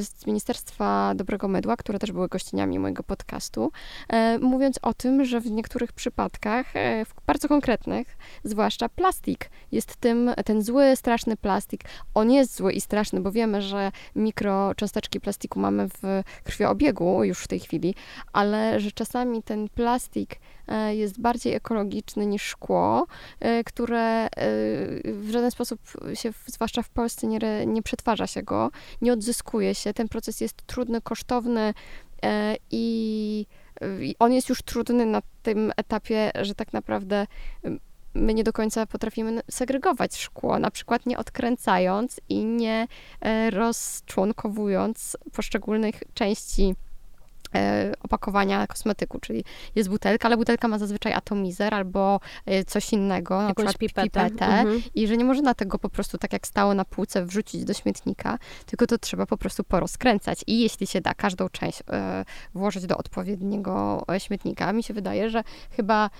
z 0.00 0.26
Ministerstwa 0.26 1.12
Dobrego 1.14 1.48
Mydła, 1.48 1.76
które 1.76 1.98
też 1.98 2.12
były 2.12 2.28
gościniami 2.28 2.78
mojego 2.78 3.02
podcastu, 3.02 3.72
e, 4.08 4.38
mówiąc 4.38 4.78
o 4.82 4.94
tym, 4.94 5.24
że 5.24 5.40
w 5.40 5.50
niektórych 5.50 5.92
przypadkach, 5.92 6.66
w 7.06 7.26
bardzo 7.26 7.48
konkretnych, 7.48 8.16
zwłaszcza 8.44 8.88
plastik 8.88 9.50
jest 9.72 9.96
tym, 9.96 10.30
ten 10.44 10.62
zły, 10.62 10.96
straszny 10.96 11.36
plastik. 11.36 11.84
On 12.14 12.30
jest 12.30 12.56
zły 12.56 12.72
i 12.72 12.80
straszny, 12.80 13.20
bo 13.20 13.32
wiemy, 13.32 13.62
że 13.62 13.92
mikrocząsteczki 14.16 15.20
plastiku 15.20 15.60
mamy 15.60 15.88
w 15.88 16.22
krwioobiegu 16.44 17.24
już 17.24 17.38
w 17.38 17.48
tej 17.48 17.60
chwili, 17.60 17.94
ale 18.32 18.80
że 18.80 18.92
czasami 18.92 19.42
ten 19.42 19.68
plastik 19.68 20.36
jest 20.90 21.20
bardziej 21.20 21.54
ekologiczny 21.54 22.26
niż 22.26 22.42
szkło, 22.42 23.06
które 23.66 24.28
w 25.04 25.30
żaden 25.30 25.50
sposób 25.50 25.80
się 26.14 26.32
zwłaszcza 26.62 26.82
w 26.82 26.88
Polsce, 26.88 27.26
nie, 27.26 27.66
nie 27.66 27.82
przetwarza 27.82 28.26
się 28.26 28.42
go, 28.42 28.70
nie 29.00 29.12
odzyskuje 29.12 29.74
się. 29.74 29.94
Ten 29.94 30.08
proces 30.08 30.40
jest 30.40 30.66
trudny, 30.66 31.00
kosztowny 31.00 31.74
e, 32.22 32.56
i, 32.70 33.46
on 34.18 34.32
jest 34.32 34.48
już 34.48 34.62
trudny 34.62 35.06
na 35.06 35.22
tym 35.42 35.72
etapie, 35.76 36.30
że 36.42 36.54
tak 36.54 36.72
naprawdę 36.72 37.26
my 38.14 38.34
nie 38.34 38.44
do 38.44 38.52
końca 38.52 38.86
potrafimy 38.86 39.40
segregować 39.50 40.16
szkło, 40.16 40.58
na 40.58 40.70
przykład 40.70 41.06
nie 41.06 41.18
odkręcając 41.18 42.20
i 42.28 42.44
nie 42.44 42.86
e, 43.20 43.50
rozczłonkowując 43.50 45.16
poszczególnych 45.32 46.02
części 46.14 46.74
opakowania 48.00 48.66
kosmetyku, 48.66 49.18
czyli 49.20 49.44
jest 49.74 49.88
butelka, 49.88 50.28
ale 50.28 50.36
butelka 50.36 50.68
ma 50.68 50.78
zazwyczaj 50.78 51.12
atomizer 51.12 51.74
albo 51.74 52.20
e, 52.46 52.64
coś 52.64 52.92
innego, 52.92 53.42
na 53.42 53.48
Jakąś 53.48 53.66
przykład 53.66 53.78
pipetę, 53.78 54.30
pipetę. 54.30 54.46
Mhm. 54.46 54.82
i 54.94 55.06
że 55.06 55.16
nie 55.16 55.24
można 55.24 55.54
tego 55.54 55.78
po 55.78 55.88
prostu 55.88 56.18
tak 56.18 56.32
jak 56.32 56.46
stało 56.46 56.74
na 56.74 56.84
półce 56.84 57.24
wrzucić 57.24 57.64
do 57.64 57.74
śmietnika, 57.74 58.38
tylko 58.66 58.86
to 58.86 58.98
trzeba 58.98 59.26
po 59.26 59.36
prostu 59.36 59.64
porozkręcać. 59.64 60.44
I 60.46 60.60
jeśli 60.60 60.86
się 60.86 61.00
da 61.00 61.14
każdą 61.14 61.48
część 61.48 61.82
e, 61.90 62.24
włożyć 62.54 62.86
do 62.86 62.96
odpowiedniego 62.96 64.04
śmietnika, 64.18 64.72
mi 64.72 64.82
się 64.82 64.94
wydaje, 64.94 65.30
że 65.30 65.42
chyba 65.70 66.10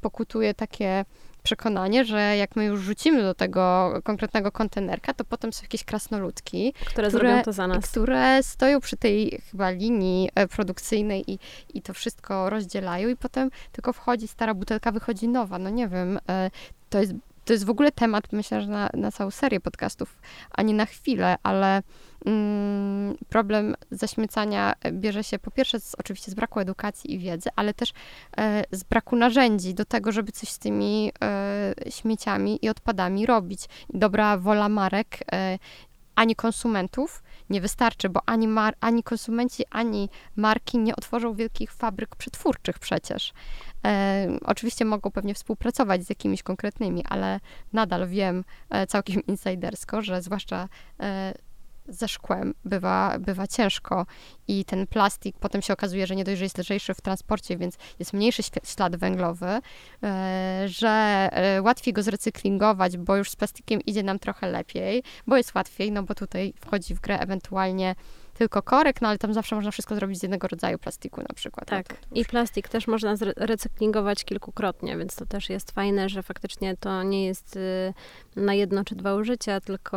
pokutuje 0.00 0.54
takie 0.54 1.04
przekonanie, 1.42 2.04
że 2.04 2.36
jak 2.36 2.56
my 2.56 2.64
już 2.64 2.80
rzucimy 2.80 3.22
do 3.22 3.34
tego 3.34 3.92
konkretnego 4.04 4.52
kontenerka, 4.52 5.14
to 5.14 5.24
potem 5.24 5.52
są 5.52 5.62
jakieś 5.62 5.84
krasnoludki, 5.84 6.72
które, 6.72 6.90
które 6.90 7.10
zrobią 7.10 7.42
to 7.42 7.52
za 7.52 7.66
nas. 7.66 7.90
Które 7.90 8.42
stoją 8.42 8.80
przy 8.80 8.96
tej 8.96 9.40
chyba 9.50 9.70
linii 9.70 10.30
e, 10.34 10.48
produkcyjnej 10.48 11.30
i, 11.30 11.38
i 11.74 11.82
to 11.82 11.94
wszystko 11.94 12.50
rozdzielają 12.50 13.08
i 13.08 13.16
potem 13.16 13.50
tylko 13.72 13.92
wchodzi 13.92 14.28
stara 14.28 14.54
butelka, 14.54 14.92
wychodzi 14.92 15.28
nowa. 15.28 15.58
No 15.58 15.70
nie 15.70 15.88
wiem, 15.88 16.18
e, 16.28 16.50
to 16.90 16.98
jest 17.00 17.12
to 17.44 17.52
jest 17.52 17.64
w 17.64 17.70
ogóle 17.70 17.92
temat, 17.92 18.32
myślę, 18.32 18.62
że 18.62 18.68
na, 18.68 18.90
na 18.94 19.12
całą 19.12 19.30
serię 19.30 19.60
podcastów, 19.60 20.18
a 20.50 20.62
nie 20.62 20.74
na 20.74 20.86
chwilę, 20.86 21.36
ale 21.42 21.82
mm, 22.26 23.16
problem 23.28 23.74
zaśmiecania 23.90 24.74
bierze 24.92 25.24
się 25.24 25.38
po 25.38 25.50
pierwsze 25.50 25.80
z, 25.80 25.94
oczywiście 25.94 26.30
z 26.30 26.34
braku 26.34 26.60
edukacji 26.60 27.14
i 27.14 27.18
wiedzy, 27.18 27.50
ale 27.56 27.74
też 27.74 27.92
e, 28.36 28.64
z 28.70 28.82
braku 28.82 29.16
narzędzi 29.16 29.74
do 29.74 29.84
tego, 29.84 30.12
żeby 30.12 30.32
coś 30.32 30.48
z 30.48 30.58
tymi 30.58 31.12
e, 31.22 31.74
śmieciami 31.90 32.58
i 32.62 32.68
odpadami 32.68 33.26
robić. 33.26 33.60
Dobra 33.94 34.38
wola 34.38 34.68
marek 34.68 35.18
e, 35.32 35.58
ani 36.14 36.36
konsumentów 36.36 37.22
nie 37.50 37.60
wystarczy, 37.60 38.08
bo 38.08 38.20
ani, 38.26 38.48
mar, 38.48 38.74
ani 38.80 39.02
konsumenci, 39.02 39.64
ani 39.70 40.08
marki 40.36 40.78
nie 40.78 40.96
otworzą 40.96 41.34
wielkich 41.34 41.72
fabryk 41.72 42.16
przetwórczych 42.16 42.78
przecież. 42.78 43.32
E, 43.84 44.28
oczywiście 44.44 44.84
mogą 44.84 45.10
pewnie 45.10 45.34
współpracować 45.34 46.04
z 46.04 46.08
jakimiś 46.08 46.42
konkretnymi, 46.42 47.04
ale 47.08 47.40
nadal 47.72 48.08
wiem 48.08 48.44
e, 48.70 48.86
całkiem 48.86 49.26
insidersko, 49.32 50.02
że 50.02 50.22
zwłaszcza 50.22 50.68
e, 51.00 51.34
ze 51.88 52.08
szkłem 52.08 52.54
bywa, 52.64 53.18
bywa 53.18 53.46
ciężko 53.46 54.06
i 54.48 54.64
ten 54.64 54.86
plastik 54.86 55.36
potem 55.40 55.62
się 55.62 55.72
okazuje, 55.72 56.06
że 56.06 56.16
nie 56.16 56.24
dość, 56.24 56.38
że 56.38 56.44
jest 56.44 56.58
lżejszy 56.58 56.94
w 56.94 57.00
transporcie, 57.00 57.56
więc 57.56 57.76
jest 57.98 58.12
mniejszy 58.12 58.42
ślad 58.64 58.96
węglowy, 58.96 59.60
e, 60.02 60.64
że 60.66 60.88
e, 61.32 61.62
łatwiej 61.62 61.94
go 61.94 62.02
zrecyklingować, 62.02 62.96
bo 62.96 63.16
już 63.16 63.30
z 63.30 63.36
plastikiem 63.36 63.80
idzie 63.80 64.02
nam 64.02 64.18
trochę 64.18 64.50
lepiej, 64.50 65.02
bo 65.26 65.36
jest 65.36 65.54
łatwiej, 65.54 65.92
no 65.92 66.02
bo 66.02 66.14
tutaj 66.14 66.54
wchodzi 66.60 66.94
w 66.94 67.00
grę 67.00 67.18
ewentualnie 67.18 67.94
tylko 68.42 68.62
korek, 68.62 69.00
no 69.00 69.08
ale 69.08 69.18
tam 69.18 69.34
zawsze 69.34 69.56
można 69.56 69.70
wszystko 69.70 69.94
zrobić 69.94 70.18
z 70.18 70.22
jednego 70.22 70.48
rodzaju 70.48 70.78
plastiku 70.78 71.20
na 71.20 71.34
przykład. 71.34 71.70
No 71.70 71.76
tak, 71.76 71.88
no 72.10 72.20
i 72.20 72.24
plastik 72.24 72.68
też 72.68 72.86
można 72.86 73.14
recyklingować 73.36 74.24
kilkukrotnie, 74.24 74.96
więc 74.98 75.16
to 75.16 75.26
też 75.26 75.50
jest 75.50 75.70
fajne, 75.70 76.08
że 76.08 76.22
faktycznie 76.22 76.76
to 76.76 77.02
nie 77.02 77.26
jest 77.26 77.56
y, 77.56 77.94
na 78.36 78.54
jedno 78.54 78.84
czy 78.84 78.94
dwa 78.94 79.14
użycia, 79.14 79.60
tylko 79.60 79.96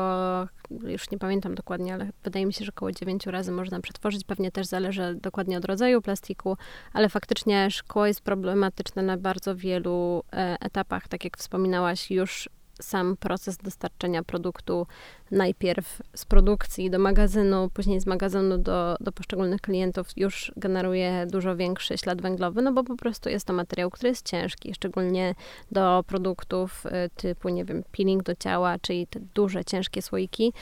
już 0.71 1.11
nie 1.11 1.17
pamiętam 1.17 1.55
dokładnie, 1.55 1.93
ale 1.93 2.09
wydaje 2.23 2.45
mi 2.45 2.53
się, 2.53 2.65
że 2.65 2.71
około 2.71 2.91
dziewięciu 2.91 3.31
razy 3.31 3.51
można 3.51 3.79
przetworzyć. 3.79 4.23
Pewnie 4.23 4.51
też 4.51 4.67
zależy 4.67 5.15
dokładnie 5.21 5.57
od 5.57 5.65
rodzaju 5.65 6.01
plastiku, 6.01 6.57
ale 6.93 7.09
faktycznie 7.09 7.71
szkło 7.71 8.05
jest 8.05 8.21
problematyczne 8.21 9.03
na 9.03 9.17
bardzo 9.17 9.55
wielu 9.55 10.23
e, 10.33 10.57
etapach. 10.59 11.07
Tak 11.07 11.23
jak 11.23 11.37
wspominałaś, 11.37 12.11
już 12.11 12.49
sam 12.81 13.17
proces 13.17 13.57
dostarczenia 13.57 14.23
produktu 14.23 14.87
najpierw 15.31 16.01
z 16.15 16.25
produkcji 16.25 16.89
do 16.89 16.99
magazynu, 16.99 17.69
później 17.73 18.01
z 18.01 18.05
magazynu 18.05 18.57
do, 18.57 18.95
do 18.99 19.11
poszczególnych 19.11 19.61
klientów 19.61 20.07
już 20.15 20.51
generuje 20.57 21.27
dużo 21.31 21.55
większy 21.55 21.97
ślad 21.97 22.21
węglowy, 22.21 22.61
no 22.61 22.73
bo 22.73 22.83
po 22.83 22.95
prostu 22.95 23.29
jest 23.29 23.47
to 23.47 23.53
materiał, 23.53 23.89
który 23.89 24.09
jest 24.09 24.29
ciężki, 24.29 24.73
szczególnie 24.73 25.35
do 25.71 26.03
produktów 26.07 26.85
y, 26.85 26.89
typu, 27.15 27.49
nie 27.49 27.65
wiem, 27.65 27.83
peeling 27.91 28.23
do 28.23 28.35
ciała, 28.35 28.79
czyli 28.79 29.07
te 29.07 29.19
duże, 29.19 29.65
ciężkie 29.65 30.01
słoiki. 30.01 30.53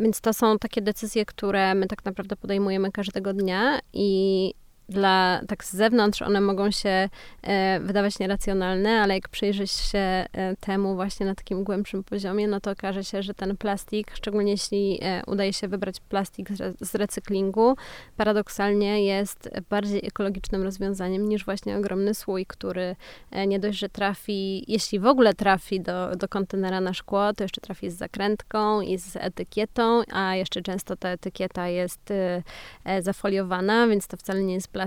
Więc 0.00 0.20
to 0.20 0.34
są 0.34 0.58
takie 0.58 0.82
decyzje, 0.82 1.24
które 1.24 1.74
my 1.74 1.86
tak 1.86 2.04
naprawdę 2.04 2.36
podejmujemy 2.36 2.92
każdego 2.92 3.32
dnia 3.32 3.78
i 3.92 4.54
dla, 4.90 5.40
tak 5.48 5.64
z 5.64 5.72
zewnątrz 5.72 6.22
one 6.22 6.40
mogą 6.40 6.70
się 6.70 7.08
e, 7.42 7.80
wydawać 7.80 8.18
nieracjonalne, 8.18 9.00
ale 9.00 9.14
jak 9.14 9.28
przyjrzysz 9.28 9.70
się 9.70 9.98
e, 9.98 10.26
temu 10.60 10.94
właśnie 10.94 11.26
na 11.26 11.34
takim 11.34 11.64
głębszym 11.64 12.04
poziomie, 12.04 12.48
no 12.48 12.60
to 12.60 12.70
okaże 12.70 13.04
się, 13.04 13.22
że 13.22 13.34
ten 13.34 13.56
plastik, 13.56 14.10
szczególnie 14.14 14.52
jeśli 14.52 14.98
e, 15.02 15.22
udaje 15.26 15.52
się 15.52 15.68
wybrać 15.68 16.00
plastik 16.00 16.50
z, 16.50 16.76
z 16.80 16.94
recyklingu, 16.94 17.76
paradoksalnie 18.16 19.04
jest 19.04 19.50
bardziej 19.70 20.06
ekologicznym 20.06 20.62
rozwiązaniem 20.62 21.28
niż 21.28 21.44
właśnie 21.44 21.76
ogromny 21.76 22.14
słój, 22.14 22.46
który 22.46 22.96
e, 23.30 23.46
nie 23.46 23.58
dość, 23.58 23.78
że 23.78 23.88
trafi, 23.88 24.64
jeśli 24.72 24.98
w 24.98 25.06
ogóle 25.06 25.34
trafi 25.34 25.80
do, 25.80 26.16
do 26.16 26.28
kontenera 26.28 26.80
na 26.80 26.94
szkło, 26.94 27.32
to 27.32 27.44
jeszcze 27.44 27.60
trafi 27.60 27.90
z 27.90 27.94
zakrętką 27.94 28.80
i 28.80 28.98
z 28.98 29.16
etykietą, 29.16 30.02
a 30.12 30.34
jeszcze 30.34 30.62
często 30.62 30.96
ta 30.96 31.08
etykieta 31.08 31.68
jest 31.68 32.10
e, 32.10 32.42
e, 32.84 33.02
zafoliowana, 33.02 33.86
więc 33.86 34.06
to 34.06 34.16
wcale 34.16 34.42
nie 34.42 34.54
jest 34.54 34.68
Y, 34.68 34.79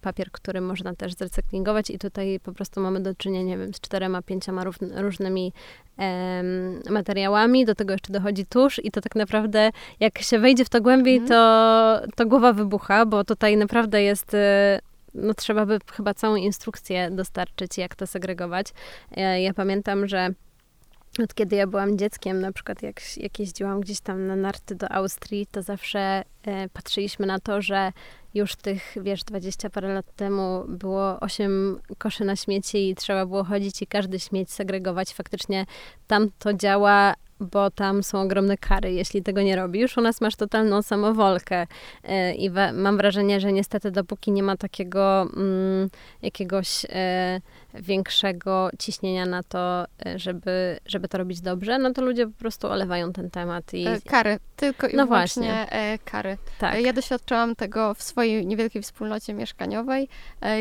papier, 0.00 0.30
który 0.30 0.60
można 0.60 0.94
też 0.94 1.14
zrecyklingować 1.14 1.90
i 1.90 1.98
tutaj 1.98 2.40
po 2.42 2.52
prostu 2.52 2.80
mamy 2.80 3.00
do 3.00 3.14
czynienia, 3.14 3.44
nie 3.44 3.58
wiem, 3.58 3.74
z 3.74 3.80
czterema, 3.80 4.22
pięcioma 4.22 4.64
różnymi 4.94 5.52
materiałami, 6.90 7.64
do 7.64 7.74
tego 7.74 7.92
jeszcze 7.92 8.12
dochodzi 8.12 8.46
tusz 8.46 8.84
i 8.84 8.90
to 8.90 9.00
tak 9.00 9.14
naprawdę, 9.14 9.70
jak 10.00 10.18
się 10.18 10.38
wejdzie 10.38 10.64
w 10.64 10.68
to 10.68 10.80
głębiej, 10.80 11.16
mm. 11.16 11.28
to, 11.28 12.00
to 12.16 12.26
głowa 12.26 12.52
wybucha, 12.52 13.06
bo 13.06 13.24
tutaj 13.24 13.56
naprawdę 13.56 14.02
jest 14.02 14.34
y, 14.34 14.38
no 15.14 15.34
trzeba 15.34 15.66
by 15.66 15.78
chyba 15.92 16.14
całą 16.14 16.36
instrukcję 16.36 17.10
dostarczyć, 17.10 17.78
jak 17.78 17.94
to 17.94 18.06
segregować. 18.06 18.66
Ja, 19.16 19.38
ja 19.38 19.54
pamiętam, 19.54 20.08
że 20.08 20.30
od 21.18 21.34
kiedy 21.34 21.56
ja 21.56 21.66
byłam 21.66 21.98
dzieckiem, 21.98 22.40
na 22.40 22.52
przykład 22.52 22.82
jak, 22.82 23.00
jak 23.16 23.38
jeździłam 23.38 23.80
gdzieś 23.80 24.00
tam 24.00 24.26
na 24.26 24.36
narty 24.36 24.74
do 24.74 24.92
Austrii, 24.92 25.46
to 25.46 25.62
zawsze 25.62 26.24
e, 26.46 26.68
patrzyliśmy 26.68 27.26
na 27.26 27.38
to, 27.38 27.62
że 27.62 27.92
już 28.34 28.56
tych, 28.56 28.96
wiesz, 28.96 29.24
20 29.24 29.70
parę 29.70 29.94
lat 29.94 30.16
temu 30.16 30.64
było 30.68 31.20
8 31.20 31.80
koszy 31.98 32.24
na 32.24 32.36
śmieci 32.36 32.90
i 32.90 32.94
trzeba 32.94 33.26
było 33.26 33.44
chodzić 33.44 33.82
i 33.82 33.86
każdy 33.86 34.20
śmieć 34.20 34.52
segregować. 34.52 35.14
Faktycznie 35.14 35.66
tam 36.06 36.30
to 36.38 36.54
działa 36.54 37.14
bo 37.40 37.70
tam 37.70 38.02
są 38.02 38.20
ogromne 38.20 38.56
kary, 38.56 38.92
jeśli 38.92 39.22
tego 39.22 39.42
nie 39.42 39.56
robisz. 39.56 39.98
U 39.98 40.00
nas 40.00 40.20
masz 40.20 40.36
totalną 40.36 40.82
samowolkę 40.82 41.66
e, 42.04 42.34
i 42.34 42.50
mam 42.72 42.96
wrażenie, 42.96 43.40
że 43.40 43.52
niestety 43.52 43.90
dopóki 43.90 44.32
nie 44.32 44.42
ma 44.42 44.56
takiego 44.56 45.22
mm, 45.36 45.90
jakiegoś 46.22 46.86
e, 46.88 47.40
większego 47.74 48.70
ciśnienia 48.78 49.26
na 49.26 49.42
to, 49.42 49.84
e, 50.06 50.18
żeby, 50.18 50.78
żeby 50.86 51.08
to 51.08 51.18
robić 51.18 51.40
dobrze, 51.40 51.78
no 51.78 51.92
to 51.92 52.02
ludzie 52.02 52.26
po 52.26 52.38
prostu 52.38 52.68
olewają 52.68 53.12
ten 53.12 53.30
temat. 53.30 53.74
I... 53.74 53.86
Kary, 54.06 54.38
tylko 54.56 54.86
i 54.86 54.96
no 54.96 55.06
wyłącznie 55.06 55.66
właśnie. 55.70 55.98
kary. 56.04 56.36
Tak. 56.58 56.80
Ja 56.80 56.92
doświadczyłam 56.92 57.56
tego 57.56 57.94
w 57.94 58.02
swojej 58.20 58.46
niewielkiej 58.46 58.82
wspólnocie 58.82 59.34
mieszkaniowej, 59.34 60.08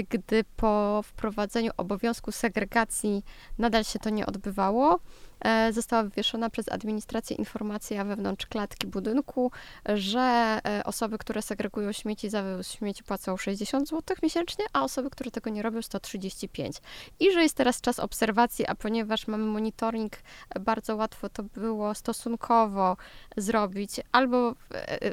gdy 0.10 0.44
po 0.56 1.02
wprowadzeniu 1.04 1.72
obowiązku 1.78 2.32
segregacji 2.32 3.24
nadal 3.58 3.84
się 3.84 4.00
to 4.00 4.10
nie 4.10 4.26
odbywało, 4.26 5.00
E, 5.00 5.29
została 5.72 6.04
wywieszona 6.04 6.50
przez 6.50 6.70
administrację 6.70 7.36
informacja 7.36 8.06
wewnątrz 8.06 8.46
klatki 8.46 8.88
budynku, 8.88 9.52
że 9.86 10.20
e, 10.68 10.84
osoby, 10.84 11.18
które 11.18 11.42
segregują 11.42 11.92
śmieci 11.92 12.30
za 12.30 12.44
wywóz 12.44 12.72
śmieci 12.72 13.04
płacą 13.04 13.38
60 13.38 13.90
zł 13.90 14.18
miesięcznie, 14.24 14.66
a 14.74 14.84
osoby, 14.84 15.10
które 15.10 15.32
tego 15.32 15.50
nie 15.50 15.62
robią 15.62 15.82
135. 15.82 16.78
I 17.20 17.32
że 17.32 17.44
jest 17.44 17.58
teraz 17.58 17.82
czas 17.82 18.00
obserwacji, 18.00 18.68
a 18.68 18.76
ponieważ 18.76 19.28
mamy 19.28 19.46
monitoring, 19.46 20.14
e, 20.50 20.60
bardzo 20.60 20.96
łatwo 20.96 21.30
to 21.30 21.44
było 21.44 21.96
stosunkowo 21.96 22.98
zrobić, 23.38 23.92
albo 24.12 24.56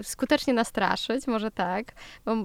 skutecznie 0.02 0.54
nastraszyć, 0.54 1.26
może 1.26 1.50
tak, 1.50 1.92
bo 2.24 2.36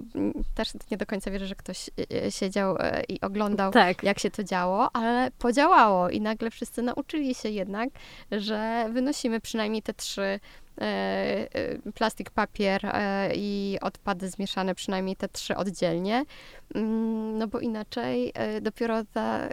też 0.55 0.69
nie 0.91 0.97
do 0.97 1.05
końca 1.05 1.32
wierzę, 1.32 1.47
że 1.47 1.55
ktoś 1.55 1.89
siedział 2.29 2.77
i 3.07 3.21
oglądał, 3.21 3.71
tak. 3.71 4.03
jak 4.03 4.19
się 4.19 4.32
to 4.32 4.43
działo, 4.43 4.95
ale 4.95 5.32
podziałało 5.39 6.09
i 6.09 6.21
nagle 6.21 6.51
wszyscy 6.51 6.82
nauczyli 6.82 7.36
się 7.36 7.49
jednak 7.49 7.70
jednak, 7.72 7.89
że 8.32 8.89
wynosimy 8.93 9.41
przynajmniej 9.41 9.82
te 9.82 9.93
trzy 9.93 10.39
plastik, 11.93 12.30
papier 12.30 12.86
e, 12.86 13.32
i 13.36 13.78
odpady 13.82 14.30
zmieszane, 14.30 14.76
przynajmniej 14.76 15.15
te 15.15 15.28
trzy 15.30 15.55
oddzielnie, 15.55 16.26
mm, 16.76 17.38
no 17.38 17.47
bo 17.47 17.59
inaczej 17.59 18.34
dopiero 18.61 19.03
ta 19.13 19.49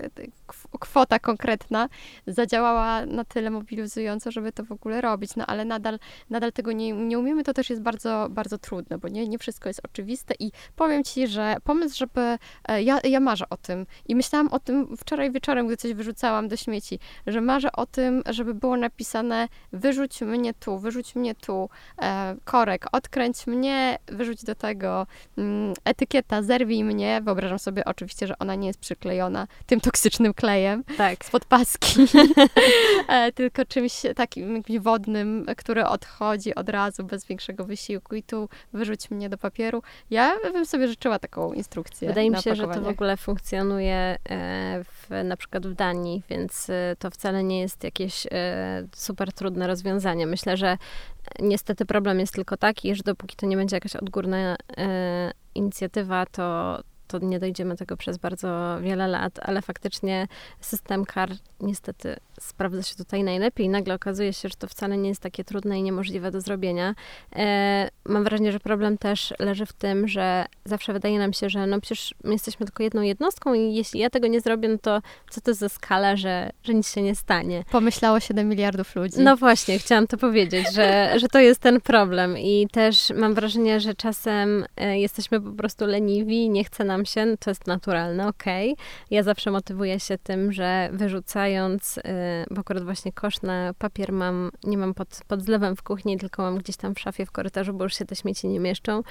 kwota 0.80 1.18
konkretna 1.18 1.88
zadziałała 2.26 3.06
na 3.06 3.24
tyle 3.24 3.50
mobilizująco, 3.50 4.30
żeby 4.30 4.52
to 4.52 4.64
w 4.64 4.72
ogóle 4.72 5.00
robić, 5.00 5.36
no 5.36 5.46
ale 5.46 5.64
nadal, 5.64 5.98
nadal 6.30 6.52
tego 6.52 6.72
nie, 6.72 6.92
nie 6.92 7.18
umiemy, 7.18 7.44
to 7.44 7.54
też 7.54 7.70
jest 7.70 7.82
bardzo, 7.82 8.26
bardzo 8.30 8.58
trudne, 8.58 8.98
bo 8.98 9.08
nie, 9.08 9.28
nie 9.28 9.38
wszystko 9.38 9.68
jest 9.68 9.80
oczywiste. 9.84 10.34
I 10.38 10.52
powiem 10.76 11.04
Ci, 11.04 11.26
że 11.26 11.56
pomysł, 11.64 11.96
żeby, 11.96 12.38
ja, 12.78 13.00
ja 13.04 13.20
marzę 13.20 13.44
o 13.50 13.56
tym. 13.56 13.86
I 14.08 14.16
myślałam 14.16 14.48
o 14.48 14.58
tym 14.60 14.96
wczoraj 14.96 15.32
wieczorem, 15.32 15.66
gdy 15.66 15.76
coś 15.76 15.94
wyrzucałam 15.94 16.48
do 16.48 16.56
śmieci, 16.56 16.98
że 17.26 17.40
marzę 17.40 17.72
o 17.72 17.86
tym, 17.86 18.22
żeby 18.30 18.54
było 18.54 18.76
napisane 18.76 19.48
wyrzuć 19.72 20.20
mnie 20.20 20.54
tu, 20.54 20.78
wyrzuć 20.78 21.07
mnie 21.14 21.34
tu, 21.34 21.70
e, 22.02 22.36
korek, 22.44 22.86
odkręć 22.92 23.46
mnie, 23.46 23.98
wyrzuć 24.06 24.44
do 24.44 24.54
tego 24.54 25.06
mm, 25.38 25.74
etykieta, 25.84 26.42
zerwij 26.42 26.84
mnie. 26.84 27.20
Wyobrażam 27.24 27.58
sobie 27.58 27.84
oczywiście, 27.84 28.26
że 28.26 28.38
ona 28.38 28.54
nie 28.54 28.66
jest 28.66 28.78
przyklejona 28.78 29.46
tym 29.66 29.80
toksycznym 29.80 30.34
klejem 30.34 30.84
tak. 30.96 31.24
spod 31.24 31.44
paski, 31.44 32.06
e, 33.08 33.32
tylko 33.32 33.64
czymś 33.64 34.02
takim 34.16 34.62
wodnym, 34.80 35.46
który 35.56 35.86
odchodzi 35.86 36.54
od 36.54 36.68
razu 36.68 37.04
bez 37.04 37.24
większego 37.26 37.64
wysiłku 37.64 38.14
i 38.14 38.22
tu 38.22 38.48
wyrzuć 38.72 39.10
mnie 39.10 39.28
do 39.28 39.38
papieru. 39.38 39.82
Ja 40.10 40.36
bym 40.52 40.66
sobie 40.66 40.88
życzyła 40.88 41.18
taką 41.18 41.52
instrukcję. 41.52 42.08
Wydaje 42.08 42.30
mi 42.30 42.42
się, 42.42 42.54
że 42.54 42.68
to 42.68 42.80
w 42.80 42.88
ogóle 42.88 43.16
funkcjonuje 43.16 43.94
e, 43.94 44.18
w, 44.84 45.24
na 45.24 45.36
przykład 45.36 45.66
w 45.66 45.74
Danii, 45.74 46.22
więc 46.30 46.70
e, 46.70 46.96
to 46.98 47.10
wcale 47.10 47.44
nie 47.44 47.60
jest 47.60 47.84
jakieś 47.84 48.26
super 48.94 49.32
trudne 49.32 49.66
rozwiązanie. 49.66 50.26
Myślę, 50.26 50.56
że 50.56 50.78
Niestety 51.38 51.86
problem 51.86 52.20
jest 52.20 52.34
tylko 52.34 52.56
taki, 52.56 52.94
że 52.94 53.02
dopóki 53.02 53.36
to 53.36 53.46
nie 53.46 53.56
będzie 53.56 53.76
jakaś 53.76 53.96
odgórna 53.96 54.56
e, 54.76 55.30
inicjatywa, 55.54 56.26
to, 56.26 56.78
to 57.08 57.18
nie 57.18 57.38
dojdziemy 57.38 57.76
tego 57.76 57.96
przez 57.96 58.18
bardzo 58.18 58.78
wiele 58.80 59.08
lat, 59.08 59.32
ale 59.42 59.62
faktycznie 59.62 60.26
system 60.60 61.04
kar 61.04 61.30
niestety 61.60 62.16
sprawdza 62.40 62.82
się 62.82 62.96
tutaj 62.96 63.24
najlepiej. 63.24 63.68
Nagle 63.68 63.94
okazuje 63.94 64.32
się, 64.32 64.48
że 64.48 64.54
to 64.56 64.66
wcale 64.66 64.96
nie 64.96 65.08
jest 65.08 65.22
takie 65.22 65.44
trudne 65.44 65.78
i 65.78 65.82
niemożliwe 65.82 66.30
do 66.30 66.40
zrobienia. 66.40 66.94
E, 67.36 67.88
mam 68.04 68.24
wrażenie, 68.24 68.52
że 68.52 68.60
problem 68.60 68.98
też 68.98 69.34
leży 69.38 69.66
w 69.66 69.72
tym, 69.72 70.08
że 70.08 70.46
zawsze 70.64 70.92
wydaje 70.92 71.18
nam 71.18 71.32
się, 71.32 71.50
że 71.50 71.66
no 71.66 71.80
przecież 71.80 72.14
my 72.24 72.32
jesteśmy 72.32 72.66
tylko 72.66 72.82
jedną 72.82 73.02
jednostką 73.02 73.54
i 73.54 73.74
jeśli 73.74 74.00
ja 74.00 74.10
tego 74.10 74.26
nie 74.26 74.40
zrobię, 74.40 74.68
no 74.68 74.78
to 74.78 75.02
co 75.30 75.40
to 75.40 75.54
za 75.54 75.68
skala, 75.68 76.16
że, 76.16 76.50
że 76.62 76.74
nic 76.74 76.94
się 76.94 77.02
nie 77.02 77.14
stanie. 77.14 77.64
Pomyślało 77.70 78.20
7 78.20 78.48
miliardów 78.48 78.96
ludzi. 78.96 79.16
No 79.18 79.36
właśnie, 79.36 79.78
chciałam 79.78 80.06
to 80.06 80.16
powiedzieć, 80.16 80.74
że, 80.74 81.12
że 81.16 81.28
to 81.28 81.38
jest 81.38 81.60
ten 81.60 81.80
problem 81.80 82.38
i 82.38 82.68
też 82.72 83.12
mam 83.16 83.34
wrażenie, 83.34 83.80
że 83.80 83.94
czasem 83.94 84.64
e, 84.76 84.98
jesteśmy 84.98 85.40
po 85.40 85.50
prostu 85.50 85.86
leniwi, 85.86 86.50
nie 86.50 86.64
chce 86.64 86.84
nam 86.84 86.97
się, 87.04 87.26
no 87.26 87.36
to 87.36 87.50
jest 87.50 87.66
naturalne, 87.66 88.28
okej. 88.28 88.72
Okay. 88.72 88.84
Ja 89.10 89.22
zawsze 89.22 89.50
motywuję 89.50 90.00
się 90.00 90.18
tym, 90.18 90.52
że 90.52 90.88
wyrzucając 90.92 91.98
e, 92.04 92.44
bo 92.50 92.60
akurat 92.60 92.84
właśnie 92.84 93.12
kosz 93.12 93.42
na 93.42 93.74
papier 93.78 94.12
mam, 94.12 94.50
nie 94.64 94.78
mam 94.78 94.94
pod, 94.94 95.20
pod 95.28 95.42
zlewem 95.42 95.76
w 95.76 95.82
kuchni, 95.82 96.18
tylko 96.18 96.42
mam 96.42 96.58
gdzieś 96.58 96.76
tam 96.76 96.94
w 96.94 97.00
szafie 97.00 97.26
w 97.26 97.30
korytarzu, 97.30 97.74
bo 97.74 97.84
już 97.84 97.94
się 97.98 98.04
te 98.04 98.16
śmieci 98.16 98.48
nie 98.48 98.60
mieszczą. 98.60 99.02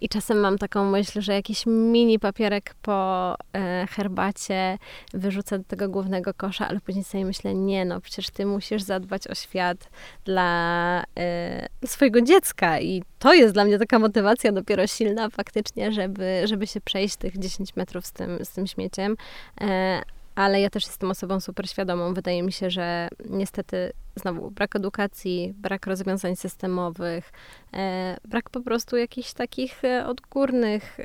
I 0.00 0.08
czasem 0.08 0.40
mam 0.40 0.58
taką 0.58 0.90
myśl, 0.90 1.20
że 1.20 1.32
jakiś 1.32 1.66
mini 1.66 2.18
papierek 2.18 2.74
po 2.82 3.34
e, 3.52 3.86
herbacie 3.90 4.78
wyrzucę 5.14 5.58
do 5.58 5.64
tego 5.64 5.88
głównego 5.88 6.34
kosza, 6.34 6.68
ale 6.68 6.80
później 6.80 7.04
sobie 7.04 7.24
myślę, 7.24 7.54
nie 7.54 7.84
no, 7.84 8.00
przecież 8.00 8.30
ty 8.30 8.46
musisz 8.46 8.82
zadbać 8.82 9.28
o 9.28 9.34
świat 9.34 9.90
dla 10.24 11.04
e, 11.18 11.66
swojego 11.86 12.20
dziecka 12.20 12.80
i 12.80 13.02
to 13.18 13.34
jest 13.34 13.54
dla 13.54 13.64
mnie 13.64 13.78
taka 13.78 13.98
motywacja 13.98 14.52
dopiero 14.52 14.86
silna 14.86 15.30
faktycznie, 15.30 15.92
żeby, 15.92 16.42
żeby 16.44 16.66
się 16.66 16.80
przejść 16.80 17.16
tych 17.16 17.33
10 17.38 17.76
metrów 17.76 18.06
z 18.06 18.12
tym, 18.12 18.44
z 18.44 18.50
tym 18.50 18.66
śmieciem. 18.66 19.16
E, 19.60 20.02
ale 20.34 20.60
ja 20.60 20.70
też 20.70 20.86
jestem 20.86 21.10
osobą 21.10 21.40
super 21.40 21.68
świadomą. 21.68 22.14
Wydaje 22.14 22.42
mi 22.42 22.52
się, 22.52 22.70
że 22.70 23.08
niestety 23.30 23.92
znowu 24.16 24.50
brak 24.50 24.76
edukacji, 24.76 25.54
brak 25.56 25.86
rozwiązań 25.86 26.36
systemowych, 26.36 27.32
e, 27.72 28.16
brak 28.24 28.50
po 28.50 28.60
prostu 28.60 28.96
jakichś 28.96 29.32
takich 29.32 29.84
e, 29.84 30.06
odgórnych, 30.06 30.98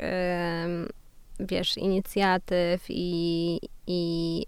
wiesz, 1.39 1.77
inicjatyw 1.77 2.85
i, 2.89 3.59
i 3.87 4.45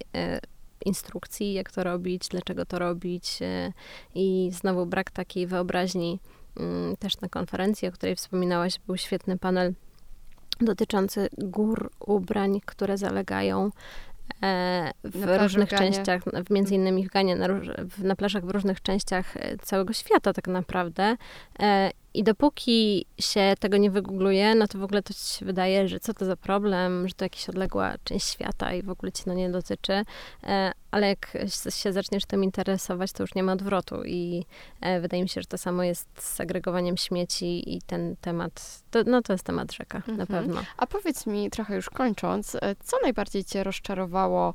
instrukcji, 0.85 1.53
jak 1.53 1.71
to 1.71 1.83
robić, 1.83 2.27
dlaczego 2.27 2.65
to 2.65 2.79
robić 2.79 3.39
i 4.15 4.49
znowu 4.53 4.85
brak 4.85 5.11
takiej 5.11 5.47
wyobraźni. 5.47 6.19
Mm, 6.57 6.97
też 6.97 7.21
na 7.21 7.29
konferencji, 7.29 7.87
o 7.87 7.91
której 7.91 8.15
wspominałaś, 8.15 8.79
był 8.79 8.97
świetny 8.97 9.37
panel 9.37 9.73
dotyczący 10.65 11.29
gór 11.37 11.91
ubrań, 11.99 12.61
które 12.65 12.97
zalegają 12.97 13.71
E, 14.43 14.91
w 15.03 15.25
na 15.25 15.37
różnych 15.37 15.69
częściach, 15.69 16.21
w 16.45 16.49
między 16.49 16.75
innymi 16.75 17.05
w 17.05 17.09
Ganie, 17.09 17.35
na, 17.35 17.47
na 17.97 18.15
plażach 18.15 18.45
w 18.45 18.49
różnych 18.49 18.81
częściach 18.81 19.37
e, 19.37 19.57
całego 19.57 19.93
świata 19.93 20.33
tak 20.33 20.47
naprawdę. 20.47 21.17
I 22.13 22.23
dopóki 22.23 23.05
się 23.19 23.53
tego 23.59 23.77
nie 23.77 23.91
wygoogluje, 23.91 24.55
no 24.55 24.67
to 24.67 24.77
w 24.77 24.83
ogóle 24.83 25.03
to 25.03 25.13
ci 25.13 25.39
się 25.39 25.45
wydaje, 25.45 25.87
że 25.87 25.99
co 25.99 26.13
to 26.13 26.25
za 26.25 26.35
problem, 26.35 27.07
że 27.07 27.13
to 27.13 27.25
jakaś 27.25 27.49
odległa 27.49 27.93
część 28.03 28.27
świata 28.27 28.73
i 28.73 28.83
w 28.83 28.89
ogóle 28.89 29.11
ci 29.11 29.23
to 29.23 29.33
nie 29.33 29.49
dotyczy. 29.49 30.03
E, 30.43 30.71
ale 30.91 31.07
jak 31.07 31.37
się 31.69 31.93
zaczniesz 31.93 32.25
tym 32.25 32.43
interesować, 32.43 33.11
to 33.11 33.23
już 33.23 33.35
nie 33.35 33.43
ma 33.43 33.53
odwrotu. 33.53 34.03
I 34.05 34.45
e, 34.81 35.01
wydaje 35.01 35.23
mi 35.23 35.29
się, 35.29 35.41
że 35.41 35.47
to 35.47 35.57
samo 35.57 35.83
jest 35.83 36.07
z 36.19 36.23
segregowaniem 36.23 36.97
śmieci 36.97 37.75
i 37.75 37.81
ten 37.81 38.15
temat, 38.21 38.83
to, 38.91 38.99
no 39.05 39.21
to 39.21 39.33
jest 39.33 39.45
temat 39.45 39.71
rzeka, 39.71 39.97
mhm. 39.97 40.17
na 40.17 40.25
pewno. 40.25 40.61
A 40.77 40.87
powiedz 40.87 41.27
mi, 41.27 41.49
trochę 41.49 41.75
już 41.75 41.89
kończąc, 41.89 42.55
e, 42.55 42.59
co 42.83 42.97
najbardziej 43.03 43.45
cię 43.45 43.63
rozczarowało 43.63 44.53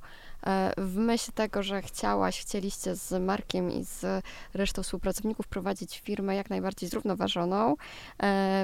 w 0.76 0.96
myśl 0.96 1.32
tego, 1.32 1.62
że 1.62 1.82
chciałaś, 1.82 2.40
chcieliście 2.40 2.94
z 2.94 3.22
Markiem 3.22 3.70
i 3.70 3.84
z 3.84 4.24
resztą 4.54 4.82
współpracowników 4.82 5.48
prowadzić 5.48 6.00
firmę 6.00 6.36
jak 6.36 6.50
najbardziej 6.50 6.88
zrównoważoną, 6.88 7.76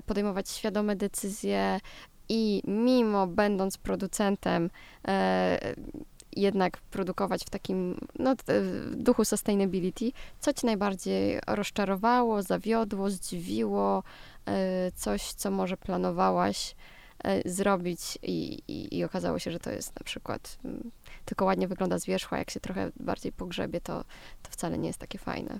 podejmować 0.06 0.50
świadome 0.50 0.96
decyzje 0.96 1.80
i 2.28 2.62
mimo 2.64 3.26
będąc 3.26 3.78
producentem, 3.78 4.70
jednak 6.36 6.76
produkować 6.78 7.44
w 7.44 7.50
takim 7.50 8.00
no, 8.18 8.34
duchu 8.92 9.24
sustainability. 9.24 10.12
Co 10.40 10.52
Ci 10.52 10.66
najbardziej 10.66 11.40
rozczarowało, 11.46 12.42
zawiodło, 12.42 13.10
zdziwiło, 13.10 14.02
e, 14.46 14.92
coś, 14.92 15.32
co 15.32 15.50
może 15.50 15.76
planowałaś 15.76 16.74
e, 17.24 17.50
zrobić 17.50 18.18
i, 18.22 18.62
i, 18.68 18.98
i 18.98 19.04
okazało 19.04 19.38
się, 19.38 19.50
że 19.50 19.58
to 19.58 19.70
jest 19.70 20.00
na 20.00 20.04
przykład 20.04 20.58
mm, 20.64 20.90
tylko 21.24 21.44
ładnie 21.44 21.68
wygląda 21.68 21.98
z 21.98 22.06
wierzchu, 22.06 22.34
a 22.34 22.38
jak 22.38 22.50
się 22.50 22.60
trochę 22.60 22.90
bardziej 23.00 23.32
pogrzebie, 23.32 23.80
to, 23.80 24.04
to 24.42 24.50
wcale 24.50 24.78
nie 24.78 24.86
jest 24.86 24.98
takie 24.98 25.18
fajne. 25.18 25.58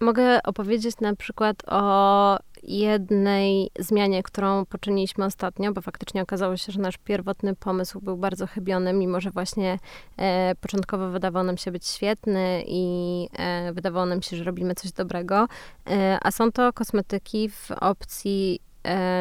Mogę 0.00 0.42
opowiedzieć 0.42 1.00
na 1.00 1.16
przykład 1.16 1.56
o 1.66 2.38
jednej 2.62 3.70
zmianie, 3.78 4.22
którą 4.22 4.66
poczyniliśmy 4.66 5.24
ostatnio, 5.24 5.72
bo 5.72 5.80
faktycznie 5.80 6.22
okazało 6.22 6.56
się, 6.56 6.72
że 6.72 6.80
nasz 6.80 6.98
pierwotny 6.98 7.54
pomysł 7.54 8.00
był 8.00 8.16
bardzo 8.16 8.46
chybiony, 8.46 8.92
mimo 8.92 9.20
że 9.20 9.30
właśnie 9.30 9.78
e, 10.16 10.54
początkowo 10.60 11.10
wydawał 11.10 11.44
nam 11.44 11.56
się 11.56 11.72
być 11.72 11.86
świetny 11.86 12.64
i 12.66 13.28
e, 13.38 13.72
wydawało 13.72 14.06
nam 14.06 14.22
się, 14.22 14.36
że 14.36 14.44
robimy 14.44 14.74
coś 14.74 14.92
dobrego. 14.92 15.46
E, 15.90 16.18
a 16.22 16.30
są 16.30 16.52
to 16.52 16.72
kosmetyki 16.72 17.48
w 17.48 17.70
opcji 17.80 18.60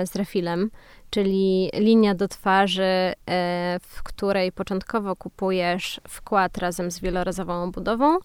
z 0.06 0.16
refilem, 0.16 0.70
czyli 1.10 1.70
linia 1.74 2.16
do 2.16 2.28
twarzy, 2.28 2.84
e, 2.84 3.14
w 3.82 4.04
której 4.04 4.52
początkowo 4.52 5.16
kupujesz 5.16 6.02
wkład 6.08 6.58
razem 6.58 6.92
z 6.92 7.00
wielorazową 7.00 7.64
obudową, 7.64 8.18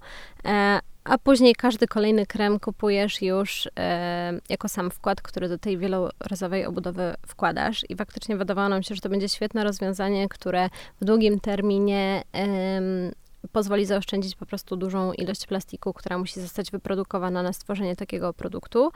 e, 0.45 0.81
a 1.05 1.19
później 1.19 1.55
każdy 1.55 1.87
kolejny 1.87 2.27
krem 2.27 2.61
kupujesz 2.61 3.23
już 3.23 3.69
e, 3.79 4.33
jako 4.49 4.69
sam 4.69 4.91
wkład, 4.91 5.23
który 5.23 5.49
do 5.49 5.59
tej 5.59 5.79
wielorazowej 5.79 6.67
obudowy 6.67 7.15
wkładasz. 7.27 7.85
I 7.89 7.97
faktycznie 7.97 8.37
wydawało 8.37 8.69
nam 8.69 8.83
się, 8.83 8.95
że 8.95 9.01
to 9.01 9.09
będzie 9.09 9.29
świetne 9.29 9.65
rozwiązanie, 9.65 10.29
które 10.29 10.69
w 11.01 11.05
długim 11.05 11.41
terminie 11.41 12.23
e, 12.35 12.81
pozwoli 13.53 13.87
zaoszczędzić 13.87 14.37
po 14.37 14.47
prostu 14.47 14.77
dużą 14.77 15.13
ilość 15.13 15.47
plastiku, 15.47 15.93
która 15.93 16.19
musi 16.19 16.41
zostać 16.41 16.71
wyprodukowana 16.71 17.43
na 17.43 17.53
stworzenie 17.53 17.97
takiego 17.97 18.33
produktu. 18.33 18.91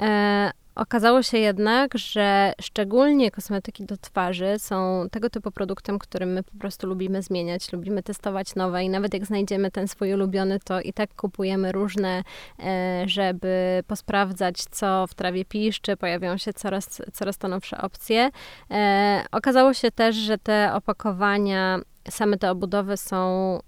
E, 0.00 0.50
Okazało 0.74 1.22
się 1.22 1.38
jednak, 1.38 1.98
że 1.98 2.52
szczególnie 2.60 3.30
kosmetyki 3.30 3.84
do 3.84 3.96
twarzy 3.96 4.54
są 4.58 5.06
tego 5.10 5.30
typu 5.30 5.50
produktem, 5.50 5.98
którym 5.98 6.32
my 6.32 6.42
po 6.42 6.58
prostu 6.58 6.86
lubimy 6.86 7.22
zmieniać, 7.22 7.72
lubimy 7.72 8.02
testować 8.02 8.54
nowe 8.54 8.84
i 8.84 8.88
nawet 8.88 9.14
jak 9.14 9.26
znajdziemy 9.26 9.70
ten 9.70 9.88
swój 9.88 10.14
ulubiony, 10.14 10.58
to 10.64 10.80
i 10.80 10.92
tak 10.92 11.14
kupujemy 11.14 11.72
różne, 11.72 12.22
e, 12.58 13.02
żeby 13.06 13.82
posprawdzać, 13.86 14.64
co 14.70 15.06
w 15.06 15.14
trawie 15.14 15.44
piszczy, 15.44 15.96
pojawiają 15.96 16.36
się 16.36 16.52
coraz, 16.52 17.02
coraz 17.12 17.38
to 17.38 17.48
nowsze 17.48 17.80
opcje. 17.80 18.30
E, 18.70 19.24
okazało 19.32 19.74
się 19.74 19.90
też, 19.90 20.16
że 20.16 20.38
te 20.38 20.74
opakowania, 20.74 21.78
same 22.10 22.38
te 22.38 22.50
obudowy 22.50 22.96
są 22.96 23.58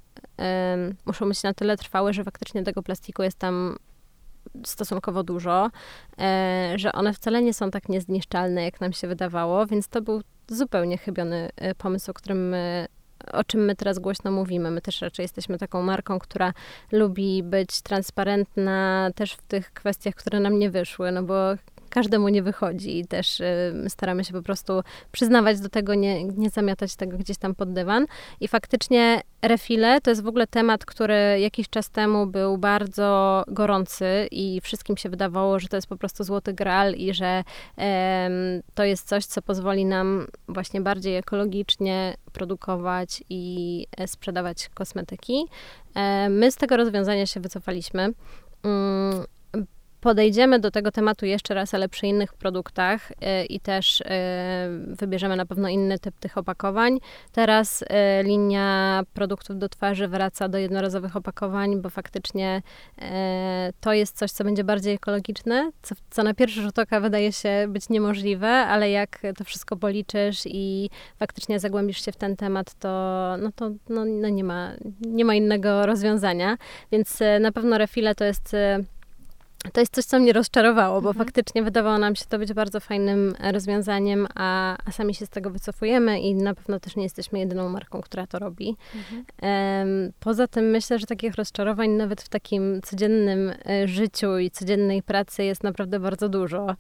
muszą 1.07 1.29
być 1.29 1.43
na 1.43 1.55
tyle 1.55 1.77
trwałe, 1.77 2.13
że 2.13 2.25
faktycznie 2.25 2.63
tego 2.63 2.83
plastiku 2.83 3.23
jest 3.23 3.39
tam 3.39 3.77
stosunkowo 4.65 5.23
dużo, 5.23 5.71
e, 6.19 6.73
że 6.77 6.93
one 6.93 7.13
wcale 7.13 7.43
nie 7.43 7.55
są 7.55 7.71
tak 7.71 7.89
niezniszczalne, 7.89 8.65
jak 8.65 8.81
nam 8.81 8.93
się 8.93 9.09
wydawało, 9.09 9.67
więc 9.67 9.89
to 9.89 10.03
był 10.03 10.23
zupełnie 10.49 10.99
chybiony 10.99 11.51
e, 11.57 11.75
pomysł, 11.75 12.11
o 12.11 12.15
którym 12.15 12.49
my 12.49 12.87
o 13.33 13.45
czym 13.45 13.65
my 13.65 13.77
teraz 13.77 13.99
głośno 13.99 14.31
mówimy. 14.31 14.71
My 14.71 14.81
też 14.81 15.01
raczej 15.01 15.25
jesteśmy 15.25 15.59
taką 15.59 15.83
marką, 15.83 16.19
która 16.19 16.53
lubi 16.93 17.43
być 17.43 17.83
transparentna 17.83 19.11
też 19.15 19.33
w 19.33 19.43
tych 19.43 19.73
kwestiach, 19.73 20.15
które 20.15 20.41
nam 20.41 20.59
nie 20.59 20.71
wyszły, 20.71 21.13
no 21.13 21.23
bo 21.23 21.35
każdemu 21.95 22.29
nie 22.29 22.43
wychodzi 22.43 22.99
i 22.99 23.07
też 23.07 23.41
y, 23.41 23.85
staramy 23.89 24.25
się 24.25 24.33
po 24.33 24.43
prostu 24.43 24.83
przyznawać 25.13 25.61
do 25.61 25.69
tego, 25.69 25.95
nie, 25.95 26.25
nie 26.25 26.51
zamiatać 26.51 26.97
tego 26.97 27.19
gdzieś 27.19 27.39
tam 27.39 27.55
pod 27.55 27.73
dywan. 27.73 28.07
I 28.41 28.49
faktycznie 28.49 29.21
refile 29.43 30.01
to 30.01 30.11
jest 30.11 30.23
w 30.23 30.27
ogóle 30.27 30.47
temat, 30.47 30.85
który 30.85 31.41
jakiś 31.41 31.69
czas 31.69 31.91
temu 31.91 32.27
był 32.27 32.59
bardzo 32.59 33.43
gorący 33.49 34.29
i 34.31 34.61
wszystkim 34.61 34.97
się 34.97 35.09
wydawało, 35.09 35.59
że 35.59 35.69
to 35.69 35.77
jest 35.77 35.87
po 35.87 35.97
prostu 35.97 36.25
złoty 36.25 36.53
gral 36.53 36.95
i 36.95 37.15
że 37.15 37.45
to 38.75 38.85
jest 38.85 39.09
coś, 39.09 39.25
co 39.25 39.43
pozwoli 39.43 39.85
nam 39.85 40.27
właśnie 40.49 40.81
bardziej 40.81 41.17
ekologicznie 41.17 42.15
produkować 42.33 43.25
i 43.31 43.87
e, 43.97 44.09
sprzedawać 44.09 44.69
kosmetyki. 44.75 45.47
E, 45.95 46.29
my 46.29 46.53
z 46.53 46.57
tego 46.57 46.77
rozwiązania 46.77 47.27
się 47.27 47.41
wycofaliśmy. 47.41 48.03
Mm, 48.63 49.25
podejdziemy 50.05 50.59
do 50.59 50.71
tego 50.71 50.91
tematu 50.91 51.27
jeszcze 51.27 51.55
raz, 51.55 51.75
ale 51.75 51.89
przy 51.89 52.07
innych 52.07 52.35
produktach 52.35 53.11
y, 53.11 53.45
i 53.45 53.61
też 53.61 54.01
y, 54.01 54.05
wybierzemy 54.87 55.37
na 55.37 55.47
pewno 55.47 55.69
inny 55.69 55.99
typ 55.99 56.19
tych 56.19 56.39
opakowań. 56.39 56.99
Teraz 57.33 57.83
y, 57.83 57.87
linia 58.23 59.03
produktów 59.15 59.59
do 59.59 59.69
twarzy 59.69 60.09
wraca 60.09 60.49
do 60.49 60.59
jednorazowych 60.59 61.17
opakowań, 61.17 61.83
bo 61.83 61.91
faktycznie 61.91 62.63
to 63.81 63.93
jest 63.93 64.17
coś, 64.17 64.31
co 64.31 64.45
będzie 64.45 64.65
bardziej 64.65 64.95
ekologiczne, 64.95 65.71
co, 65.83 65.95
co 66.11 66.23
na 66.23 66.35
pierwszy 66.35 66.63
rzut 66.63 66.79
oka 66.79 67.01
wydaje 67.01 67.33
się 67.33 67.67
być 67.69 67.89
niemożliwe, 67.89 68.49
ale 68.49 68.91
jak 68.91 69.23
to 69.37 69.45
wszystko 69.45 69.77
policzysz 69.77 70.43
i 70.47 70.91
faktycznie 71.19 71.61
zagłębisz 71.61 72.05
się 72.05 72.13
w 72.13 72.17
ten 72.17 72.37
temat, 72.37 72.75
to, 72.75 72.89
no 73.39 73.51
to 73.57 73.71
no, 73.89 74.05
no 74.05 74.29
nie, 74.29 74.45
ma, 74.45 74.73
nie 75.01 75.25
ma 75.25 75.35
innego 75.35 75.87
rozwiązania. 75.87 76.57
Więc 76.93 77.19
na 77.41 77.53
pewno 77.53 77.79
refile 77.79 78.15
to 78.15 78.25
jest 78.25 78.57
to 79.73 79.81
jest 79.81 79.95
coś, 79.95 80.05
co 80.05 80.19
mnie 80.19 80.33
rozczarowało, 80.33 81.03
bo 81.03 81.09
mhm. 81.09 81.27
faktycznie 81.27 81.63
wydawało 81.63 81.99
nam 81.99 82.17
się 82.17 82.25
to 82.25 82.39
być 82.39 82.53
bardzo 82.53 82.81
fajnym 82.81 83.35
rozwiązaniem, 83.53 84.27
a, 84.35 84.77
a, 84.85 84.93
sami 84.93 85.15
się 85.15 85.27
z 85.27 85.29
tego 85.29 85.51
wycofujemy 85.51 86.21
i 86.21 86.35
na 86.35 86.55
pewno 86.55 86.81
też 86.81 86.97
nie 86.97 87.03
jesteśmy 87.03 87.39
jedyną 87.39 87.69
marką, 87.69 88.01
która 88.01 88.27
to 88.27 88.39
robi. 88.39 88.77
Mhm. 88.95 89.25
Um, 89.43 90.13
poza 90.21 90.49
tym 90.49 90.65
myślę, 90.65 90.99
że 90.99 91.07
takich 91.07 91.35
rozczarowań 91.35 91.91
nawet 91.91 92.23
w 92.23 92.29
takim 92.29 92.81
codziennym 92.83 93.53
e, 93.69 93.89
życiu 93.89 94.39
i 94.39 94.51
codziennej 94.51 95.03
pracy 95.03 95.45
jest 95.45 95.63
naprawdę 95.63 96.01
bardzo 96.01 96.29
dużo. 96.29 96.67
Um, 96.67 96.77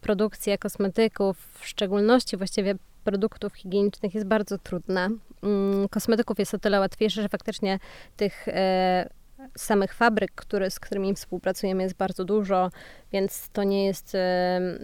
produkcja 0.00 0.58
kosmetyków, 0.58 1.48
w 1.60 1.66
szczególności 1.66 2.36
właściwie 2.36 2.74
produktów 3.04 3.54
higienicznych 3.54 4.14
jest 4.14 4.26
bardzo 4.26 4.58
trudna. 4.58 5.08
Um, 5.42 5.88
kosmetyków 5.90 6.38
jest 6.38 6.54
o 6.54 6.58
tyle 6.58 6.80
łatwiejsze, 6.80 7.22
że 7.22 7.28
faktycznie 7.28 7.78
tych 8.16 8.48
e, 8.48 9.08
samych 9.56 9.94
fabryk, 9.94 10.32
które, 10.34 10.70
z 10.70 10.80
którymi 10.80 11.14
współpracujemy 11.14 11.82
jest 11.82 11.96
bardzo 11.96 12.24
dużo, 12.24 12.70
więc 13.12 13.48
to 13.52 13.64
nie 13.64 13.86
jest, 13.86 14.16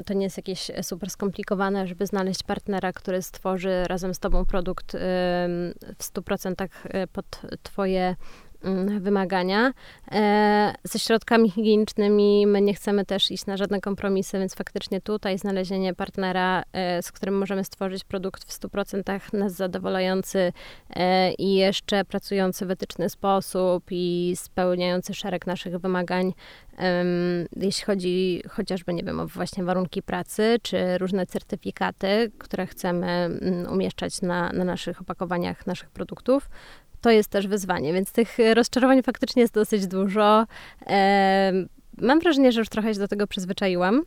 to 0.07 0.15
nie 0.15 0.25
jest 0.25 0.37
jakieś 0.37 0.71
super 0.83 1.11
skomplikowane, 1.11 1.87
żeby 1.87 2.07
znaleźć 2.07 2.43
partnera, 2.43 2.93
który 2.93 3.23
stworzy 3.23 3.85
razem 3.87 4.15
z 4.15 4.19
tobą 4.19 4.45
produkt 4.45 4.93
w 5.99 5.99
100% 5.99 6.69
e, 6.85 7.07
pod 7.07 7.41
twoje 7.63 8.17
wymagania. 9.01 9.73
E, 10.13 10.75
ze 10.85 10.99
środkami 10.99 11.51
higienicznymi 11.51 12.47
my 12.47 12.61
nie 12.61 12.75
chcemy 12.75 13.05
też 13.05 13.31
iść 13.31 13.47
na 13.47 13.57
żadne 13.57 13.81
kompromisy, 13.81 14.39
więc 14.39 14.55
faktycznie 14.55 15.01
tutaj 15.01 15.39
znalezienie 15.39 15.95
partnera, 15.95 16.63
e, 16.73 17.03
z 17.03 17.13
którym 17.13 17.39
możemy 17.39 17.65
stworzyć 17.65 18.05
produkt 18.05 18.45
w 18.45 18.61
100% 18.61 19.33
nas 19.33 19.53
zadowalający 19.53 20.53
e, 20.91 21.33
i 21.33 21.55
jeszcze 21.55 22.05
pracujący 22.05 22.67
w 22.67 22.71
etyczny 22.71 23.09
sposób 23.09 23.85
i 23.91 24.33
spełniający 24.37 25.15
szereg 25.15 25.47
naszych 25.47 25.79
wymagań, 25.79 26.33
jeśli 27.57 27.85
chodzi 27.85 28.43
chociażby, 28.49 28.95
nie 28.95 29.03
wiem, 29.03 29.21
o 29.21 29.27
właśnie 29.27 29.65
warunki 29.65 30.03
pracy, 30.03 30.57
czy 30.63 30.99
różne 30.99 31.27
certyfikaty, 31.27 32.33
które 32.39 32.67
chcemy 32.67 33.07
mm, 33.07 33.73
umieszczać 33.73 34.23
na, 34.23 34.53
na 34.53 34.65
naszych 34.65 35.01
opakowaniach 35.01 35.67
naszych 35.67 35.91
produktów, 35.91 36.49
to 37.05 37.11
jest 37.11 37.31
też 37.31 37.47
wyzwanie, 37.47 37.93
więc 37.93 38.13
tych 38.13 38.37
rozczarowań 38.55 39.03
faktycznie 39.03 39.43
jest 39.43 39.55
dosyć 39.55 39.87
dużo. 39.87 40.47
E, 40.87 41.53
mam 41.99 42.21
wrażenie, 42.21 42.53
że 42.53 42.61
już 42.61 42.69
trochę 42.69 42.95
się 42.95 43.01
do 43.01 43.09
tego 43.09 43.27
przyzwyczaiłam. 43.27 44.03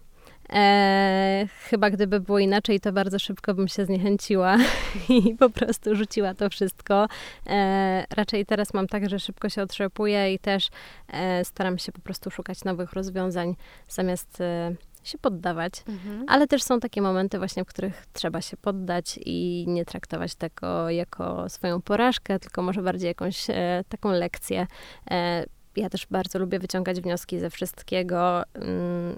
E, 0.54 1.48
chyba 1.70 1.90
gdyby 1.90 2.20
było 2.20 2.40
inaczej, 2.40 2.80
to 2.80 2.92
bardzo 2.92 3.20
szybko 3.20 3.54
bym 3.54 3.68
się 3.68 3.86
zniechęciła 3.86 4.58
i 5.10 5.36
po 5.36 5.50
prostu 5.50 5.96
rzuciła 5.96 6.34
to 6.34 6.50
wszystko. 6.50 7.08
E, 7.48 8.06
raczej 8.16 8.46
teraz 8.46 8.74
mam 8.74 8.88
tak, 8.88 9.10
że 9.10 9.20
szybko 9.20 9.50
się 9.50 9.62
otrzepuję 9.62 10.34
i 10.34 10.40
też 10.40 10.70
e, 11.08 11.46
staram 11.46 11.78
się 11.78 11.92
po 11.92 12.02
prostu 12.02 12.32
szukać 12.32 12.64
nowych 12.64 12.94
rozwiązań, 12.94 13.56
zamiast 13.90 14.42
e, 14.42 14.76
się 15.08 15.18
poddawać. 15.18 15.74
Mhm. 15.88 16.26
Ale 16.28 16.48
też 16.48 16.64
są 16.64 16.80
takie 16.80 17.02
momenty 17.02 17.38
właśnie, 17.38 17.64
w 17.64 17.68
których 17.68 18.06
trzeba 18.14 18.42
się 18.42 18.58
poddać 18.58 19.20
i 19.26 19.66
nie 19.68 19.86
traktować 19.86 20.36
tego 20.36 20.90
jako 20.90 21.50
swoją 21.50 21.82
porażkę, 21.82 22.40
tylko 22.40 22.62
może 22.62 22.82
bardziej 22.82 23.08
jakąś 23.08 23.50
e, 23.50 23.84
taką 23.90 24.12
lekcję. 24.12 24.68
E, 25.12 25.46
ja 25.76 25.90
też 25.90 26.08
bardzo 26.12 26.40
lubię 26.40 26.60
wyciągać 26.60 27.02
wnioski 27.02 27.40
ze 27.40 27.50
wszystkiego. 27.50 28.44
Mm, 28.54 29.18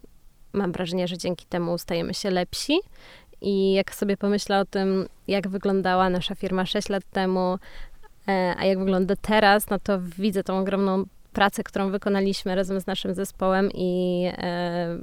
mam 0.54 0.72
wrażenie, 0.72 1.08
że 1.08 1.18
dzięki 1.18 1.46
temu 1.46 1.78
stajemy 1.78 2.14
się 2.14 2.30
lepsi. 2.30 2.80
I 3.42 3.74
jak 3.74 3.96
sobie 3.96 4.18
pomyślę 4.18 4.60
o 4.60 4.66
tym, 4.66 5.08
jak 5.28 5.48
wyglądała 5.48 6.10
nasza 6.10 6.36
firma 6.36 6.66
6 6.66 6.90
lat 6.90 7.04
temu, 7.12 7.58
e, 8.28 8.56
a 8.58 8.66
jak 8.66 8.80
wygląda 8.80 9.16
teraz, 9.22 9.70
no 9.70 9.80
to 9.80 10.00
widzę 10.02 10.44
tą 10.44 10.60
ogromną 10.60 11.06
pracę, 11.34 11.64
którą 11.64 11.92
wykonaliśmy 11.92 12.56
razem 12.56 12.82
z 12.82 12.88
naszym 12.88 13.14
zespołem 13.14 13.70
i 13.74 14.24
e, 14.38 14.98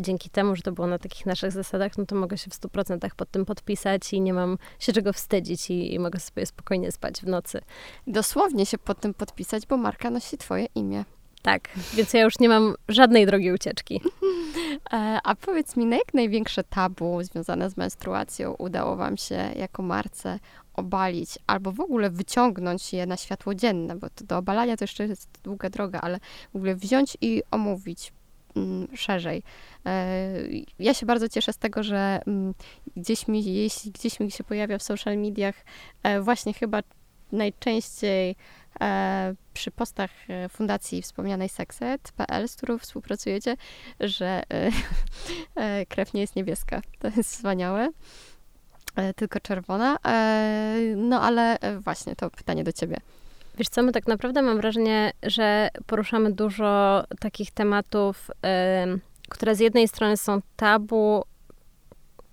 dzięki 0.00 0.30
temu, 0.30 0.56
że 0.56 0.62
to 0.62 0.72
było 0.72 0.86
na 0.86 0.98
takich 0.98 1.26
naszych 1.26 1.52
zasadach, 1.52 1.98
no 1.98 2.06
to 2.06 2.16
mogę 2.16 2.38
się 2.38 2.50
w 2.50 2.54
100% 2.54 3.10
pod 3.16 3.30
tym 3.30 3.44
podpisać 3.44 4.12
i 4.12 4.20
nie 4.20 4.34
mam 4.34 4.58
się 4.78 4.92
czego 4.92 5.12
wstydzić 5.12 5.70
i, 5.70 5.94
i 5.94 5.98
mogę 5.98 6.20
sobie 6.20 6.46
spokojnie 6.46 6.92
spać 6.92 7.20
w 7.20 7.26
nocy. 7.26 7.60
Dosłownie 8.06 8.66
się 8.66 8.78
pod 8.78 9.00
tym 9.00 9.14
podpisać, 9.14 9.66
bo 9.66 9.76
marka 9.76 10.10
nosi 10.10 10.38
twoje 10.38 10.66
imię. 10.74 11.04
Tak, 11.42 11.68
więc 11.94 12.14
ja 12.14 12.22
już 12.22 12.38
nie 12.38 12.48
mam 12.48 12.74
żadnej 12.88 13.26
drogi 13.26 13.52
ucieczki. 13.52 14.00
E, 14.92 15.18
a 15.24 15.34
powiedz 15.34 15.76
mi, 15.76 15.86
na 15.86 15.96
jak 15.96 16.14
największe 16.14 16.64
tabu 16.64 17.22
związane 17.22 17.70
z 17.70 17.76
menstruacją 17.76 18.54
udało 18.54 18.96
Wam 18.96 19.16
się 19.16 19.50
jako 19.56 19.82
marce 19.82 20.38
obalić, 20.74 21.38
albo 21.46 21.72
w 21.72 21.80
ogóle 21.80 22.10
wyciągnąć 22.10 22.92
je 22.92 23.06
na 23.06 23.16
światło 23.16 23.54
dzienne, 23.54 23.96
bo 23.96 24.10
to 24.10 24.24
do 24.24 24.38
obalania 24.38 24.76
to 24.76 24.84
jeszcze 24.84 25.06
jest 25.06 25.28
długa 25.42 25.70
droga, 25.70 26.00
ale 26.00 26.20
w 26.52 26.56
ogóle 26.56 26.74
wziąć 26.74 27.16
i 27.20 27.42
omówić 27.50 28.12
mm, 28.56 28.96
szerzej. 28.96 29.42
E, 29.86 30.18
ja 30.78 30.94
się 30.94 31.06
bardzo 31.06 31.28
cieszę 31.28 31.52
z 31.52 31.58
tego, 31.58 31.82
że 31.82 32.20
mm, 32.26 32.54
gdzieś 32.96 33.28
mi, 33.28 33.54
jeśli 33.54 33.90
gdzieś 33.90 34.20
mi 34.20 34.30
się 34.30 34.44
pojawia 34.44 34.78
w 34.78 34.82
social 34.82 35.18
mediach, 35.18 35.54
e, 36.02 36.20
właśnie 36.20 36.54
chyba 36.54 36.82
najczęściej 37.32 38.36
przy 39.54 39.70
postach 39.70 40.10
e, 40.28 40.48
fundacji 40.48 41.02
wspomnianej 41.02 41.48
Sexet.pl, 41.48 42.48
z 42.48 42.56
którą 42.56 42.78
współpracujecie, 42.78 43.56
że 44.00 44.26
e, 44.26 44.70
e, 45.56 45.86
krew 45.86 46.14
nie 46.14 46.20
jest 46.20 46.36
niebieska. 46.36 46.80
To 46.98 47.08
jest 47.16 47.30
wspaniałe. 47.36 47.88
E, 48.96 49.14
tylko 49.14 49.40
czerwona. 49.40 49.96
E, 50.06 50.78
no 50.96 51.20
ale 51.20 51.58
właśnie 51.80 52.16
to 52.16 52.30
pytanie 52.30 52.64
do 52.64 52.72
ciebie. 52.72 52.96
Wiesz 53.58 53.68
co, 53.68 53.82
my 53.82 53.92
tak 53.92 54.06
naprawdę 54.06 54.42
mam 54.42 54.56
wrażenie, 54.56 55.12
że 55.22 55.68
poruszamy 55.86 56.32
dużo 56.32 57.04
takich 57.20 57.50
tematów, 57.50 58.30
które 59.28 59.54
z 59.54 59.60
jednej 59.60 59.88
strony 59.88 60.16
są 60.16 60.40
tabu, 60.56 61.22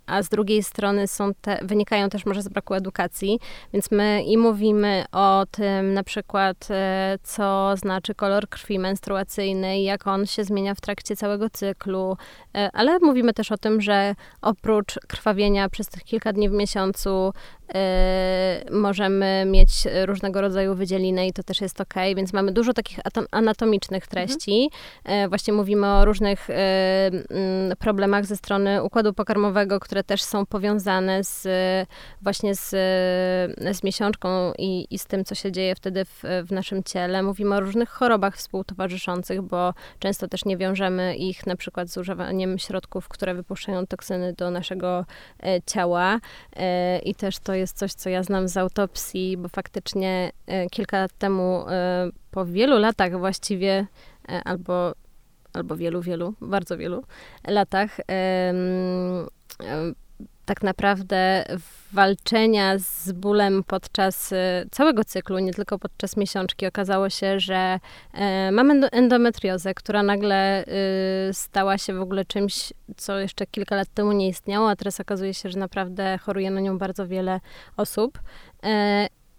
a 0.08 0.22
z 0.22 0.28
drugiej 0.28 0.62
strony 0.62 1.06
są 1.06 1.34
te, 1.40 1.58
wynikają 1.62 2.10
też 2.10 2.26
może 2.26 2.42
z 2.42 2.48
braku 2.48 2.74
edukacji, 2.74 3.40
więc 3.72 3.90
my 3.90 4.22
i 4.26 4.38
mówimy 4.38 5.04
o 5.12 5.46
tym 5.50 5.94
na 5.94 6.02
przykład, 6.02 6.68
e, 6.70 7.18
co 7.22 7.76
znaczy 7.76 8.14
kolor 8.14 8.48
krwi 8.48 8.78
menstruacyjnej, 8.78 9.84
jak 9.84 10.06
on 10.06 10.26
się 10.26 10.44
zmienia 10.44 10.74
w 10.74 10.80
trakcie 10.80 11.16
całego 11.16 11.50
cyklu, 11.50 12.16
e, 12.54 12.70
ale 12.72 12.98
mówimy 12.98 13.32
też 13.32 13.52
o 13.52 13.58
tym, 13.58 13.80
że 13.80 14.14
oprócz 14.42 14.98
krwawienia 15.08 15.68
przez 15.68 15.88
tych 15.88 16.04
kilka 16.04 16.32
dni 16.32 16.48
w 16.48 16.52
miesiącu 16.52 17.32
Y, 17.68 18.70
możemy 18.70 19.44
mieć 19.46 19.70
różnego 20.06 20.40
rodzaju 20.40 20.74
wydzieliny 20.74 21.26
i 21.26 21.32
to 21.32 21.42
też 21.42 21.60
jest 21.60 21.80
ok, 21.80 21.94
więc 22.16 22.32
mamy 22.32 22.52
dużo 22.52 22.72
takich 22.72 22.98
anatomicznych 23.30 24.06
treści. 24.06 24.70
Mhm. 25.04 25.28
Właśnie 25.28 25.52
mówimy 25.52 25.86
o 25.86 26.04
różnych 26.04 26.50
y, 26.50 26.52
mm, 26.54 27.76
problemach 27.78 28.26
ze 28.26 28.36
strony 28.36 28.82
układu 28.82 29.12
pokarmowego, 29.12 29.80
które 29.80 30.04
też 30.04 30.22
są 30.22 30.46
powiązane 30.46 31.24
z 31.24 31.48
właśnie 32.22 32.54
z, 32.54 32.70
z 33.76 33.82
miesiączką 33.84 34.52
i, 34.58 34.86
i 34.90 34.98
z 34.98 35.06
tym, 35.06 35.24
co 35.24 35.34
się 35.34 35.52
dzieje 35.52 35.74
wtedy 35.74 36.04
w, 36.04 36.22
w 36.44 36.52
naszym 36.52 36.84
ciele. 36.84 37.22
Mówimy 37.22 37.54
o 37.54 37.60
różnych 37.60 37.88
chorobach 37.88 38.36
współtowarzyszących, 38.36 39.42
bo 39.42 39.74
często 39.98 40.28
też 40.28 40.44
nie 40.44 40.56
wiążemy 40.56 41.16
ich 41.16 41.46
na 41.46 41.56
przykład 41.56 41.88
z 41.88 41.96
używaniem 41.96 42.58
środków, 42.58 43.08
które 43.08 43.34
wypuszczają 43.34 43.86
toksyny 43.86 44.32
do 44.32 44.50
naszego 44.50 45.04
e, 45.42 45.62
ciała 45.66 46.20
e, 46.56 46.98
i 46.98 47.14
też 47.14 47.38
to 47.38 47.57
jest 47.58 47.76
coś, 47.76 47.92
co 47.92 48.10
ja 48.10 48.22
znam 48.22 48.48
z 48.48 48.56
autopsji, 48.56 49.36
bo 49.36 49.48
faktycznie 49.48 50.32
e, 50.46 50.66
kilka 50.70 50.98
lat 50.98 51.12
temu, 51.18 51.64
e, 51.68 52.10
po 52.30 52.46
wielu 52.46 52.78
latach 52.78 53.18
właściwie, 53.18 53.86
e, 54.28 54.42
albo, 54.44 54.94
albo 55.52 55.76
wielu, 55.76 56.02
wielu, 56.02 56.34
bardzo 56.40 56.78
wielu 56.78 57.04
latach, 57.48 57.96
tak 60.48 60.62
naprawdę 60.62 61.44
walczenia 61.92 62.78
z 62.78 63.12
bólem 63.12 63.64
podczas 63.64 64.34
całego 64.70 65.04
cyklu, 65.04 65.38
nie 65.38 65.54
tylko 65.54 65.78
podczas 65.78 66.16
miesiączki, 66.16 66.66
okazało 66.66 67.10
się, 67.10 67.40
że 67.40 67.80
mamy 68.52 68.88
endometriozę, 68.90 69.74
która 69.74 70.02
nagle 70.02 70.64
stała 71.32 71.78
się 71.78 71.94
w 71.94 72.00
ogóle 72.00 72.24
czymś, 72.24 72.72
co 72.96 73.18
jeszcze 73.18 73.46
kilka 73.46 73.76
lat 73.76 73.88
temu 73.94 74.12
nie 74.12 74.28
istniało, 74.28 74.70
a 74.70 74.76
teraz 74.76 75.00
okazuje 75.00 75.34
się, 75.34 75.48
że 75.48 75.58
naprawdę 75.58 76.18
choruje 76.18 76.50
na 76.50 76.60
nią 76.60 76.78
bardzo 76.78 77.06
wiele 77.06 77.40
osób. 77.76 78.18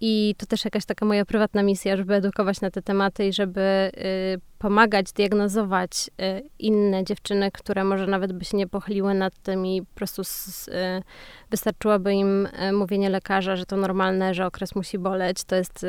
I 0.01 0.35
to 0.37 0.45
też 0.45 0.65
jakaś 0.65 0.85
taka 0.85 1.05
moja 1.05 1.25
prywatna 1.25 1.63
misja, 1.63 1.97
żeby 1.97 2.13
edukować 2.13 2.61
na 2.61 2.71
te 2.71 2.81
tematy 2.81 3.25
i 3.25 3.33
żeby 3.33 3.91
y, 3.97 4.41
pomagać 4.59 5.11
diagnozować 5.11 6.09
y, 6.21 6.49
inne 6.59 7.03
dziewczyny, 7.03 7.51
które 7.51 7.83
może 7.83 8.07
nawet 8.07 8.33
by 8.33 8.45
się 8.45 8.57
nie 8.57 8.67
pochyliły 8.67 9.13
nad 9.13 9.37
tym 9.43 9.65
i 9.65 9.81
po 9.81 9.95
prostu 9.95 10.21
s, 10.21 10.67
y, 10.67 11.03
wystarczyłoby 11.49 12.13
im 12.13 12.47
mówienie 12.73 13.09
lekarza, 13.09 13.55
że 13.55 13.65
to 13.65 13.77
normalne, 13.77 14.33
że 14.33 14.45
okres 14.45 14.75
musi 14.75 14.97
boleć. 14.97 15.43
To 15.43 15.55
jest 15.55 15.85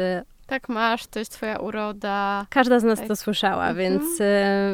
tak 0.50 0.68
masz, 0.68 1.06
to 1.06 1.18
jest 1.18 1.32
twoja 1.32 1.58
uroda. 1.58 2.46
Każda 2.50 2.80
z 2.80 2.84
nas 2.84 2.98
tak. 2.98 3.08
to 3.08 3.16
słyszała, 3.16 3.68
mhm. 3.68 3.76
więc, 3.76 4.20
y, 4.20 4.24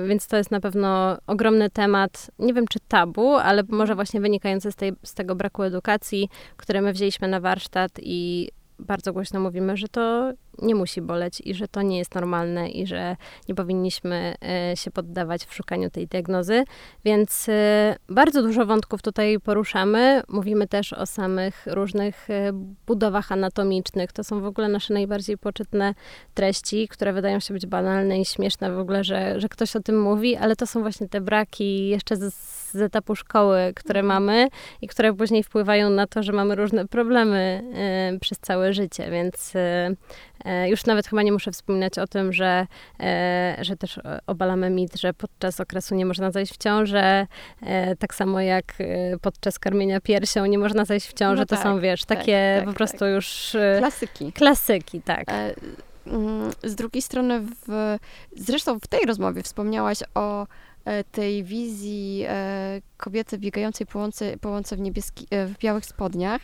więc 0.08 0.26
to 0.26 0.36
jest 0.36 0.50
na 0.50 0.60
pewno 0.60 1.18
ogromny 1.26 1.70
temat, 1.70 2.30
nie 2.38 2.54
wiem 2.54 2.66
czy 2.68 2.78
tabu, 2.88 3.34
ale 3.34 3.62
może 3.62 3.92
mhm. 3.92 3.96
właśnie 3.96 4.20
wynikający 4.20 4.72
z, 4.72 4.76
tej, 4.76 4.92
z 5.02 5.14
tego 5.14 5.34
braku 5.34 5.62
edukacji, 5.62 6.28
które 6.56 6.82
my 6.82 6.92
wzięliśmy 6.92 7.28
na 7.28 7.40
warsztat 7.40 7.90
i 8.02 8.48
bardzo 8.78 9.12
głośno 9.12 9.40
mówimy, 9.40 9.76
że 9.76 9.88
to 9.88 10.32
nie 10.62 10.74
musi 10.74 11.02
boleć 11.02 11.42
i 11.44 11.54
że 11.54 11.68
to 11.68 11.82
nie 11.82 11.98
jest 11.98 12.14
normalne 12.14 12.68
i 12.68 12.86
że 12.86 13.16
nie 13.48 13.54
powinniśmy 13.54 14.34
e, 14.42 14.76
się 14.76 14.90
poddawać 14.90 15.44
w 15.44 15.54
szukaniu 15.54 15.90
tej 15.90 16.06
diagnozy. 16.06 16.64
Więc 17.04 17.48
e, 17.48 17.96
bardzo 18.08 18.42
dużo 18.42 18.66
wątków 18.66 19.02
tutaj 19.02 19.40
poruszamy. 19.40 20.22
Mówimy 20.28 20.68
też 20.68 20.92
o 20.92 21.06
samych 21.06 21.66
różnych 21.66 22.30
e, 22.30 22.52
budowach 22.86 23.32
anatomicznych. 23.32 24.12
To 24.12 24.24
są 24.24 24.40
w 24.40 24.46
ogóle 24.46 24.68
nasze 24.68 24.94
najbardziej 24.94 25.38
poczytne 25.38 25.94
treści, 26.34 26.88
które 26.88 27.12
wydają 27.12 27.40
się 27.40 27.54
być 27.54 27.66
banalne 27.66 28.20
i 28.20 28.24
śmieszne 28.24 28.72
w 28.72 28.78
ogóle, 28.78 29.04
że, 29.04 29.40
że 29.40 29.48
ktoś 29.48 29.76
o 29.76 29.80
tym 29.80 30.02
mówi, 30.02 30.36
ale 30.36 30.56
to 30.56 30.66
są 30.66 30.80
właśnie 30.80 31.08
te 31.08 31.20
braki 31.20 31.88
jeszcze 31.88 32.16
z, 32.16 32.34
z 32.70 32.76
etapu 32.76 33.16
szkoły, 33.16 33.72
które 33.76 34.00
mhm. 34.00 34.22
mamy 34.22 34.48
i 34.82 34.88
które 34.88 35.14
później 35.14 35.42
wpływają 35.42 35.90
na 35.90 36.06
to, 36.06 36.22
że 36.22 36.32
mamy 36.32 36.54
różne 36.54 36.88
problemy 36.88 37.62
przez 38.20 38.38
całe 38.38 38.72
życie, 38.72 39.10
więc 39.10 39.54
E, 40.45 40.45
już 40.66 40.86
nawet 40.86 41.06
chyba 41.06 41.22
nie 41.22 41.32
muszę 41.32 41.52
wspominać 41.52 41.98
o 41.98 42.06
tym, 42.06 42.32
że, 42.32 42.66
e, 43.00 43.56
że 43.60 43.76
też 43.76 44.00
obalamy 44.26 44.70
mit, 44.70 44.96
że 44.96 45.14
podczas 45.14 45.60
okresu 45.60 45.94
nie 45.94 46.06
można 46.06 46.30
zajść 46.30 46.54
w 46.54 46.56
ciążę, 46.56 47.26
e, 47.62 47.96
tak 47.96 48.14
samo 48.14 48.40
jak 48.40 48.74
podczas 49.20 49.58
karmienia 49.58 50.00
piersią 50.00 50.46
nie 50.46 50.58
można 50.58 50.84
zajść 50.84 51.08
w 51.08 51.12
ciążę. 51.12 51.40
No 51.40 51.46
to 51.46 51.56
tak, 51.56 51.64
są, 51.64 51.80
wiesz, 51.80 52.04
tak, 52.04 52.18
takie 52.18 52.56
tak, 52.58 52.68
po 52.68 52.74
prostu 52.74 52.98
tak. 52.98 53.08
już... 53.08 53.56
Klasyki. 53.78 54.32
Klasyki, 54.32 55.02
tak. 55.02 55.24
Mm, 56.06 56.50
z 56.64 56.74
drugiej 56.74 57.02
strony, 57.02 57.40
w, 57.40 57.96
zresztą 58.36 58.80
w 58.80 58.86
tej 58.86 59.06
rozmowie 59.06 59.42
wspomniałaś 59.42 59.98
o 60.14 60.46
tej 61.12 61.44
wizji 61.44 62.26
kobiety 62.96 63.38
biegającej 63.38 63.86
po 63.86 63.98
łące, 63.98 64.36
po 64.36 64.48
łące 64.48 64.76
w, 64.76 64.80
niebieski, 64.80 65.26
w 65.30 65.58
białych 65.58 65.86
spodniach. 65.86 66.40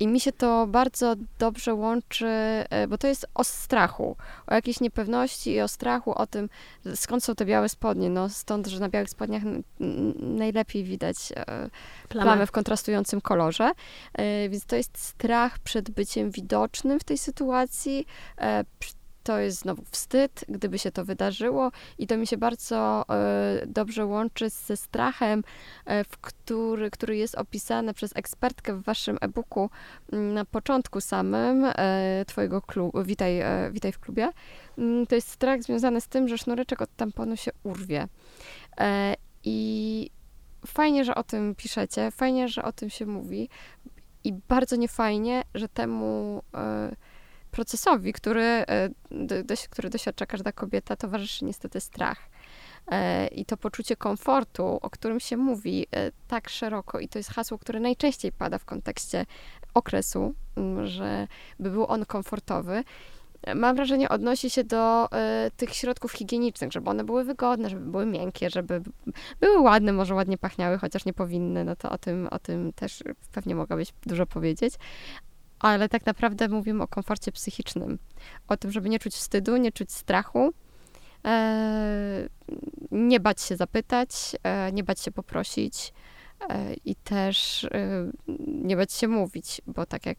I 0.00 0.08
mi 0.08 0.20
się 0.20 0.32
to 0.32 0.66
bardzo 0.66 1.14
dobrze 1.38 1.74
łączy, 1.74 2.26
e, 2.26 2.86
bo 2.88 2.98
to 2.98 3.06
jest 3.06 3.26
o 3.34 3.44
strachu, 3.44 4.16
o 4.46 4.54
jakiejś 4.54 4.80
niepewności 4.80 5.50
i 5.50 5.60
o 5.60 5.68
strachu, 5.68 6.12
o 6.18 6.26
tym, 6.26 6.48
skąd 6.94 7.24
są 7.24 7.34
te 7.34 7.44
białe 7.44 7.68
spodnie. 7.68 8.10
No 8.10 8.28
stąd, 8.28 8.66
że 8.66 8.80
na 8.80 8.88
białych 8.88 9.10
spodniach 9.10 9.42
najlepiej 10.20 10.84
widać 10.84 11.16
e, 11.36 11.70
plamy 12.08 12.46
w 12.46 12.52
kontrastującym 12.52 13.20
kolorze. 13.20 13.72
E, 14.12 14.48
więc 14.48 14.64
to 14.64 14.76
jest 14.76 14.98
strach 14.98 15.58
przed 15.58 15.90
byciem 15.90 16.30
widocznym 16.30 17.00
w 17.00 17.04
tej 17.04 17.18
sytuacji, 17.18 18.06
to 19.24 19.38
jest 19.38 19.58
znowu 19.58 19.82
wstyd, 19.90 20.44
gdyby 20.48 20.78
się 20.78 20.90
to 20.90 21.04
wydarzyło, 21.04 21.70
i 21.98 22.06
to 22.06 22.16
mi 22.16 22.26
się 22.26 22.36
bardzo 22.36 23.04
e, 23.08 23.66
dobrze 23.66 24.06
łączy 24.06 24.50
ze 24.50 24.76
strachem, 24.76 25.44
e, 25.86 26.04
w 26.04 26.18
który, 26.18 26.90
który 26.90 27.16
jest 27.16 27.34
opisany 27.34 27.94
przez 27.94 28.16
ekspertkę 28.16 28.74
w 28.74 28.82
waszym 28.82 29.18
e-booku 29.20 29.70
mm, 30.12 30.34
na 30.34 30.44
początku 30.44 31.00
samym 31.00 31.64
e, 31.64 32.24
Twojego 32.26 32.62
klubu, 32.62 33.02
witaj, 33.04 33.42
witaj 33.72 33.92
w 33.92 33.98
klubie. 33.98 34.30
Mm, 34.78 35.06
to 35.06 35.14
jest 35.14 35.28
strach 35.28 35.62
związany 35.62 36.00
z 36.00 36.08
tym, 36.08 36.28
że 36.28 36.38
sznureczek 36.38 36.82
od 36.82 36.96
tamponu 36.96 37.36
się 37.36 37.50
urwie. 37.62 38.08
I 39.44 40.10
fajnie, 40.66 41.04
że 41.04 41.14
o 41.14 41.22
tym 41.22 41.54
piszecie, 41.54 42.10
fajnie, 42.10 42.48
że 42.48 42.62
o 42.62 42.72
tym 42.72 42.90
się 42.90 43.06
mówi 43.06 43.48
i 44.24 44.32
bardzo 44.32 44.76
niefajnie, 44.76 45.42
że 45.54 45.68
temu 45.68 46.42
procesowi, 47.54 48.12
który, 48.12 48.42
e, 48.42 48.88
do, 49.10 49.54
który 49.70 49.90
doświadcza 49.90 50.26
każda 50.26 50.52
kobieta, 50.52 50.96
towarzyszy 50.96 51.44
niestety 51.44 51.80
strach. 51.80 52.18
E, 52.86 53.26
I 53.26 53.44
to 53.44 53.56
poczucie 53.56 53.96
komfortu, 53.96 54.78
o 54.82 54.90
którym 54.90 55.20
się 55.20 55.36
mówi 55.36 55.86
e, 55.96 56.10
tak 56.28 56.48
szeroko, 56.48 57.00
i 57.00 57.08
to 57.08 57.18
jest 57.18 57.30
hasło, 57.30 57.58
które 57.58 57.80
najczęściej 57.80 58.32
pada 58.32 58.58
w 58.58 58.64
kontekście 58.64 59.26
okresu, 59.74 60.34
że 60.84 61.28
by 61.60 61.70
był 61.70 61.86
on 61.86 62.04
komfortowy, 62.04 62.84
mam 63.54 63.76
wrażenie, 63.76 64.08
odnosi 64.08 64.50
się 64.50 64.64
do 64.64 65.06
y, 65.06 65.50
tych 65.56 65.74
środków 65.74 66.12
higienicznych, 66.12 66.72
żeby 66.72 66.90
one 66.90 67.04
były 67.04 67.24
wygodne, 67.24 67.70
żeby 67.70 67.90
były 67.90 68.06
miękkie, 68.06 68.50
żeby 68.50 68.82
były 69.40 69.60
ładne, 69.60 69.92
może 69.92 70.14
ładnie 70.14 70.38
pachniały, 70.38 70.78
chociaż 70.78 71.04
nie 71.04 71.12
powinny, 71.12 71.64
no 71.64 71.76
to 71.76 71.90
o 71.90 71.98
tym, 71.98 72.28
o 72.30 72.38
tym 72.38 72.72
też 72.72 73.02
pewnie 73.32 73.54
mogłabyś 73.54 73.88
dużo 74.06 74.26
powiedzieć. 74.26 74.74
Ale 75.58 75.88
tak 75.88 76.06
naprawdę 76.06 76.48
mówimy 76.48 76.82
o 76.82 76.88
komforcie 76.88 77.32
psychicznym. 77.32 77.98
O 78.48 78.56
tym, 78.56 78.70
żeby 78.72 78.88
nie 78.88 78.98
czuć 78.98 79.14
wstydu, 79.14 79.56
nie 79.56 79.72
czuć 79.72 79.92
strachu, 79.92 80.52
e, 81.24 82.28
nie 82.90 83.20
bać 83.20 83.42
się 83.42 83.56
zapytać, 83.56 84.36
e, 84.42 84.72
nie 84.72 84.84
bać 84.84 85.00
się 85.00 85.10
poprosić 85.10 85.92
e, 86.48 86.74
i 86.74 86.94
też 86.94 87.66
nie 88.48 88.76
bać 88.76 88.92
się 88.92 89.08
mówić, 89.08 89.62
bo 89.66 89.86
tak 89.86 90.06
jak 90.06 90.18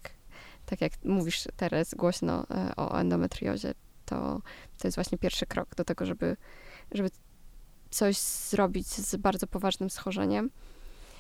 tak 0.66 0.82
jak 0.82 0.92
mówisz 1.04 1.44
teraz 1.58 1.94
głośno 1.94 2.46
o 2.78 3.00
endometriozie, 3.00 3.74
to, 4.06 4.42
to 4.78 4.88
jest 4.88 4.96
właśnie 4.98 5.18
pierwszy 5.18 5.46
krok 5.46 5.76
do 5.76 5.84
tego, 5.84 6.06
żeby, 6.06 6.38
żeby 6.92 7.10
coś 7.90 8.18
zrobić 8.18 8.88
z 8.88 9.16
bardzo 9.16 9.48
poważnym 9.48 9.90
schorzeniem. 9.90 10.50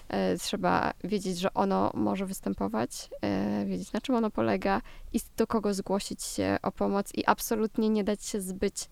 E, 0.09 0.37
trzeba 0.37 0.93
wiedzieć, 1.03 1.39
że 1.39 1.53
ono 1.53 1.91
może 1.93 2.25
występować, 2.25 3.09
e, 3.21 3.65
wiedzieć 3.65 3.93
na 3.93 4.01
czym 4.01 4.15
ono 4.15 4.29
polega 4.29 4.81
i 5.13 5.19
do 5.37 5.47
kogo 5.47 5.73
zgłosić 5.73 6.23
się 6.23 6.57
o 6.61 6.71
pomoc 6.71 7.15
i 7.15 7.23
absolutnie 7.25 7.89
nie 7.89 8.03
dać 8.03 8.25
się 8.25 8.41
zbyć 8.41 8.89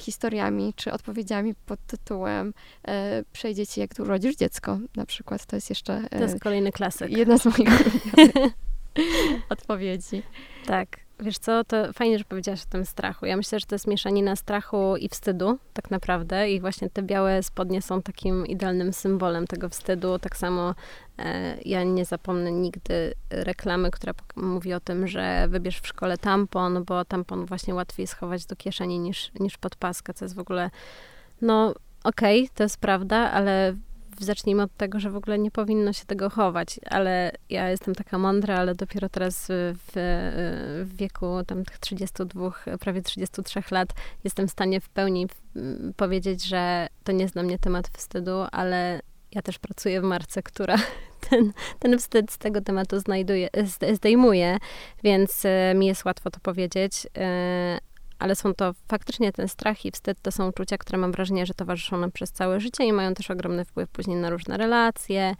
historiami 0.00 0.74
czy 0.76 0.92
odpowiedziami 0.92 1.54
pod 1.54 1.86
tytułem 1.86 2.54
przejdzie 3.32 3.66
ci 3.66 3.80
jak 3.80 3.94
tu 3.94 4.02
urodzisz 4.02 4.36
dziecko 4.36 4.78
na 4.96 5.06
przykład. 5.06 5.46
To 5.46 5.56
jest 5.56 5.70
jeszcze... 5.70 6.08
To 6.10 6.18
jest 6.18 6.40
kolejny 6.40 6.72
klasyk. 6.72 7.10
Jedna 7.10 7.38
z 7.38 7.44
moich 7.44 7.68
odpowiedzi. 9.50 10.22
Tak. 10.66 11.05
Wiesz 11.20 11.38
co, 11.38 11.64
to 11.64 11.92
fajnie, 11.92 12.18
że 12.18 12.24
powiedziałaś 12.24 12.62
o 12.62 12.70
tym 12.70 12.84
strachu. 12.84 13.26
Ja 13.26 13.36
myślę, 13.36 13.60
że 13.60 13.66
to 13.66 13.74
jest 13.74 13.86
mieszanina 13.86 14.36
strachu 14.36 14.96
i 14.96 15.08
wstydu, 15.08 15.58
tak 15.72 15.90
naprawdę. 15.90 16.50
I 16.50 16.60
właśnie 16.60 16.90
te 16.90 17.02
białe 17.02 17.42
spodnie 17.42 17.82
są 17.82 18.02
takim 18.02 18.46
idealnym 18.46 18.92
symbolem 18.92 19.46
tego 19.46 19.68
wstydu. 19.68 20.18
Tak 20.18 20.36
samo 20.36 20.74
e, 21.18 21.56
ja 21.64 21.84
nie 21.84 22.04
zapomnę 22.04 22.52
nigdy 22.52 23.14
reklamy, 23.30 23.90
która 23.90 24.12
mówi 24.36 24.74
o 24.74 24.80
tym, 24.80 25.08
że 25.08 25.46
wybierz 25.48 25.80
w 25.80 25.86
szkole 25.86 26.18
tampon, 26.18 26.84
bo 26.84 27.04
tampon 27.04 27.46
właśnie 27.46 27.74
łatwiej 27.74 28.06
schować 28.06 28.46
do 28.46 28.56
kieszeni 28.56 28.98
niż, 28.98 29.30
niż 29.40 29.58
pod 29.58 29.76
paskę, 29.76 30.14
co 30.14 30.24
jest 30.24 30.34
w 30.34 30.38
ogóle, 30.38 30.70
no 31.40 31.74
okej, 32.04 32.42
okay, 32.44 32.54
to 32.54 32.62
jest 32.62 32.78
prawda, 32.78 33.16
ale 33.16 33.74
zacznijmy 34.24 34.62
od 34.62 34.76
tego, 34.76 35.00
że 35.00 35.10
w 35.10 35.16
ogóle 35.16 35.38
nie 35.38 35.50
powinno 35.50 35.92
się 35.92 36.04
tego 36.04 36.30
chować, 36.30 36.80
ale 36.90 37.32
ja 37.50 37.70
jestem 37.70 37.94
taka 37.94 38.18
mądra, 38.18 38.56
ale 38.56 38.74
dopiero 38.74 39.08
teraz 39.08 39.46
w, 39.50 39.92
w 40.84 40.96
wieku 40.96 41.26
tam 41.46 41.64
tych 41.64 41.78
32, 41.78 42.50
prawie 42.80 43.02
33 43.02 43.62
lat 43.70 43.88
jestem 44.24 44.48
w 44.48 44.50
stanie 44.50 44.80
w 44.80 44.88
pełni 44.88 45.26
powiedzieć, 45.96 46.44
że 46.44 46.86
to 47.04 47.12
nie 47.12 47.22
jest 47.22 47.34
dla 47.34 47.42
mnie 47.42 47.58
temat 47.58 47.88
wstydu, 47.88 48.44
ale 48.52 49.00
ja 49.32 49.42
też 49.42 49.58
pracuję 49.58 50.00
w 50.00 50.04
marce, 50.04 50.42
która 50.42 50.76
ten, 51.30 51.52
ten 51.78 51.98
wstyd 51.98 52.32
z 52.32 52.38
tego 52.38 52.60
tematu 52.60 53.00
znajduje, 53.00 53.48
zdejmuje, 53.92 54.58
więc 55.02 55.44
e, 55.44 55.74
mi 55.74 55.86
jest 55.86 56.04
łatwo 56.04 56.30
to 56.30 56.40
powiedzieć, 56.40 57.06
e, 57.18 57.78
ale 58.18 58.36
są 58.36 58.54
to 58.54 58.74
faktycznie 58.88 59.32
ten 59.32 59.48
strach 59.48 59.84
i 59.84 59.90
wstyd 59.90 60.22
to 60.22 60.32
są 60.32 60.48
uczucia, 60.48 60.78
które 60.78 60.98
mam 60.98 61.12
wrażenie, 61.12 61.46
że 61.46 61.54
towarzyszą 61.54 61.96
nam 61.96 62.12
przez 62.12 62.32
całe 62.32 62.60
życie 62.60 62.84
i 62.84 62.92
mają 62.92 63.14
też 63.14 63.30
ogromny 63.30 63.64
wpływ 63.64 63.88
później 63.88 64.16
na 64.16 64.30
różne 64.30 64.56
relacje. 64.56 65.34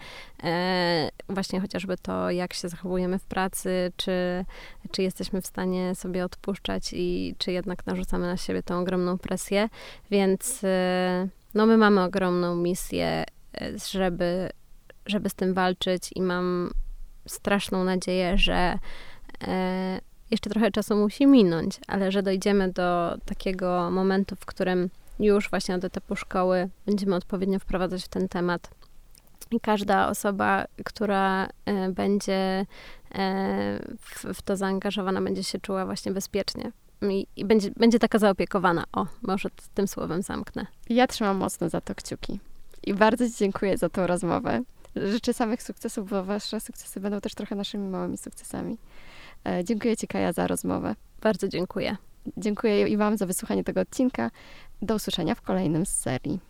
E, 0.44 1.08
właśnie 1.28 1.60
chociażby 1.60 1.96
to, 1.96 2.30
jak 2.30 2.54
się 2.54 2.68
zachowujemy 2.68 3.18
w 3.18 3.24
pracy, 3.24 3.92
czy, 3.96 4.44
czy 4.90 5.02
jesteśmy 5.02 5.42
w 5.42 5.46
stanie 5.46 5.94
sobie 5.94 6.24
odpuszczać 6.24 6.90
i 6.92 7.34
czy 7.38 7.52
jednak 7.52 7.86
narzucamy 7.86 8.26
na 8.26 8.36
siebie 8.36 8.62
tą 8.62 8.80
ogromną 8.80 9.18
presję. 9.18 9.68
Więc 10.10 10.64
e, 10.64 11.28
no 11.54 11.66
my 11.66 11.76
mamy 11.76 12.02
ogromną 12.02 12.56
misję, 12.56 13.24
e, 13.60 13.78
żeby, 13.90 14.50
żeby 15.06 15.28
z 15.28 15.34
tym 15.34 15.54
walczyć 15.54 16.10
i 16.14 16.22
mam 16.22 16.70
straszną 17.26 17.84
nadzieję, 17.84 18.38
że 18.38 18.78
e, 19.48 20.00
jeszcze 20.30 20.50
trochę 20.50 20.70
czasu 20.70 20.96
musi 20.96 21.26
minąć, 21.26 21.80
ale 21.86 22.12
że 22.12 22.22
dojdziemy 22.22 22.72
do 22.72 23.18
takiego 23.24 23.90
momentu, 23.90 24.36
w 24.36 24.46
którym 24.46 24.90
już 25.18 25.50
właśnie 25.50 25.74
od 25.74 25.84
etapu 25.84 26.16
szkoły 26.16 26.68
będziemy 26.86 27.14
odpowiednio 27.14 27.58
wprowadzać 27.58 28.04
w 28.04 28.08
ten 28.08 28.28
temat. 28.28 28.70
I 29.50 29.60
każda 29.60 30.08
osoba, 30.08 30.64
która 30.84 31.48
e, 31.64 31.88
będzie 31.88 32.66
e, 33.14 33.78
w, 34.34 34.42
to 34.42 34.56
zaangażowana, 34.56 35.22
będzie 35.22 35.44
się 35.44 35.60
czuła 35.60 35.86
właśnie 35.86 36.12
bezpiecznie. 36.12 36.72
I, 37.02 37.26
i 37.36 37.44
będzie, 37.44 37.70
będzie 37.76 37.98
taka 37.98 38.18
zaopiekowana. 38.18 38.84
O, 38.92 39.06
może 39.22 39.48
tym 39.74 39.88
słowem 39.88 40.22
zamknę. 40.22 40.66
Ja 40.88 41.06
trzymam 41.06 41.36
mocno 41.36 41.68
za 41.68 41.80
to 41.80 41.94
kciuki. 41.94 42.40
I 42.82 42.94
bardzo 42.94 43.28
Ci 43.28 43.34
dziękuję 43.36 43.78
za 43.78 43.88
tą 43.88 44.06
rozmowę. 44.06 44.62
Życzę 44.96 45.34
samych 45.34 45.62
sukcesów, 45.62 46.10
bo 46.10 46.24
Wasze 46.24 46.60
sukcesy 46.60 47.00
będą 47.00 47.20
też 47.20 47.34
trochę 47.34 47.54
naszymi 47.54 47.88
małymi 47.88 48.18
sukcesami. 48.18 48.76
E, 49.46 49.64
dziękuję 49.64 49.96
Ci, 49.96 50.06
Kaja, 50.06 50.32
za 50.32 50.46
rozmowę. 50.46 50.94
Bardzo 51.22 51.48
dziękuję. 51.48 51.96
Dziękuję 52.36 52.88
i 52.88 52.96
Wam 52.96 53.16
za 53.16 53.26
wysłuchanie 53.26 53.64
tego 53.64 53.80
odcinka. 53.80 54.30
Do 54.82 54.94
usłyszenia 54.94 55.34
w 55.34 55.40
kolejnym 55.40 55.86
z 55.86 55.90
serii. 55.90 56.40